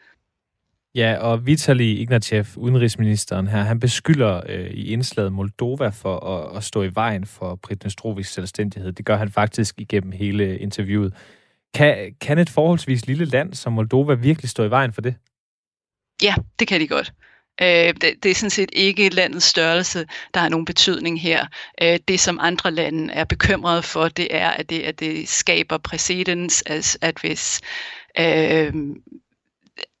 Ja, 0.95 1.17
og 1.17 1.45
Vitali 1.45 1.91
Ignatjev, 1.91 2.45
udenrigsministeren 2.55 3.47
her, 3.47 3.61
han 3.61 3.79
beskylder 3.79 4.41
øh, 4.49 4.71
i 4.71 4.93
indslaget 4.93 5.33
Moldova 5.33 5.89
for 5.89 6.19
at, 6.19 6.57
at 6.57 6.63
stå 6.63 6.83
i 6.83 6.95
vejen 6.95 7.25
for 7.25 7.55
Pridnestroviks 7.55 8.33
selvstændighed. 8.33 8.91
Det 8.91 9.05
gør 9.05 9.17
han 9.17 9.31
faktisk 9.31 9.75
igennem 9.79 10.11
hele 10.11 10.59
interviewet. 10.59 11.13
Kan, 11.73 12.15
kan 12.21 12.37
et 12.37 12.49
forholdsvis 12.49 13.07
lille 13.07 13.25
land 13.25 13.53
som 13.53 13.73
Moldova 13.73 14.13
virkelig 14.13 14.49
stå 14.49 14.63
i 14.63 14.69
vejen 14.69 14.93
for 14.93 15.01
det? 15.01 15.15
Ja, 16.23 16.35
det 16.59 16.67
kan 16.67 16.81
de 16.81 16.87
godt. 16.87 17.13
Øh, 17.61 17.67
det, 17.67 18.23
det 18.23 18.31
er 18.31 18.35
sådan 18.35 18.49
set 18.49 18.69
ikke 18.73 19.09
landets 19.09 19.45
størrelse, 19.45 20.05
der 20.33 20.39
har 20.39 20.49
nogen 20.49 20.65
betydning 20.65 21.21
her. 21.21 21.45
Øh, 21.81 21.99
det, 22.07 22.19
som 22.19 22.39
andre 22.41 22.71
lande 22.71 23.13
er 23.13 23.23
bekymrede 23.23 23.83
for, 23.83 24.07
det 24.07 24.27
er, 24.35 24.49
at 24.49 24.69
det, 24.69 24.81
at 24.81 24.99
det 24.99 25.29
skaber 25.29 25.77
præcedens, 25.77 26.63
at, 26.65 26.97
at 27.01 27.17
hvis 27.21 27.61
øh, 28.19 28.73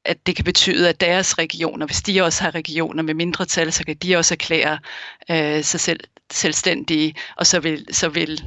at 0.05 0.27
det 0.27 0.35
kan 0.35 0.45
betyde, 0.45 0.89
at 0.89 1.01
deres 1.01 1.37
regioner, 1.37 1.85
hvis 1.85 2.01
de 2.01 2.21
også 2.21 2.43
har 2.43 2.55
regioner 2.55 3.03
med 3.03 3.13
mindre 3.13 3.45
tal, 3.45 3.71
så 3.71 3.85
kan 3.85 3.95
de 3.95 4.15
også 4.15 4.33
erklære 4.33 4.79
øh, 5.31 5.63
sig 5.63 5.79
selv 5.79 5.99
selvstændige, 6.31 7.15
og 7.35 7.47
så 7.47 7.59
vil, 7.59 7.85
så 7.91 8.09
vil 8.09 8.41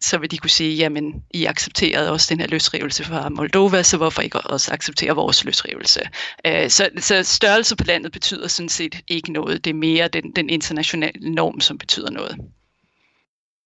så 0.00 0.18
vil 0.18 0.30
de 0.30 0.38
kunne 0.38 0.50
sige, 0.50 0.76
jamen, 0.76 1.22
I 1.30 1.44
accepterede 1.44 2.10
også 2.10 2.26
den 2.30 2.40
her 2.40 2.46
løsrivelse 2.46 3.04
fra 3.04 3.28
Moldova, 3.28 3.82
så 3.82 3.96
hvorfor 3.96 4.22
ikke 4.22 4.40
også 4.40 4.72
acceptere 4.72 5.14
vores 5.14 5.44
løsrivelse? 5.44 6.00
Øh, 6.46 6.70
så, 6.70 6.88
så 6.98 7.22
størrelse 7.22 7.76
på 7.76 7.84
landet 7.84 8.12
betyder 8.12 8.48
sådan 8.48 8.68
set 8.68 9.00
ikke 9.08 9.32
noget. 9.32 9.64
Det 9.64 9.70
er 9.70 9.74
mere 9.74 10.08
den, 10.08 10.32
den 10.36 10.50
internationale 10.50 11.32
norm, 11.34 11.60
som 11.60 11.78
betyder 11.78 12.10
noget. 12.10 12.36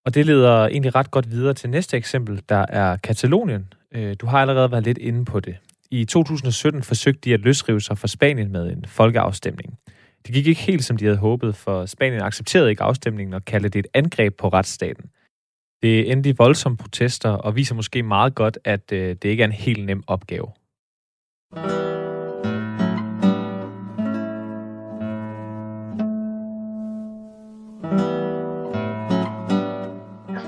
Og 0.04 0.14
det 0.14 0.26
leder 0.26 0.66
egentlig 0.66 0.94
ret 0.94 1.10
godt 1.10 1.30
videre 1.30 1.54
til 1.54 1.70
næste 1.70 1.96
eksempel, 1.96 2.42
der 2.48 2.66
er 2.68 2.96
Katalonien. 2.96 3.72
Øh, 3.94 4.16
du 4.20 4.26
har 4.26 4.38
allerede 4.38 4.70
været 4.70 4.84
lidt 4.84 4.98
inde 4.98 5.24
på 5.24 5.40
det. 5.40 5.56
I 5.90 6.04
2017 6.04 6.82
forsøgte 6.82 7.20
de 7.20 7.34
at 7.34 7.40
løsrive 7.40 7.80
sig 7.80 7.98
fra 7.98 8.08
Spanien 8.08 8.52
med 8.52 8.72
en 8.72 8.84
folkeafstemning. 8.88 9.78
Det 10.26 10.34
gik 10.34 10.46
ikke 10.46 10.60
helt, 10.60 10.84
som 10.84 10.96
de 10.96 11.04
havde 11.04 11.18
håbet, 11.18 11.56
for 11.56 11.86
Spanien 11.86 12.22
accepterede 12.22 12.70
ikke 12.70 12.82
afstemningen 12.82 13.34
og 13.34 13.44
kaldte 13.44 13.68
det 13.68 13.78
et 13.78 13.86
angreb 13.94 14.36
på 14.36 14.48
retsstaten. 14.48 15.10
Det 15.82 16.12
endte 16.12 16.30
i 16.30 16.34
voldsomme 16.38 16.76
protester 16.76 17.30
og 17.30 17.56
viser 17.56 17.74
måske 17.74 18.02
meget 18.02 18.34
godt, 18.34 18.58
at 18.64 18.92
øh, 18.92 19.16
det 19.22 19.24
ikke 19.24 19.42
er 19.42 19.46
en 19.46 19.52
helt 19.52 19.86
nem 19.86 20.02
opgave. 20.06 20.48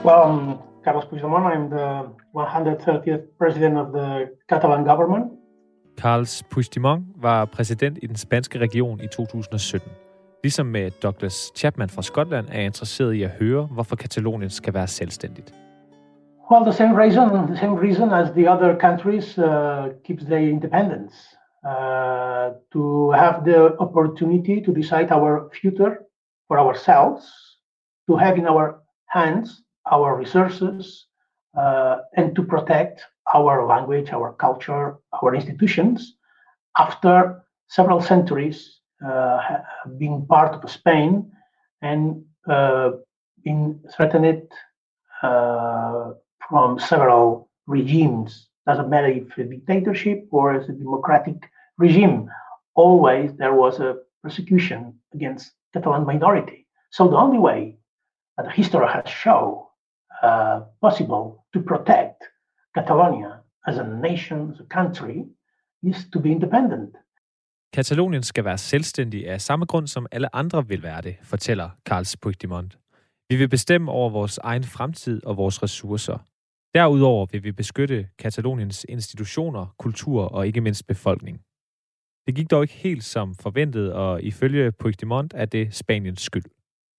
Well, 0.05 0.66
Carlos 0.87 1.07
Puigdemont. 1.07 1.45
I'm 1.53 1.69
the 1.69 1.87
130th 2.33 3.25
president 3.39 3.77
of 3.77 3.89
the 3.93 4.29
Catalan 4.49 4.85
government. 4.85 5.25
Carles 5.97 6.43
Puigdemont 6.51 7.05
var 7.17 7.45
præsident 7.45 7.99
i 8.03 8.07
den 8.07 8.17
spanske 8.17 8.59
region 8.59 9.01
i 9.01 9.07
2017. 9.07 9.91
Ligesom 10.43 10.67
med 10.67 10.91
Douglas 10.91 11.53
Chapman 11.57 11.89
fra 11.89 12.03
Skotland 12.03 12.47
er 12.49 12.57
jeg 12.57 12.65
interesseret 12.65 13.13
i 13.13 13.23
at 13.23 13.31
høre, 13.31 13.67
hvorfor 13.67 13.97
Katalonien 13.97 14.51
skal 14.51 14.75
være 14.75 14.87
selvstændigt. 14.87 15.55
Well, 16.51 16.65
the 16.65 16.73
same 16.73 16.99
reason, 17.03 17.47
the 17.47 17.57
same 17.57 17.81
reason 17.87 18.13
as 18.13 18.31
the 18.31 18.53
other 18.53 18.79
countries 18.79 19.39
uh, 19.39 19.45
keeps 20.05 20.25
their 20.25 20.49
independence. 20.55 21.15
Uh, 21.65 22.47
to 22.73 23.11
have 23.11 23.35
the 23.45 23.59
opportunity 23.85 24.57
to 24.67 24.73
decide 24.81 25.09
our 25.17 25.51
future 25.61 25.93
for 26.49 26.57
ourselves, 26.59 27.23
to 28.09 28.17
have 28.17 28.37
in 28.39 28.47
our 28.47 28.67
hands 29.09 29.66
our 29.91 30.17
resources, 30.17 31.07
uh, 31.57 31.99
and 32.17 32.35
to 32.37 32.43
protect 32.43 33.03
our 33.35 33.67
language, 33.67 34.11
our 34.11 34.33
culture, 34.35 34.97
our 35.23 35.35
institutions 35.35 36.17
after 36.79 37.43
several 37.69 38.01
centuries 38.01 38.81
uh, 39.07 39.39
being 39.99 40.27
part 40.27 40.55
of 40.55 40.71
Spain 40.71 41.31
and 41.83 42.25
uh, 42.49 42.91
being 43.45 43.81
threatened 43.95 44.43
from 45.21 46.79
several 46.79 47.49
regimes. 47.67 48.49
Doesn't 48.67 48.89
matter 48.89 49.09
if 49.09 49.37
a 49.39 49.45
dictatorship 49.45 50.27
or 50.31 50.55
as 50.55 50.69
a 50.69 50.73
democratic 50.73 51.37
regime. 51.79 52.29
Always 52.75 53.35
there 53.35 53.55
was 53.55 53.81
a 53.81 53.97
persecution 54.23 54.95
against 55.15 55.53
Catalan 55.73 56.05
minority. 56.05 56.67
So 56.91 57.09
the 57.09 57.17
only 57.17 57.39
way 57.39 57.79
that 58.37 58.53
history 58.53 58.87
has 58.87 59.09
shown 59.09 59.63
uh, 60.23 60.63
possible 60.81 61.25
to 61.55 61.61
protect 61.71 62.19
Catalonia 62.75 63.33
as 63.67 63.79
a 63.79 63.85
nation, 63.85 64.51
as 64.53 64.61
a 64.61 64.69
country, 64.79 65.25
is 65.83 65.97
to 66.13 66.21
be 66.21 66.29
independent. 66.29 66.97
Katalonien 67.73 68.23
skal 68.23 68.45
være 68.45 68.59
selvstændig 68.59 69.29
af 69.29 69.41
samme 69.41 69.67
grund, 69.67 69.87
som 69.87 70.07
alle 70.13 70.37
andre 70.37 70.69
vil 70.69 70.83
være 70.83 71.03
det, 71.03 71.17
fortæller 71.23 71.71
Carles 71.89 72.17
Puigdemont. 72.17 72.79
Vi 73.29 73.37
vil 73.37 73.49
bestemme 73.49 73.93
over 73.93 74.11
vores 74.11 74.39
egen 74.39 74.65
fremtid 74.65 75.27
og 75.27 75.37
vores 75.37 75.63
ressourcer. 75.63 76.19
Derudover 76.75 77.27
vil 77.33 77.45
vi 77.45 77.53
beskytte 77.53 78.09
Kataloniens 78.19 78.87
institutioner, 78.89 79.75
kultur 79.79 80.23
og 80.23 80.47
ikke 80.47 80.61
mindst 80.61 80.87
befolkning. 80.87 81.41
Det 82.27 82.35
gik 82.35 82.51
dog 82.51 82.63
ikke 82.63 82.75
helt 82.75 83.05
som 83.05 83.35
forventet, 83.35 83.93
og 83.93 84.23
ifølge 84.23 84.73
Puigdemont 84.73 85.35
er 85.37 85.45
det 85.45 85.75
Spaniens 85.75 86.21
skyld. 86.21 86.45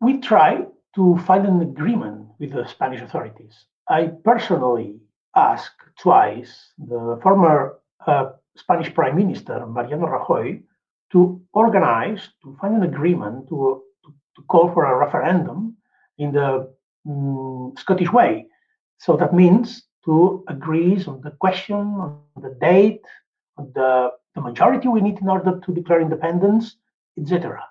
We 0.01 0.21
try 0.21 0.76
to 0.97 1.15
find 1.27 1.45
an 1.45 1.61
agreement 1.61 2.27
with 2.39 2.51
the 2.53 2.65
Spanish 2.67 3.01
authorities. 3.01 3.53
I 3.87 4.07
personally 4.23 4.99
asked 5.35 5.83
twice 6.01 6.73
the 6.79 7.19
former 7.21 7.77
uh, 8.07 8.31
Spanish 8.55 8.91
Prime 8.95 9.15
Minister, 9.15 9.63
Mariano 9.67 10.07
Rajoy, 10.07 10.63
to 11.11 11.39
organize, 11.53 12.29
to 12.41 12.57
find 12.59 12.75
an 12.75 12.81
agreement 12.81 13.47
to, 13.49 13.83
to, 14.03 14.13
to 14.35 14.41
call 14.47 14.73
for 14.73 14.85
a 14.85 14.97
referendum 14.97 15.77
in 16.17 16.31
the 16.31 16.67
um, 17.07 17.75
Scottish 17.77 18.11
way. 18.11 18.47
So 18.97 19.15
that 19.17 19.35
means 19.35 19.83
to 20.05 20.43
agree 20.47 20.95
on 21.05 21.21
the 21.21 21.31
question, 21.39 21.75
on 21.75 22.21
the 22.41 22.57
date, 22.59 23.01
on 23.55 23.71
the, 23.75 24.09
the 24.33 24.41
majority 24.41 24.87
we 24.87 25.01
need 25.01 25.19
in 25.21 25.29
order 25.29 25.59
to 25.63 25.73
declare 25.73 26.01
independence, 26.01 26.75
etc. 27.19 27.63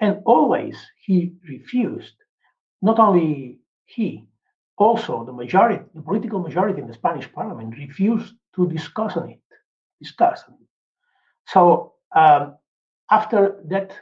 And 0.00 0.20
always 0.26 0.76
he 1.06 1.34
refused. 1.48 2.14
Not 2.82 2.98
only 2.98 3.58
he, 3.84 4.26
also 4.76 5.24
the 5.24 5.32
majority, 5.32 5.84
the 5.94 6.02
political 6.02 6.40
majority 6.40 6.80
in 6.80 6.88
the 6.88 6.94
Spanish 6.94 7.30
parliament 7.32 7.76
refused 7.76 8.34
to 8.54 8.68
discuss 8.68 9.16
on 9.16 9.30
it. 9.30 9.40
Discuss 10.00 10.44
on 10.48 10.54
it. 10.54 10.68
So 11.46 11.94
um, 12.14 12.56
after 13.10 13.60
that 13.66 13.92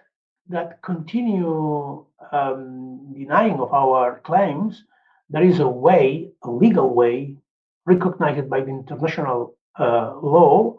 that 0.49 0.81
continue 0.83 2.05
um, 2.33 3.13
denying 3.15 3.59
of 3.61 3.73
our 3.73 4.21
claims, 4.21 4.85
there 5.29 5.43
is 5.43 5.61
a 5.61 5.69
way, 5.69 6.31
a 6.43 6.51
legal 6.51 6.95
way, 6.95 7.37
recognized 7.85 8.49
by 8.49 8.61
the 8.61 8.71
international 8.71 9.57
uh, 9.79 10.15
law, 10.23 10.79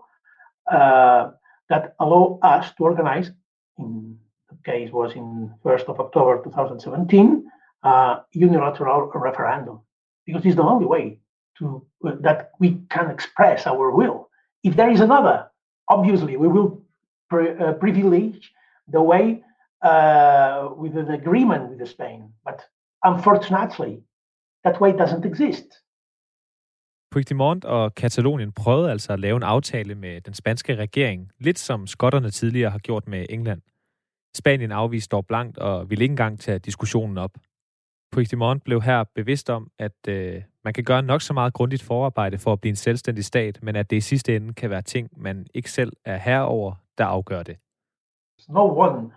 uh, 0.72 1.32
that 1.70 1.96
allow 2.00 2.40
us 2.42 2.72
to 2.76 2.84
organize. 2.84 3.32
In 3.78 4.18
the 4.50 4.58
case 4.66 4.92
was 4.92 5.14
in 5.14 5.54
1st 5.64 5.86
of 5.90 6.00
October 6.00 6.42
2017, 6.44 7.46
uh, 7.84 8.16
unilateral 8.32 9.12
referendum, 9.14 9.80
because 10.26 10.46
it's 10.46 10.56
the 10.56 10.70
only 10.74 10.86
way 10.86 11.20
to 11.58 11.86
uh, 12.06 12.12
that 12.22 12.52
we 12.60 12.70
can 12.90 13.10
express 13.12 13.68
our 13.68 13.92
will. 13.92 14.18
If 14.64 14.76
there 14.76 14.92
is 14.92 15.02
another, 15.02 15.38
obviously 15.88 16.38
we 16.38 16.48
will 16.48 16.70
pre- 17.30 17.56
uh, 17.64 17.74
privilege 17.74 18.52
the 18.92 19.02
way 19.02 19.44
uh, 19.90 20.70
with 20.82 20.96
an 20.98 21.10
agreement 21.22 21.64
with 21.70 21.88
Spain. 21.88 22.34
But 22.46 22.60
unfortunately, 23.04 24.04
that 24.66 24.82
way 24.82 24.92
doesn't 24.92 25.26
exist. 25.26 25.68
Puigdemont 27.12 27.66
og 27.66 27.96
Katalonien 27.96 28.52
prøvede 28.52 28.92
altså 28.92 29.14
at 29.14 29.20
lave 29.20 29.38
en 29.38 29.44
aftale 29.44 29.96
med 29.96 30.22
den 30.22 30.34
spanske 30.34 30.76
regering, 30.76 31.32
lidt 31.40 31.60
som 31.60 31.88
skotterne 31.88 32.30
tidligere 32.30 32.72
har 32.72 32.80
gjort 32.80 33.08
med 33.08 33.26
England. 33.30 33.62
Spanien 34.36 34.72
afviste 34.72 35.10
dog 35.10 35.28
blankt 35.28 35.58
og 35.58 35.90
ville 35.90 36.04
ikke 36.04 36.12
engang 36.12 36.40
tage 36.40 36.60
diskussionen 36.60 37.18
op. 37.18 37.32
Puigdemont 38.12 38.64
blev 38.64 38.82
her 38.82 39.04
bevidst 39.16 39.50
om, 39.50 39.72
at 39.80 40.08
øh, 40.08 40.44
man 40.64 40.74
kan 40.74 40.84
gøre 40.84 41.02
nok 41.02 41.22
så 41.22 41.34
meget 41.34 41.54
grundigt 41.54 41.84
forarbejde 41.84 42.38
for 42.38 42.54
at 42.54 42.62
blive 42.62 42.70
en 42.70 42.76
selvstændig 42.76 43.26
stat, 43.26 43.60
men 43.64 43.76
at 43.76 43.90
det 43.90 43.96
i 43.96 44.02
sidste 44.02 44.36
ende 44.36 44.54
kan 44.54 44.70
være 44.70 44.82
ting, 44.82 45.10
man 45.18 45.48
ikke 45.54 45.72
selv 45.72 45.94
er 46.06 46.18
herover, 46.18 46.74
der 46.98 47.06
afgør 47.06 47.44
det. 47.44 47.58
No 48.50 48.78
one 48.78 49.12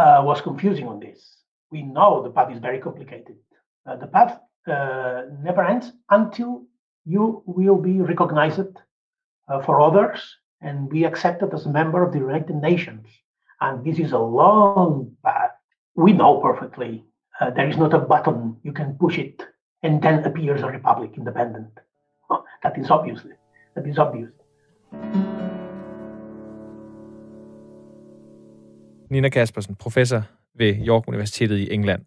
uh, 0.00 0.26
was 0.28 0.38
confusing 0.38 0.88
on 0.88 1.00
this. 1.00 1.18
We 1.72 1.80
know 1.80 2.22
the 2.24 2.32
path 2.32 2.50
is 2.54 2.62
very 2.62 2.80
complicated. 2.80 3.36
Uh, 3.86 3.96
the 4.02 4.08
path 4.16 4.32
uh, 4.66 5.44
never 5.44 5.62
ends 5.72 5.86
until 6.10 6.50
you 7.06 7.42
will 7.46 7.80
be 7.82 8.02
recognized 8.12 8.74
uh, 9.50 9.64
for 9.64 9.80
others 9.80 10.20
and 10.60 10.90
be 10.90 11.06
accepted 11.06 11.54
as 11.54 11.66
a 11.66 11.70
member 11.70 12.04
of 12.06 12.12
the 12.12 12.18
United 12.18 12.56
Nations. 12.56 13.06
And 13.60 13.84
this 13.84 13.98
is 13.98 14.12
a 14.12 14.18
long 14.18 15.16
path. 15.24 15.54
We 15.96 16.12
know 16.12 16.40
perfectly 16.40 17.04
uh, 17.40 17.54
there 17.54 17.68
is 17.68 17.76
not 17.76 17.94
a 17.94 17.98
button 17.98 18.56
you 18.64 18.72
can 18.72 18.98
push 18.98 19.18
it 19.18 19.42
and 19.82 20.02
then 20.02 20.24
appears 20.24 20.62
a 20.62 20.66
republic 20.66 21.10
independent. 21.16 21.72
that 22.62 22.72
is 22.78 22.90
obviously 22.90 23.32
that 23.74 23.86
is 23.86 23.98
obvious. 23.98 24.30
Nina 29.10 29.28
Kaspersen, 29.28 29.74
professor 29.74 30.22
ved 30.54 30.86
York 30.86 31.08
Universitetet 31.08 31.56
i 31.58 31.74
England. 31.74 32.04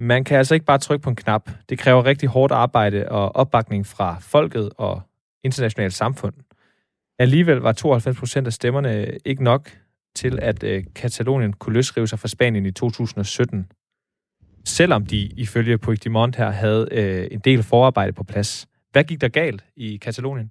Man 0.00 0.24
kan 0.24 0.38
altså 0.38 0.54
ikke 0.54 0.66
bare 0.66 0.78
trykke 0.78 1.02
på 1.02 1.10
en 1.10 1.16
knap. 1.16 1.50
Det 1.68 1.78
kræver 1.78 2.04
rigtig 2.04 2.28
hårdt 2.28 2.52
arbejde 2.52 3.08
og 3.08 3.36
opbakning 3.36 3.86
fra 3.86 4.16
folket 4.20 4.70
og 4.78 5.02
internationalt 5.44 5.94
samfund. 5.94 6.34
Alligevel 7.18 7.56
var 7.56 7.72
92 7.72 8.18
procent 8.18 8.46
af 8.46 8.52
stemmerne 8.52 9.18
ikke 9.24 9.44
nok 9.44 9.70
til, 10.14 10.38
at 10.42 10.64
øh, 10.64 10.84
Katalonien 10.94 11.52
kunne 11.52 11.72
løsrive 11.72 12.06
sig 12.06 12.18
fra 12.18 12.28
Spanien 12.28 12.66
i 12.66 12.70
2017. 12.70 13.66
Selvom 14.68 15.06
de 15.06 15.18
ifølge 15.18 15.78
Puigdemont 15.78 16.36
her 16.36 16.50
havde 16.50 16.88
øh, 16.90 17.28
en 17.30 17.38
del 17.38 17.62
forarbejde 17.62 18.12
på 18.12 18.24
plads. 18.24 18.66
Hvad 18.92 19.04
gik 19.04 19.20
der 19.20 19.28
galt 19.28 19.64
i 19.76 19.96
Katalonien? 19.96 20.50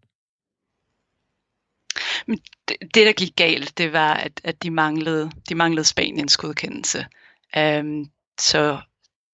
Men 2.28 2.40
det, 2.68 3.06
der 3.06 3.12
gik 3.12 3.36
galt, 3.36 3.78
det 3.78 3.94
var, 3.94 4.14
at, 4.14 4.42
at 4.44 4.64
de, 4.64 4.72
manglede, 4.72 5.32
de 5.50 5.56
manglede 5.56 5.86
Spaniens 5.86 6.38
godkendelse. 6.38 7.06
Øhm, 7.58 8.06
så 8.40 8.80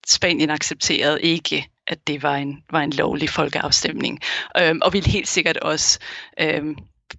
Spanien 0.08 0.50
accepterede 0.50 1.22
ikke, 1.22 1.70
at 1.88 2.08
det 2.08 2.24
var 2.24 2.36
en, 2.36 2.64
var 2.72 2.82
en 2.82 2.94
lovlig 2.94 3.30
folkeafstemning. 3.30 4.20
øhm, 4.62 4.80
og 4.84 4.94
ville 4.94 5.10
helt 5.10 5.28
sikkert 5.28 5.58
også 5.58 6.00
øhm, 6.40 6.76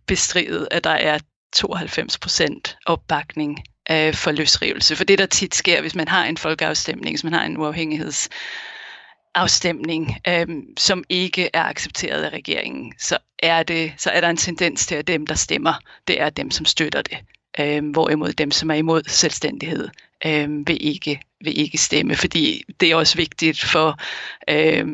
bestride, 0.06 0.68
at 0.70 0.84
der 0.84 0.90
er 0.90 1.18
92 1.52 2.18
procent 2.18 2.76
opbakning 2.86 3.58
øh, 3.91 4.14
for 4.14 4.32
løsrivelse. 4.32 4.97
For 4.97 5.05
det, 5.05 5.18
der 5.18 5.26
tit 5.26 5.55
sker, 5.55 5.80
hvis 5.80 5.95
man 5.95 6.09
har 6.09 6.24
en 6.24 6.37
folkeafstemning, 6.37 7.12
hvis 7.12 7.24
man 7.24 7.32
har 7.32 7.45
en 7.45 7.57
uafhængigheds 7.57 8.28
afstemning, 9.35 10.16
øhm, 10.28 10.76
som 10.76 11.05
ikke 11.09 11.51
er 11.53 11.62
accepteret 11.62 12.22
af 12.22 12.30
regeringen, 12.30 12.93
så 12.99 13.18
er, 13.39 13.62
det, 13.62 13.93
så 13.97 14.11
er 14.11 14.20
der 14.20 14.28
en 14.30 14.37
tendens 14.37 14.87
til, 14.87 14.95
at 14.95 15.07
dem, 15.07 15.26
der 15.26 15.35
stemmer, 15.35 15.74
det 16.09 16.20
er 16.20 16.30
dem, 16.30 16.51
som 16.51 16.64
støtter 16.64 17.03
det. 17.03 17.18
Øh, 17.61 17.91
hvorimod 17.91 18.32
dem, 18.32 18.51
som 18.51 18.70
er 18.70 18.74
imod 18.74 19.03
selvstændighed, 19.07 19.89
øh, 20.26 20.66
vil, 20.66 20.87
ikke, 20.87 21.20
vil 21.45 21.61
ikke 21.61 21.78
stemme, 21.78 22.16
fordi 22.16 22.64
det 22.80 22.91
er 22.91 22.97
også 22.97 23.16
vigtigt 23.16 23.61
for, 23.61 23.99
øh, 24.51 24.87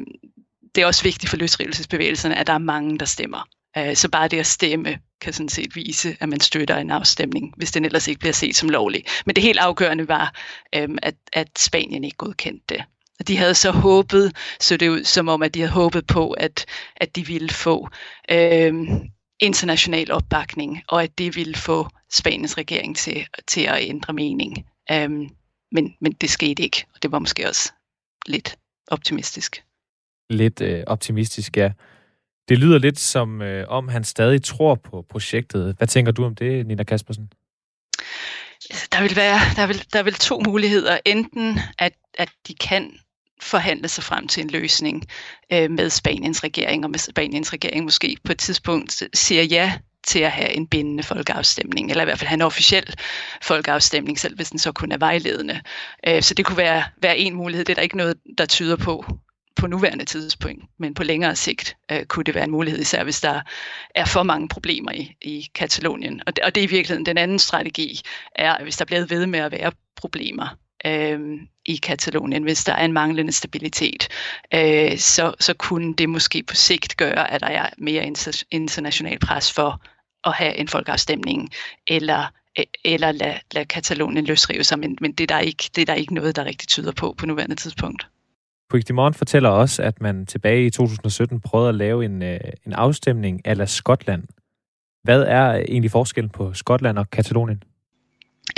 det 0.74 0.82
er 0.82 0.86
også 0.86 1.02
vigtigt 1.02 1.30
for 1.30 1.36
løsrivelsesbevægelserne, 1.36 2.38
at 2.38 2.46
der 2.46 2.52
er 2.52 2.58
mange, 2.58 2.98
der 2.98 3.06
stemmer. 3.06 3.48
Øh, 3.78 3.96
så 3.96 4.08
bare 4.08 4.28
det 4.28 4.38
at 4.38 4.46
stemme 4.46 4.98
kan 5.20 5.32
sådan 5.32 5.48
set 5.48 5.76
vise, 5.76 6.16
at 6.20 6.28
man 6.28 6.40
støtter 6.40 6.76
en 6.76 6.90
afstemning, 6.90 7.54
hvis 7.56 7.72
den 7.72 7.84
ellers 7.84 8.08
ikke 8.08 8.20
bliver 8.20 8.32
set 8.32 8.56
som 8.56 8.68
lovlig. 8.68 9.04
Men 9.26 9.36
det 9.36 9.44
helt 9.44 9.58
afgørende 9.58 10.08
var, 10.08 10.34
øhm, 10.74 10.98
at, 11.02 11.14
at 11.32 11.48
Spanien 11.58 12.04
ikke 12.04 12.16
godkendte 12.16 12.64
det. 12.68 12.84
Og 13.20 13.28
de 13.28 13.36
havde 13.36 13.54
så 13.54 13.70
håbet, 13.70 14.36
så 14.60 14.76
det 14.76 14.88
ud 14.88 15.04
som 15.04 15.28
om, 15.28 15.42
at 15.42 15.54
de 15.54 15.60
havde 15.60 15.72
håbet 15.72 16.06
på, 16.06 16.30
at, 16.30 16.66
at 16.96 17.16
de 17.16 17.26
ville 17.26 17.48
få 17.48 17.88
øhm, 18.30 19.10
international 19.40 20.12
opbakning, 20.12 20.82
og 20.88 21.02
at 21.02 21.18
det 21.18 21.36
ville 21.36 21.54
få 21.54 21.88
Spaniens 22.12 22.58
regering 22.58 22.96
til, 22.96 23.26
til 23.46 23.60
at 23.60 23.78
ændre 23.80 24.12
mening. 24.12 24.66
Øhm, 24.90 25.28
men, 25.72 25.94
men 26.00 26.12
det 26.12 26.30
skete 26.30 26.62
ikke, 26.62 26.84
og 26.94 27.02
det 27.02 27.12
var 27.12 27.18
måske 27.18 27.48
også 27.48 27.72
lidt 28.26 28.56
optimistisk. 28.88 29.62
Lidt 30.30 30.60
øh, 30.60 30.84
optimistisk, 30.86 31.56
ja. 31.56 31.72
Det 32.50 32.58
lyder 32.58 32.78
lidt 32.78 32.98
som 32.98 33.42
øh, 33.42 33.68
om, 33.68 33.88
han 33.88 34.04
stadig 34.04 34.42
tror 34.42 34.74
på 34.74 35.04
projektet. 35.10 35.74
Hvad 35.78 35.88
tænker 35.88 36.12
du 36.12 36.24
om 36.24 36.34
det, 36.34 36.66
Nina 36.66 36.84
Kaspersen? 36.84 37.32
Altså, 38.70 38.88
der 38.92 39.02
vil 39.02 39.16
være 39.16 39.38
der 39.56 39.66
vil, 39.66 39.84
der 39.92 40.02
vil 40.02 40.14
to 40.14 40.40
muligheder. 40.46 40.98
Enten 41.04 41.58
at, 41.78 41.92
at 42.18 42.28
de 42.48 42.54
kan 42.54 42.92
forhandle 43.42 43.88
sig 43.88 44.04
frem 44.04 44.28
til 44.28 44.42
en 44.42 44.50
løsning 44.50 45.04
øh, 45.52 45.70
med 45.70 45.90
Spaniens 45.90 46.44
regering, 46.44 46.84
og 46.84 46.90
med 46.90 46.98
Spaniens 46.98 47.52
regering 47.52 47.84
måske 47.84 48.16
på 48.24 48.32
et 48.32 48.38
tidspunkt 48.38 49.02
siger 49.14 49.42
ja 49.42 49.72
til 50.06 50.18
at 50.18 50.30
have 50.30 50.52
en 50.52 50.66
bindende 50.66 51.02
folkeafstemning, 51.02 51.90
eller 51.90 52.02
i 52.02 52.04
hvert 52.04 52.18
fald 52.18 52.28
have 52.28 52.34
en 52.34 52.42
officiel 52.42 52.94
folkeafstemning, 53.42 54.18
selv 54.18 54.36
hvis 54.36 54.50
den 54.50 54.58
så 54.58 54.72
kun 54.72 54.92
er 54.92 54.98
vejledende. 54.98 55.60
Øh, 56.08 56.22
så 56.22 56.34
det 56.34 56.44
kunne 56.44 56.58
være, 56.58 56.84
være 57.02 57.18
en 57.18 57.34
mulighed. 57.34 57.64
Det 57.64 57.72
er 57.72 57.74
der 57.74 57.82
ikke 57.82 57.96
noget, 57.96 58.16
der 58.38 58.46
tyder 58.46 58.76
på 58.76 59.04
på 59.56 59.66
nuværende 59.66 60.04
tidspunkt, 60.04 60.64
men 60.78 60.94
på 60.94 61.02
længere 61.02 61.36
sigt 61.36 61.76
øh, 61.92 62.04
kunne 62.04 62.24
det 62.24 62.34
være 62.34 62.44
en 62.44 62.50
mulighed, 62.50 62.80
især 62.80 63.04
hvis 63.04 63.20
der 63.20 63.40
er 63.94 64.04
for 64.04 64.22
mange 64.22 64.48
problemer 64.48 64.92
i, 64.92 65.16
i 65.22 65.48
Katalonien. 65.54 66.22
Og 66.26 66.36
det, 66.36 66.44
og 66.44 66.54
det 66.54 66.60
er 66.60 66.68
i 66.68 66.70
virkeligheden 66.70 67.06
den 67.06 67.18
anden 67.18 67.38
strategi, 67.38 68.00
er, 68.34 68.52
at 68.52 68.62
hvis 68.62 68.76
der 68.76 68.84
bliver 68.84 69.06
ved 69.06 69.26
med 69.26 69.40
at 69.40 69.52
være 69.52 69.72
problemer, 69.96 70.56
øh, 70.84 71.20
i 71.66 71.76
Katalonien, 71.76 72.42
hvis 72.42 72.64
der 72.64 72.72
er 72.72 72.84
en 72.84 72.92
manglende 72.92 73.32
stabilitet, 73.32 74.08
øh, 74.54 74.98
så, 74.98 75.34
så 75.40 75.54
kunne 75.54 75.94
det 75.94 76.08
måske 76.08 76.42
på 76.42 76.54
sigt 76.54 76.96
gøre, 76.96 77.30
at 77.30 77.40
der 77.40 77.46
er 77.46 77.70
mere 77.78 78.12
international 78.50 79.18
pres 79.18 79.52
for 79.52 79.80
at 80.24 80.32
have 80.32 80.56
en 80.56 80.68
folkeafstemning, 80.68 81.50
eller 81.86 82.26
øh, 82.58 82.64
eller 82.84 83.12
lade, 83.12 83.38
lad 83.52 83.66
Katalonien 83.66 84.24
løsrive 84.24 84.64
sig, 84.64 84.78
men, 84.78 84.98
men 85.00 85.12
det, 85.12 85.30
er 85.30 85.34
der 85.36 85.40
ikke, 85.40 85.70
det 85.74 85.82
er 85.82 85.86
der 85.86 85.94
ikke 85.94 86.14
noget, 86.14 86.36
der 86.36 86.44
rigtig 86.44 86.68
tyder 86.68 86.92
på 86.92 87.14
på 87.18 87.26
nuværende 87.26 87.56
tidspunkt. 87.56 88.06
Puigdemont 88.70 89.16
fortæller 89.16 89.48
også, 89.48 89.82
at 89.82 90.00
man 90.00 90.26
tilbage 90.26 90.66
i 90.66 90.70
2017 90.70 91.40
prøvede 91.40 91.68
at 91.68 91.74
lave 91.74 92.04
en, 92.04 92.22
øh, 92.22 92.40
en 92.66 92.72
afstemning 92.72 93.40
ala 93.44 93.66
Skotland. 93.66 94.24
Hvad 95.02 95.22
er 95.22 95.54
egentlig 95.54 95.90
forskellen 95.90 96.30
på 96.30 96.54
Skotland 96.54 96.98
og 96.98 97.10
Katalonien? 97.10 97.62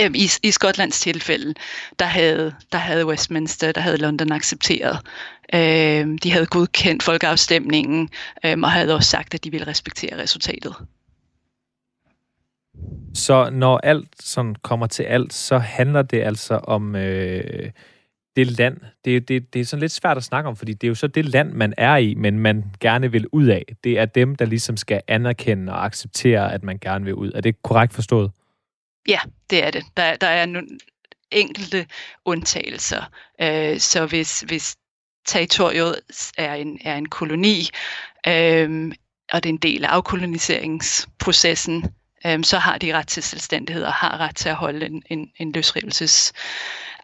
Øhm, 0.01 0.15
I, 0.15 0.27
I 0.43 0.51
Skotlands 0.51 0.99
tilfælde, 0.99 1.53
der 1.99 2.05
havde, 2.05 2.55
der 2.71 2.77
havde 2.77 3.07
Westminster, 3.07 3.71
der 3.71 3.81
havde 3.81 3.97
London 3.97 4.31
accepteret. 4.31 4.99
Øh, 5.53 6.17
de 6.23 6.31
havde 6.31 6.45
godkendt 6.45 7.03
folkeafstemningen, 7.03 8.09
øh, 8.45 8.57
og 8.63 8.71
havde 8.71 8.95
også 8.95 9.09
sagt, 9.09 9.33
at 9.33 9.43
de 9.43 9.51
ville 9.51 9.67
respektere 9.67 10.21
resultatet. 10.21 10.75
Så 13.13 13.49
når 13.49 13.77
alt 13.77 14.09
sådan 14.19 14.55
kommer 14.61 14.87
til 14.87 15.03
alt, 15.03 15.33
så 15.33 15.57
handler 15.57 16.01
det 16.01 16.21
altså 16.21 16.55
om 16.55 16.95
øh, 16.95 17.71
det 18.35 18.47
land. 18.47 18.77
Det, 19.05 19.27
det, 19.27 19.53
det 19.53 19.61
er 19.61 19.65
sådan 19.65 19.81
lidt 19.81 19.91
svært 19.91 20.17
at 20.17 20.23
snakke 20.23 20.49
om, 20.49 20.55
fordi 20.55 20.73
det 20.73 20.87
er 20.87 20.89
jo 20.89 20.95
så 20.95 21.07
det 21.07 21.25
land, 21.25 21.51
man 21.51 21.73
er 21.77 21.95
i, 21.95 22.13
men 22.13 22.39
man 22.39 22.63
gerne 22.79 23.11
vil 23.11 23.27
ud 23.31 23.45
af. 23.45 23.65
Det 23.83 23.99
er 23.99 24.05
dem, 24.05 24.35
der 24.35 24.45
ligesom 24.45 24.77
skal 24.77 25.01
anerkende 25.07 25.73
og 25.73 25.85
acceptere, 25.85 26.53
at 26.53 26.63
man 26.63 26.77
gerne 26.79 27.05
vil 27.05 27.13
ud. 27.13 27.31
Er 27.35 27.41
det 27.41 27.63
korrekt 27.63 27.93
forstået? 27.93 28.31
Ja, 29.07 29.19
det 29.49 29.63
er 29.65 29.71
det. 29.71 29.83
Der, 29.97 30.15
der 30.15 30.27
er 30.27 30.45
nogle 30.45 30.67
enkelte 31.31 31.85
undtagelser. 32.25 33.03
Øh, 33.41 33.79
så 33.79 34.05
hvis, 34.05 34.41
hvis 34.41 34.75
territoriet 35.25 35.95
er 36.37 36.53
en, 36.53 36.79
er 36.83 36.95
en 36.95 37.09
koloni, 37.09 37.69
øh, 38.27 38.91
og 39.31 39.43
det 39.43 39.49
er 39.49 39.53
en 39.53 39.57
del 39.57 39.85
af 39.85 39.89
afkoloniseringsprocessen, 39.89 41.85
øh, 42.25 42.43
så 42.43 42.57
har 42.57 42.77
de 42.77 42.97
ret 42.97 43.07
til 43.07 43.23
selvstændighed 43.23 43.83
og 43.83 43.93
har 43.93 44.17
ret 44.17 44.35
til 44.35 44.49
at 44.49 44.55
holde 44.55 44.85
en, 44.85 45.03
en, 45.09 45.31
en 45.37 45.51
løsrivelses 45.51 46.33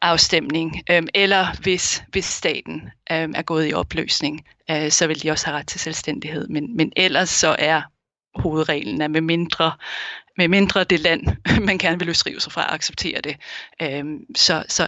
afstemning, 0.01 0.81
Øh, 0.91 1.03
eller 1.13 1.47
hvis, 1.61 2.03
hvis 2.11 2.25
staten 2.25 2.81
øh, 3.11 3.29
er 3.35 3.41
gået 3.41 3.69
i 3.69 3.73
opløsning, 3.73 4.45
øh, 4.71 4.91
så 4.91 5.07
vil 5.07 5.23
de 5.23 5.31
også 5.31 5.45
have 5.45 5.57
ret 5.57 5.67
til 5.67 5.79
selvstændighed. 5.79 6.47
Men, 6.47 6.77
men 6.77 6.91
ellers 6.95 7.29
så 7.29 7.55
er 7.59 7.81
hovedreglen, 8.35 9.01
at 9.01 9.11
med 9.11 9.21
mindre 9.21 9.71
med 10.37 10.47
mindre 10.47 10.83
det 10.83 10.99
land, 10.99 11.27
man 11.67 11.77
gerne 11.77 11.99
vil 11.99 12.07
løsrive 12.07 12.39
sig 12.39 12.51
fra, 12.51 12.73
accepterer 12.73 13.21
det, 13.21 13.35
øh, 13.81 14.05
så, 14.35 14.63
så, 14.67 14.87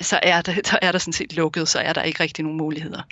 så, 0.00 0.20
er 0.22 0.42
der, 0.42 0.52
så 0.64 0.78
er 0.82 0.92
der 0.92 0.98
sådan 0.98 1.12
set 1.12 1.36
lukket, 1.36 1.68
så 1.68 1.78
er 1.78 1.92
der 1.92 2.02
ikke 2.02 2.22
rigtig 2.22 2.44
nogen 2.44 2.58
muligheder. 2.58 3.02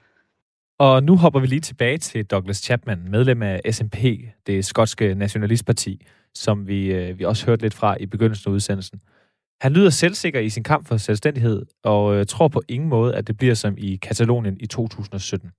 Og 0.78 1.02
nu 1.02 1.16
hopper 1.16 1.40
vi 1.40 1.46
lige 1.46 1.60
tilbage 1.60 1.98
til 1.98 2.24
Douglas 2.24 2.56
Chapman, 2.56 3.10
medlem 3.10 3.42
af 3.42 3.60
SNP, 3.70 3.96
det 4.46 4.64
skotske 4.64 5.14
nationalistparti, 5.14 6.06
som 6.34 6.68
vi, 6.68 6.92
øh, 6.92 7.18
vi 7.18 7.24
også 7.24 7.46
hørte 7.46 7.62
lidt 7.62 7.74
fra 7.74 7.96
i 8.00 8.06
begyndelsen 8.06 8.50
af 8.50 8.54
udsendelsen. 8.54 9.00
Han 9.60 9.72
lyder 9.72 9.90
selvsikker 9.90 10.40
i 10.40 10.48
sin 10.48 10.64
kamp 10.64 10.88
for 10.88 10.96
selvstændighed, 10.96 11.66
og 11.84 12.14
øh, 12.14 12.26
tror 12.26 12.48
på 12.48 12.60
ingen 12.68 12.88
måde, 12.88 13.14
at 13.16 13.28
det 13.28 13.36
bliver 13.36 13.54
som 13.54 13.74
i 13.78 13.98
Katalonien 14.02 14.56
i 14.60 14.66
2017. 14.66 15.50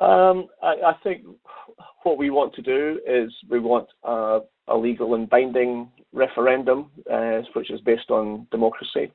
Um, 0.00 0.38
I, 0.70 0.72
I 0.90 0.94
think 1.04 1.18
what 2.06 2.16
we 2.22 2.28
want 2.38 2.50
to 2.58 2.62
do 2.62 2.82
is 3.18 3.28
we 3.54 3.60
want 3.70 3.88
a, 4.14 4.16
a 4.74 4.76
legal 4.86 5.08
and 5.16 5.28
binding 5.36 5.92
referendum, 6.24 6.80
uh, 7.16 7.38
which 7.56 7.70
is 7.74 7.80
based 7.90 8.10
on 8.18 8.46
democracy. 8.52 9.06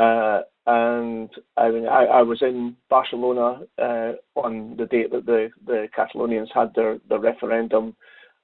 Uh, 0.00 0.40
and 0.66 1.28
I, 1.56 1.66
mean, 1.70 1.86
I, 1.86 2.02
I, 2.20 2.22
was 2.22 2.40
in 2.42 2.76
Barcelona 2.88 3.48
uh, 3.86 4.12
on 4.34 4.76
the 4.78 4.86
date 4.86 5.10
that 5.12 5.26
the, 5.26 5.50
the 5.66 5.88
Catalonians 5.96 6.52
had 6.54 6.72
their, 6.74 6.98
their 7.08 7.18
referendum, 7.30 7.94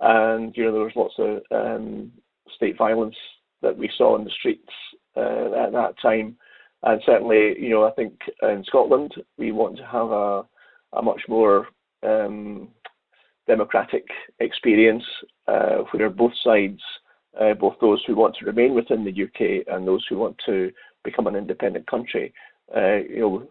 and 0.00 0.54
you 0.56 0.64
know 0.64 0.72
there 0.72 0.88
was 0.88 1.02
lots 1.02 1.14
of 1.18 1.30
um, 1.50 2.12
state 2.56 2.76
violence 2.76 3.16
that 3.62 3.76
we 3.76 3.90
saw 3.96 4.16
in 4.16 4.24
the 4.24 4.30
streets 4.38 4.72
uh, 5.16 5.64
at 5.64 5.72
that 5.72 5.94
time. 6.00 6.36
And 6.82 7.00
certainly, 7.04 7.54
you 7.58 7.70
know, 7.70 7.84
I 7.84 7.90
think 7.92 8.14
in 8.42 8.64
Scotland 8.66 9.12
we 9.36 9.52
want 9.52 9.76
to 9.76 9.86
have 9.86 10.10
a, 10.10 10.42
a 10.94 11.02
much 11.02 11.20
more 11.28 11.68
um, 12.02 12.68
democratic 13.46 14.04
experience 14.38 15.04
uh, 15.46 15.78
where 15.92 16.08
both 16.08 16.32
sides, 16.42 16.80
uh, 17.40 17.54
both 17.54 17.74
those 17.80 18.02
who 18.06 18.14
want 18.14 18.34
to 18.36 18.46
remain 18.46 18.74
within 18.74 19.04
the 19.04 19.24
UK 19.24 19.66
and 19.68 19.86
those 19.86 20.04
who 20.08 20.16
want 20.16 20.36
to 20.46 20.70
become 21.04 21.26
an 21.26 21.36
independent 21.36 21.86
country, 21.86 22.32
uh, 22.76 22.96
you 22.96 23.20
know, 23.20 23.48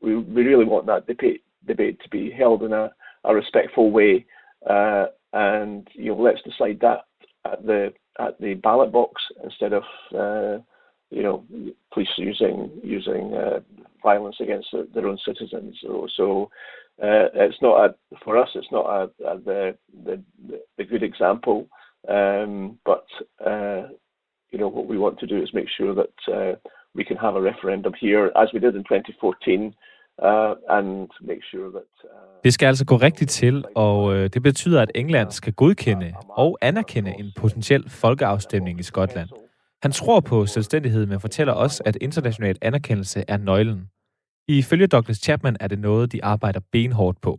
we, 0.00 0.16
we 0.16 0.42
really 0.42 0.64
want 0.64 0.86
that 0.86 1.06
debate 1.06 1.42
debate 1.66 2.00
to 2.02 2.08
be 2.08 2.30
held 2.30 2.64
in 2.64 2.72
a, 2.72 2.90
a 3.24 3.34
respectful 3.34 3.92
way, 3.92 4.26
uh, 4.68 5.06
and 5.32 5.86
you 5.92 6.10
know, 6.10 6.20
let's 6.20 6.42
decide 6.42 6.78
that 6.80 7.04
at 7.44 7.64
the 7.64 7.92
at 8.18 8.38
the 8.40 8.54
ballot 8.54 8.92
box 8.92 9.22
instead 9.44 9.72
of 9.72 9.82
uh, 10.16 10.60
you 11.12 11.22
know 11.22 11.44
police 11.92 12.14
using 12.16 12.70
using 12.82 13.34
uh, 13.34 13.60
violence 14.02 14.36
against 14.40 14.68
their 14.94 15.06
own 15.06 15.18
citizens. 15.28 15.78
So, 15.82 16.08
so 16.16 16.50
uh, 17.02 17.28
it's 17.34 17.62
not 17.62 17.74
a, 17.84 17.94
for 18.24 18.36
us. 18.42 18.48
It's 18.54 18.72
not 18.72 18.86
a, 18.86 19.02
a 19.30 19.38
the, 19.38 19.78
the 20.06 20.22
the 20.78 20.84
good 20.84 21.02
example, 21.02 21.68
um, 22.08 22.78
but 22.84 23.06
uh, 23.50 23.82
you 24.50 24.58
know 24.60 24.68
what 24.68 24.86
we 24.86 24.98
want 24.98 25.18
to 25.20 25.26
do 25.26 25.42
is 25.42 25.54
make 25.54 25.68
sure 25.78 25.94
that 25.94 26.16
uh, 26.36 26.54
we 26.94 27.04
can 27.04 27.16
have 27.16 27.36
a 27.36 27.40
referendum 27.40 27.92
here, 28.00 28.32
as 28.42 28.48
we 28.52 28.60
did 28.60 28.74
in 28.76 28.84
2014. 28.84 29.74
Uh, 30.18 30.54
and 30.68 31.08
make 31.22 31.42
sure 31.50 31.70
that, 31.70 31.90
uh, 32.04 32.42
det 32.44 32.54
skal 32.54 32.66
altså 32.66 32.84
gå 32.84 32.96
rigtigt 32.96 33.30
til, 33.30 33.64
og 33.74 34.14
øh, 34.14 34.30
det 34.34 34.42
betyder, 34.42 34.82
at 34.82 34.90
England 34.94 35.30
skal 35.30 35.52
godkende 35.52 36.12
og 36.28 36.58
anerkende 36.60 37.14
en 37.18 37.32
potentiel 37.40 37.90
folkeafstemning 37.90 38.80
i 38.80 38.82
Skotland. 38.82 39.28
Han 39.82 39.92
tror 39.92 40.20
på 40.20 40.46
selvstændighed, 40.46 41.06
men 41.06 41.20
fortæller 41.20 41.52
også, 41.52 41.82
at 41.86 41.96
international 42.00 42.56
anerkendelse 42.62 43.24
er 43.28 43.36
nøglen. 43.36 43.90
Ifølge 44.48 44.86
Douglas 44.86 45.16
Chapman 45.16 45.56
er 45.60 45.68
det 45.68 45.78
noget, 45.78 46.12
de 46.12 46.24
arbejder 46.24 46.60
benhårdt 46.72 47.20
på. 47.20 47.38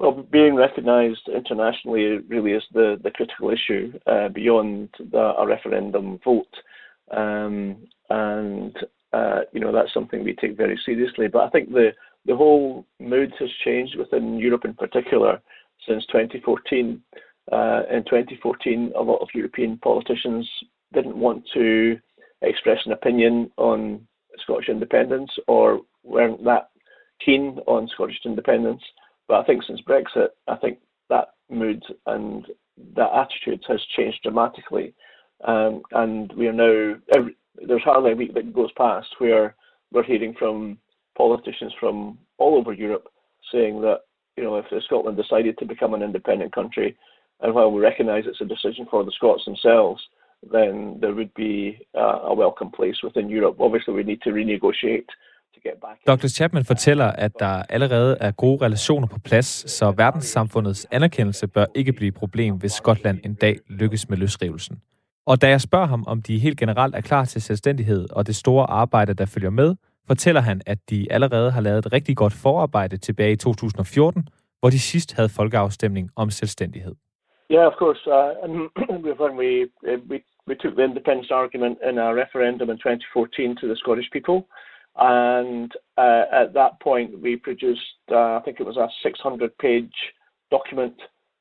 Well, 0.00 0.14
being 0.38 0.58
recognized 0.66 1.24
internationally 1.40 2.08
really 2.34 2.52
is 2.58 2.66
the, 2.78 2.88
the 3.04 3.12
critical 3.16 3.46
issue 3.56 3.84
uh, 4.12 4.28
beyond 4.40 4.88
the, 5.14 5.24
a 5.42 5.44
referendum 5.54 6.06
vote. 6.24 6.54
Um, 7.20 7.54
and, 8.10 8.74
uh, 9.18 9.40
you 9.54 9.60
know, 9.62 9.72
that's 9.76 9.94
something 9.98 10.18
we 10.24 10.34
take 10.42 10.54
very 10.64 10.78
seriously. 10.86 11.26
But 11.34 11.42
I 11.46 11.50
think 11.52 11.64
the, 11.70 11.88
the 12.30 12.36
whole 12.42 12.84
mood 13.12 13.32
has 13.38 13.52
changed 13.66 13.94
within 14.02 14.26
Europe 14.46 14.64
in 14.64 14.74
particular 14.74 15.40
since 15.86 16.02
2014. 16.06 17.02
Uh, 17.56 17.82
in 17.94 18.02
2014, 18.04 18.92
a 18.96 19.02
lot 19.02 19.20
of 19.22 19.28
European 19.34 19.78
politicians 19.78 20.46
didn't 20.92 21.16
want 21.16 21.44
to 21.54 21.98
express 22.42 22.78
an 22.84 22.92
opinion 22.92 23.50
on 23.56 24.06
Scottish 24.42 24.68
independence 24.68 25.30
or 25.46 25.80
weren't 26.02 26.44
that 26.44 26.70
keen 27.24 27.58
on 27.66 27.88
Scottish 27.88 28.18
independence. 28.24 28.82
But 29.28 29.40
I 29.40 29.44
think 29.44 29.62
since 29.64 29.80
Brexit, 29.82 30.28
I 30.48 30.56
think 30.56 30.78
that 31.08 31.28
mood 31.50 31.82
and 32.06 32.46
that 32.96 33.10
attitude 33.14 33.64
has 33.68 33.80
changed 33.96 34.20
dramatically. 34.22 34.94
Um, 35.44 35.82
and 35.92 36.32
we 36.32 36.48
are 36.48 36.52
now, 36.52 36.96
every, 37.14 37.36
there's 37.66 37.82
hardly 37.82 38.12
a 38.12 38.16
week 38.16 38.34
that 38.34 38.52
goes 38.52 38.70
past 38.76 39.08
where 39.18 39.54
we're 39.92 40.02
hearing 40.02 40.34
from 40.38 40.78
politicians 41.16 41.72
from 41.78 42.18
all 42.38 42.56
over 42.56 42.72
Europe 42.72 43.08
saying 43.52 43.80
that, 43.82 44.00
you 44.36 44.42
know, 44.42 44.56
if 44.56 44.84
Scotland 44.84 45.16
decided 45.16 45.58
to 45.58 45.66
become 45.66 45.94
an 45.94 46.02
independent 46.02 46.54
country, 46.54 46.96
and 47.40 47.54
while 47.54 47.70
we 47.70 47.80
recognise 47.80 48.24
it's 48.26 48.40
a 48.40 48.44
decision 48.44 48.86
for 48.90 49.04
the 49.04 49.12
Scots 49.12 49.44
themselves, 49.44 50.00
then 50.56 51.00
there 51.02 51.14
would 51.14 51.32
be 51.36 51.54
uh, 51.94 52.30
a 52.30 52.34
welcome 52.34 52.70
place 52.78 52.98
within 53.06 53.26
Europe. 53.36 53.56
Obviously, 53.60 53.92
we 53.94 54.02
need 54.02 54.20
to 54.26 54.30
renegotiate 54.30 55.08
to 55.54 55.60
get 55.68 55.76
back. 55.80 55.96
Dr. 56.06 56.28
Chapman 56.28 56.64
fortæller, 56.64 57.06
at 57.06 57.32
der 57.38 57.62
allerede 57.68 58.16
er 58.20 58.30
gode 58.30 58.64
relationer 58.64 59.06
på 59.06 59.18
plads, 59.18 59.70
så 59.70 59.90
verdenssamfundets 59.90 60.86
anerkendelse 60.90 61.46
bør 61.46 61.64
ikke 61.74 61.92
blive 61.92 62.08
et 62.08 62.14
problem, 62.14 62.54
hvis 62.54 62.72
Skotland 62.72 63.18
en 63.24 63.34
dag 63.34 63.58
lykkes 63.68 64.08
med 64.08 64.16
løsrivelsen. 64.18 64.80
Og 65.26 65.42
da 65.42 65.48
jeg 65.48 65.60
spørger 65.60 65.86
ham, 65.86 66.04
om 66.06 66.22
de 66.22 66.38
helt 66.38 66.58
generelt 66.58 66.94
er 66.94 67.00
klar 67.00 67.24
til 67.24 67.42
selvstændighed 67.42 68.06
og 68.12 68.26
det 68.26 68.36
store 68.36 68.70
arbejde, 68.70 69.14
der 69.14 69.26
følger 69.26 69.50
med, 69.50 69.74
fortæller 70.06 70.40
han, 70.40 70.60
at 70.66 70.78
de 70.90 71.12
allerede 71.12 71.50
har 71.50 71.60
lavet 71.60 71.86
et 71.86 71.92
rigtig 71.92 72.16
godt 72.16 72.32
forarbejde 72.32 72.96
tilbage 72.96 73.32
i 73.32 73.36
2014, 73.36 74.28
hvor 74.60 74.70
de 74.70 74.78
sidst 74.78 75.16
havde 75.16 75.28
folkeafstemning 75.28 76.10
om 76.16 76.30
selvstændighed. 76.30 76.94
Yeah, 77.52 77.66
of 77.66 77.74
course. 77.74 77.98
Uh, 78.10 78.32
when 79.18 79.36
we, 79.36 79.66
uh, 79.86 79.96
we 80.08 80.24
we 80.46 80.54
took 80.54 80.74
the 80.74 80.84
independence 80.84 81.28
argument 81.30 81.76
in 81.86 81.98
a 81.98 82.14
referendum 82.14 82.70
in 82.70 82.78
2014 82.78 83.56
to 83.60 83.68
the 83.68 83.76
Scottish 83.76 84.08
people, 84.10 84.48
and 84.96 85.70
uh, 85.98 86.22
at 86.32 86.54
that 86.54 86.80
point 86.80 87.20
we 87.20 87.36
produced, 87.36 87.82
uh, 88.10 88.36
I 88.36 88.40
think 88.42 88.58
it 88.58 88.64
was 88.64 88.78
a 88.78 88.88
600-page 89.06 89.92
document 90.50 90.94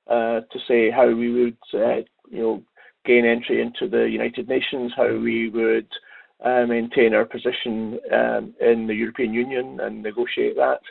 uh, 0.09 0.41
to 0.51 0.59
say 0.67 0.91
how 0.91 1.07
we 1.07 1.31
would, 1.31 1.57
uh, 1.73 2.03
you 2.29 2.41
know, 2.41 2.63
gain 3.05 3.25
entry 3.25 3.61
into 3.61 3.87
the 3.89 4.03
United 4.03 4.49
Nations, 4.49 4.91
how 4.95 5.15
we 5.15 5.49
would 5.49 5.87
maintain 6.67 7.13
our 7.13 7.25
position 7.25 7.99
um, 8.11 8.53
in 8.59 8.85
the 8.85 8.93
European 8.93 9.33
Union 9.33 9.79
and 9.81 10.03
negotiate 10.03 10.57
that. 10.57 10.81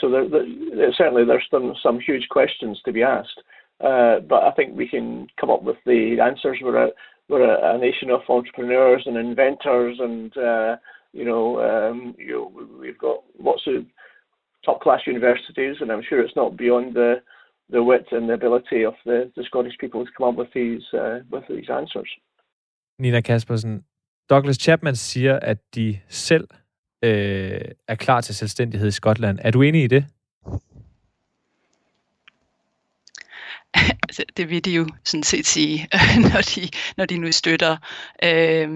so 0.00 0.10
there, 0.10 0.26
there, 0.28 0.94
certainly 0.96 1.26
there's 1.26 1.46
some, 1.50 1.74
some 1.82 2.00
huge 2.00 2.26
questions 2.30 2.80
to 2.86 2.92
be 2.92 3.02
asked. 3.02 3.42
Uh, 3.80 4.20
but 4.20 4.42
I 4.42 4.50
think 4.56 4.76
we 4.76 4.88
can 4.88 5.26
come 5.40 5.50
up 5.50 5.62
with 5.62 5.76
the 5.86 6.18
answers. 6.22 6.58
We're 6.62 6.86
a, 6.86 6.90
we're 7.28 7.44
a, 7.44 7.74
a 7.74 7.78
nation 7.78 8.10
of 8.10 8.20
entrepreneurs 8.28 9.02
and 9.06 9.16
inventors, 9.16 9.96
and 10.00 10.36
uh, 10.36 10.76
you 11.12 11.24
know, 11.24 11.60
um, 11.60 12.14
you 12.18 12.32
know, 12.32 12.52
we've 12.78 12.98
got 12.98 13.22
lots 13.38 13.62
of 13.66 13.84
top-class 14.64 15.00
universities, 15.06 15.76
and 15.80 15.90
I'm 15.90 16.02
sure 16.06 16.20
it's 16.20 16.36
not 16.36 16.56
beyond 16.56 16.94
the 16.94 17.22
the 17.70 17.82
wit 17.82 18.06
and 18.10 18.28
the 18.28 18.34
ability 18.34 18.84
of 18.84 18.94
the, 19.06 19.30
the 19.36 19.44
Scottish 19.44 19.76
people 19.80 20.04
to 20.04 20.10
come 20.16 20.28
up 20.28 20.36
with 20.36 20.52
these 20.52 20.84
uh, 20.92 21.20
with 21.30 21.44
these 21.48 21.68
answers. 21.70 22.10
Nina 22.98 23.22
Kaspersen, 23.22 23.84
Douglas 24.30 24.56
Chapman 24.56 24.96
siger, 24.96 25.38
at 25.38 25.58
de 25.74 25.98
selv 26.08 26.48
øh, 27.04 27.60
er 27.88 27.94
klar 27.94 28.20
til 28.20 28.34
selvstændighed 28.34 28.88
i 28.88 28.90
Skotland. 28.90 29.38
Er 29.42 29.50
du 29.50 29.62
enig 29.62 29.82
i 29.84 29.86
det? 29.86 30.04
altså, 34.08 34.24
det 34.36 34.50
vil 34.50 34.64
de 34.64 34.70
jo 34.70 34.88
sådan 35.04 35.22
set 35.22 35.46
sige, 35.46 35.88
når 36.32 36.40
de, 36.54 36.68
når 36.96 37.04
de 37.06 37.18
nu 37.18 37.32
støtter 37.32 37.76
øh, 38.24 38.68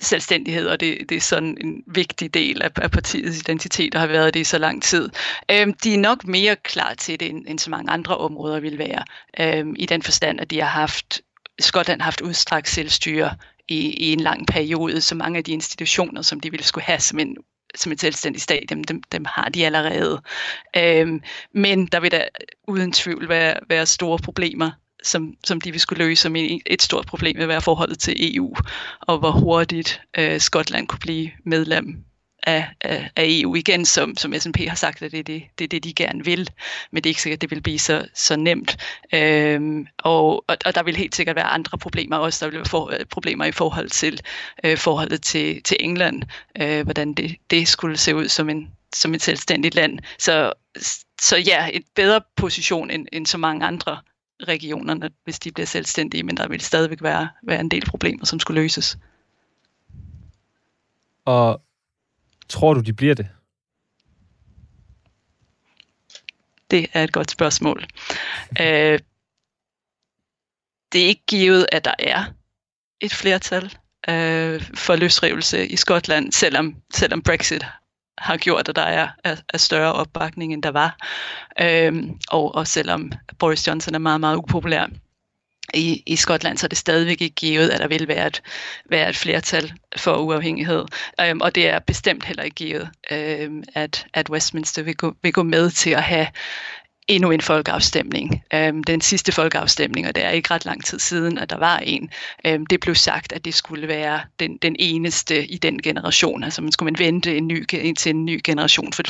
selvstændighed, 0.00 0.68
og 0.68 0.80
det, 0.80 0.98
det 1.08 1.16
er 1.16 1.20
sådan 1.20 1.56
en 1.60 1.82
vigtig 1.86 2.34
del 2.34 2.62
af, 2.62 2.70
af 2.76 2.90
partiets 2.90 3.38
identitet, 3.38 3.94
og 3.94 4.00
har 4.00 4.08
været 4.08 4.34
det 4.34 4.40
i 4.40 4.44
så 4.44 4.58
lang 4.58 4.82
tid. 4.82 5.10
Øh, 5.50 5.66
de 5.84 5.94
er 5.94 5.98
nok 5.98 6.26
mere 6.26 6.56
klar 6.56 6.94
til 6.94 7.20
det, 7.20 7.28
end, 7.28 7.44
end 7.48 7.58
så 7.58 7.70
mange 7.70 7.92
andre 7.92 8.16
områder 8.16 8.60
vil 8.60 8.78
være, 8.78 9.04
øh, 9.40 9.66
i 9.76 9.86
den 9.86 10.02
forstand, 10.02 10.40
at 10.40 10.50
de 10.50 10.60
har 10.60 10.68
haft, 10.68 11.20
Skotland 11.60 12.00
har 12.00 12.04
haft 12.04 12.20
udstrakt 12.20 12.68
selvstyre 12.68 13.36
i, 13.68 13.78
i 13.78 14.12
en 14.12 14.20
lang 14.20 14.46
periode, 14.46 15.00
så 15.00 15.14
mange 15.14 15.38
af 15.38 15.44
de 15.44 15.52
institutioner, 15.52 16.22
som 16.22 16.40
de 16.40 16.50
ville 16.50 16.64
skulle 16.64 16.84
have 16.84 17.00
som 17.00 17.18
en 17.18 17.36
som 17.74 17.92
et 17.92 18.00
selvstændigt 18.00 18.42
stat, 18.42 18.64
dem, 18.68 19.02
dem 19.02 19.24
har 19.24 19.48
de 19.48 19.66
allerede. 19.66 20.22
Øhm, 20.76 21.22
men 21.54 21.86
der 21.86 22.00
vil 22.00 22.10
der 22.10 22.24
uden 22.68 22.92
tvivl 22.92 23.28
være, 23.28 23.54
være 23.68 23.86
store 23.86 24.18
problemer, 24.18 24.70
som, 25.02 25.34
som 25.44 25.60
de 25.60 25.70
vil 25.70 25.80
skulle 25.80 26.04
løse. 26.04 26.22
som 26.22 26.36
et 26.66 26.82
stort 26.82 27.06
problem 27.06 27.38
vil 27.38 27.48
være 27.48 27.62
forholdet 27.62 27.98
til 27.98 28.36
EU, 28.36 28.54
og 29.00 29.18
hvor 29.18 29.30
hurtigt 29.30 30.00
øh, 30.18 30.40
Skotland 30.40 30.86
kunne 30.86 30.98
blive 30.98 31.30
medlem 31.44 32.04
af, 32.42 32.68
af, 32.80 33.10
af 33.16 33.24
EU 33.26 33.54
igen, 33.54 33.84
som, 33.84 34.16
som 34.16 34.34
SNP 34.38 34.56
har 34.68 34.76
sagt, 34.76 35.02
at 35.02 35.12
det 35.12 35.18
er 35.18 35.24
det, 35.24 35.42
det, 35.58 35.70
det, 35.70 35.84
de 35.84 35.94
gerne 35.94 36.24
vil. 36.24 36.50
Men 36.90 37.04
det 37.04 37.08
er 37.08 37.10
ikke 37.10 37.22
sikkert, 37.22 37.36
at 37.36 37.40
det 37.40 37.50
vil 37.50 37.62
blive 37.62 37.78
så, 37.78 38.06
så 38.14 38.36
nemt. 38.36 38.76
Øhm, 39.14 39.86
og, 39.98 40.44
og, 40.48 40.56
og 40.66 40.74
der 40.74 40.82
vil 40.82 40.96
helt 40.96 41.16
sikkert 41.16 41.36
være 41.36 41.44
andre 41.44 41.78
problemer 41.78 42.16
også. 42.16 42.44
Der 42.44 42.50
vil 42.50 42.58
være 42.58 42.66
for, 42.66 42.90
øh, 42.90 43.04
problemer 43.04 43.44
i 43.44 43.52
forhold 43.52 43.88
til 43.88 44.20
øh, 44.64 44.76
forholdet 44.76 45.22
til, 45.22 45.62
til 45.62 45.76
England, 45.80 46.22
øh, 46.60 46.84
hvordan 46.84 47.14
det, 47.14 47.36
det 47.50 47.68
skulle 47.68 47.96
se 47.96 48.16
ud 48.16 48.28
som 48.28 48.48
en 48.48 48.70
som 48.94 49.14
et 49.14 49.22
selvstændigt 49.22 49.74
land. 49.74 49.98
Så, 50.18 50.52
så 51.20 51.36
ja, 51.36 51.68
et 51.72 51.82
bedre 51.94 52.20
position 52.36 52.90
end, 52.90 53.06
end 53.12 53.26
så 53.26 53.38
mange 53.38 53.66
andre 53.66 54.00
regioner, 54.48 55.08
hvis 55.24 55.38
de 55.38 55.52
bliver 55.52 55.66
selvstændige, 55.66 56.22
men 56.22 56.36
der 56.36 56.48
vil 56.48 56.60
stadigvæk 56.60 57.02
være, 57.02 57.28
være 57.42 57.60
en 57.60 57.68
del 57.68 57.86
problemer, 57.86 58.24
som 58.24 58.40
skulle 58.40 58.62
løses. 58.62 58.98
Og 61.24 61.60
Tror 62.52 62.74
du, 62.74 62.80
de 62.80 62.92
bliver 62.92 63.14
det? 63.14 63.28
Det 66.70 66.86
er 66.92 67.04
et 67.04 67.12
godt 67.12 67.30
spørgsmål. 67.30 67.84
Øh, 68.60 68.98
det 70.92 71.02
er 71.02 71.06
ikke 71.06 71.26
givet, 71.26 71.66
at 71.72 71.84
der 71.84 71.94
er 71.98 72.24
et 73.00 73.12
flertal 73.12 73.64
øh, 74.08 74.62
for 74.74 74.96
løsrivelse 74.96 75.66
i 75.66 75.76
Skotland, 75.76 76.32
selvom, 76.32 76.76
selvom 76.94 77.22
Brexit 77.22 77.66
har 78.18 78.36
gjort, 78.36 78.68
at 78.68 78.76
der 78.76 78.82
er, 78.82 79.08
er, 79.24 79.36
er 79.48 79.58
større 79.58 79.92
opbakning, 79.92 80.52
end 80.52 80.62
der 80.62 80.70
var. 80.70 80.96
Øh, 81.60 82.10
og, 82.28 82.54
og 82.54 82.66
selvom 82.66 83.12
Boris 83.38 83.68
Johnson 83.68 83.94
er 83.94 83.98
meget, 83.98 84.20
meget 84.20 84.36
upopulær 84.36 84.86
i, 85.74 86.02
i 86.06 86.16
Skotland, 86.16 86.58
så 86.58 86.66
er 86.66 86.68
det 86.68 86.78
stadigvæk 86.78 87.20
ikke 87.20 87.34
givet, 87.34 87.68
at 87.68 87.80
der 87.80 87.88
vil 87.88 88.08
være 88.08 88.26
et, 88.26 88.42
være 88.90 89.08
et 89.08 89.16
flertal 89.16 89.72
for 89.96 90.16
uafhængighed. 90.16 90.84
Øhm, 91.20 91.40
og 91.40 91.54
det 91.54 91.68
er 91.68 91.78
bestemt 91.78 92.24
heller 92.24 92.42
ikke 92.42 92.54
givet, 92.54 92.88
øhm, 93.10 93.62
at, 93.74 94.06
at 94.14 94.30
Westminster 94.30 94.82
vil 94.82 94.96
gå, 94.96 95.14
vil 95.22 95.32
gå 95.32 95.42
med 95.42 95.70
til 95.70 95.90
at 95.90 96.02
have 96.02 96.26
endnu 97.08 97.30
en 97.30 97.40
folkeafstemning. 97.40 98.42
Øhm, 98.54 98.84
den 98.84 99.00
sidste 99.00 99.32
folkeafstemning, 99.32 100.08
og 100.08 100.14
det 100.14 100.24
er 100.24 100.30
ikke 100.30 100.50
ret 100.50 100.64
lang 100.64 100.84
tid 100.84 100.98
siden, 100.98 101.38
at 101.38 101.50
der 101.50 101.58
var 101.58 101.78
en, 101.78 102.10
øhm, 102.46 102.66
det 102.66 102.80
blev 102.80 102.94
sagt, 102.94 103.32
at 103.32 103.44
det 103.44 103.54
skulle 103.54 103.88
være 103.88 104.20
den, 104.40 104.56
den 104.56 104.76
eneste 104.78 105.46
i 105.46 105.58
den 105.58 105.82
generation. 105.82 106.44
Altså 106.44 106.62
man 106.62 106.72
skulle 106.72 106.92
man 106.92 106.98
vente 106.98 107.36
en 107.36 107.46
ny, 107.46 107.64
til 107.98 108.10
en 108.10 108.24
ny 108.24 108.40
generation, 108.44 108.92
for, 108.92 109.02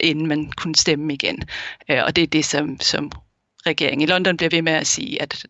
inden 0.00 0.26
man 0.26 0.52
kunne 0.56 0.74
stemme 0.74 1.14
igen. 1.14 1.42
Øh, 1.88 2.00
og 2.04 2.16
det 2.16 2.22
er 2.22 2.26
det, 2.26 2.44
som, 2.44 2.80
som 2.80 3.12
regeringen 3.66 4.08
i 4.08 4.10
London 4.12 4.36
bliver 4.36 4.50
ved 4.50 4.62
med 4.62 4.72
at 4.72 4.86
sige, 4.86 5.22
at 5.22 5.46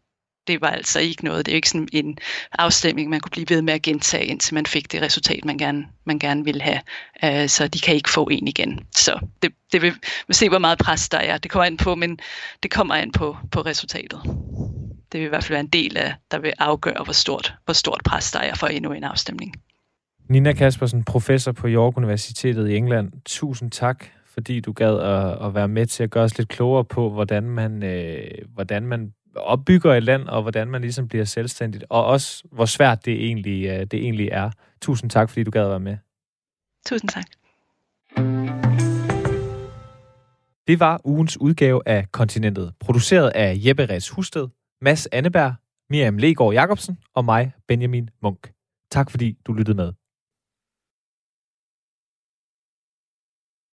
det 0.47 0.61
var 0.61 0.71
altså 0.71 1.01
ikke 1.01 1.25
noget. 1.25 1.47
Det 1.47 1.53
er 1.53 1.57
ikke 1.57 1.69
sådan 1.69 1.89
en 1.93 2.19
afstemning, 2.53 3.11
man 3.11 3.21
kunne 3.21 3.31
blive 3.31 3.47
ved 3.51 3.63
med 3.63 3.75
at 3.75 3.83
gentage, 3.83 4.25
indtil 4.25 4.55
man 4.55 4.67
fik 4.67 4.93
det 4.93 5.03
resultat, 5.03 5.45
man 5.45 5.59
gerne, 5.59 5.87
man 6.05 6.19
gerne 6.19 6.45
ville 6.45 6.63
have. 6.63 6.81
Uh, 7.23 7.49
så 7.49 7.69
de 7.69 7.79
kan 7.81 7.95
ikke 7.95 8.11
få 8.11 8.29
en 8.31 8.49
igen. 8.49 8.81
Så 8.97 9.19
det, 9.43 9.53
det 9.73 9.83
vil 9.83 9.93
vi 10.29 10.35
se, 10.35 10.49
hvor 10.49 10.59
meget 10.59 10.79
pres 10.79 11.09
der 11.09 11.19
er. 11.19 11.39
Det 11.39 11.51
kommer 11.51 11.67
an 11.67 11.77
på, 11.77 11.95
men 11.95 12.19
det 12.63 12.71
kommer 12.71 12.95
an 12.95 13.13
på, 13.13 13.37
på 13.51 13.61
resultatet. 13.61 14.21
Det 15.13 15.21
vil 15.21 15.27
i 15.27 15.29
hvert 15.29 15.45
fald 15.45 15.55
være 15.55 15.61
en 15.61 15.67
del 15.67 15.97
af, 15.97 16.15
der 16.31 16.39
vil 16.39 16.53
afgøre, 16.59 17.05
hvor 17.05 17.13
stort, 17.13 17.55
hvor 17.65 17.75
stort 17.75 18.01
pres 18.05 18.31
der 18.31 18.41
er 18.41 18.55
for 18.55 18.67
endnu 18.67 18.93
en 18.93 19.05
afstemning. 19.05 19.55
Nina 20.29 20.53
Kaspersen, 20.53 21.05
professor 21.05 21.53
på 21.53 21.69
York 21.69 21.97
Universitetet 21.97 22.69
i 22.69 22.77
England. 22.77 23.13
Tusind 23.25 23.71
tak, 23.71 24.07
fordi 24.35 24.61
du 24.61 24.73
gad 24.73 24.99
at, 24.99 25.47
at 25.47 25.55
være 25.55 25.69
med 25.69 25.87
til 25.87 26.03
at 26.03 26.11
gøre 26.11 26.25
os 26.25 26.39
lidt 26.39 26.49
klogere 26.49 26.85
på, 26.85 27.11
hvordan 27.11 27.43
man, 27.43 27.83
øh, 27.83 28.31
hvordan 28.55 28.87
man 28.87 29.13
opbygger 29.37 29.95
et 29.95 30.03
land, 30.03 30.29
og 30.29 30.43
hvordan 30.43 30.69
man 30.69 30.81
ligesom 30.81 31.09
bliver 31.09 31.25
selvstændigt, 31.25 31.85
og 31.89 32.05
også 32.05 32.45
hvor 32.53 32.65
svært 32.65 33.05
det 33.05 33.15
egentlig, 33.15 33.67
øh, 33.67 33.81
det 33.81 33.95
egentlig 33.95 34.29
er. 34.33 34.51
Tusind 34.81 35.11
tak, 35.11 35.31
fordi 35.31 35.43
du 35.43 35.51
gad 35.51 35.63
at 35.63 35.71
være 35.71 35.81
med. 35.81 35.97
Tusind 36.87 37.11
tak. 37.11 37.25
Det 40.67 40.81
var 40.81 41.01
ugens 41.05 41.41
udgave 41.41 41.83
af 41.87 42.13
Kontinentet, 42.13 42.73
produceret 42.81 43.29
af 43.35 43.55
Jeppe 43.67 43.87
Ræs 43.87 44.09
Husted, 44.09 44.49
Mads 44.81 45.07
Anneberg, 45.13 45.55
Miriam 45.91 46.19
Legaard 46.19 46.53
Jacobsen 46.53 46.99
og 47.15 47.25
mig, 47.25 47.53
Benjamin 47.69 48.11
Munk. 48.23 48.53
Tak 48.91 49.11
fordi 49.11 49.39
du 49.47 49.53
lyttede 49.53 49.77
med. 49.77 49.93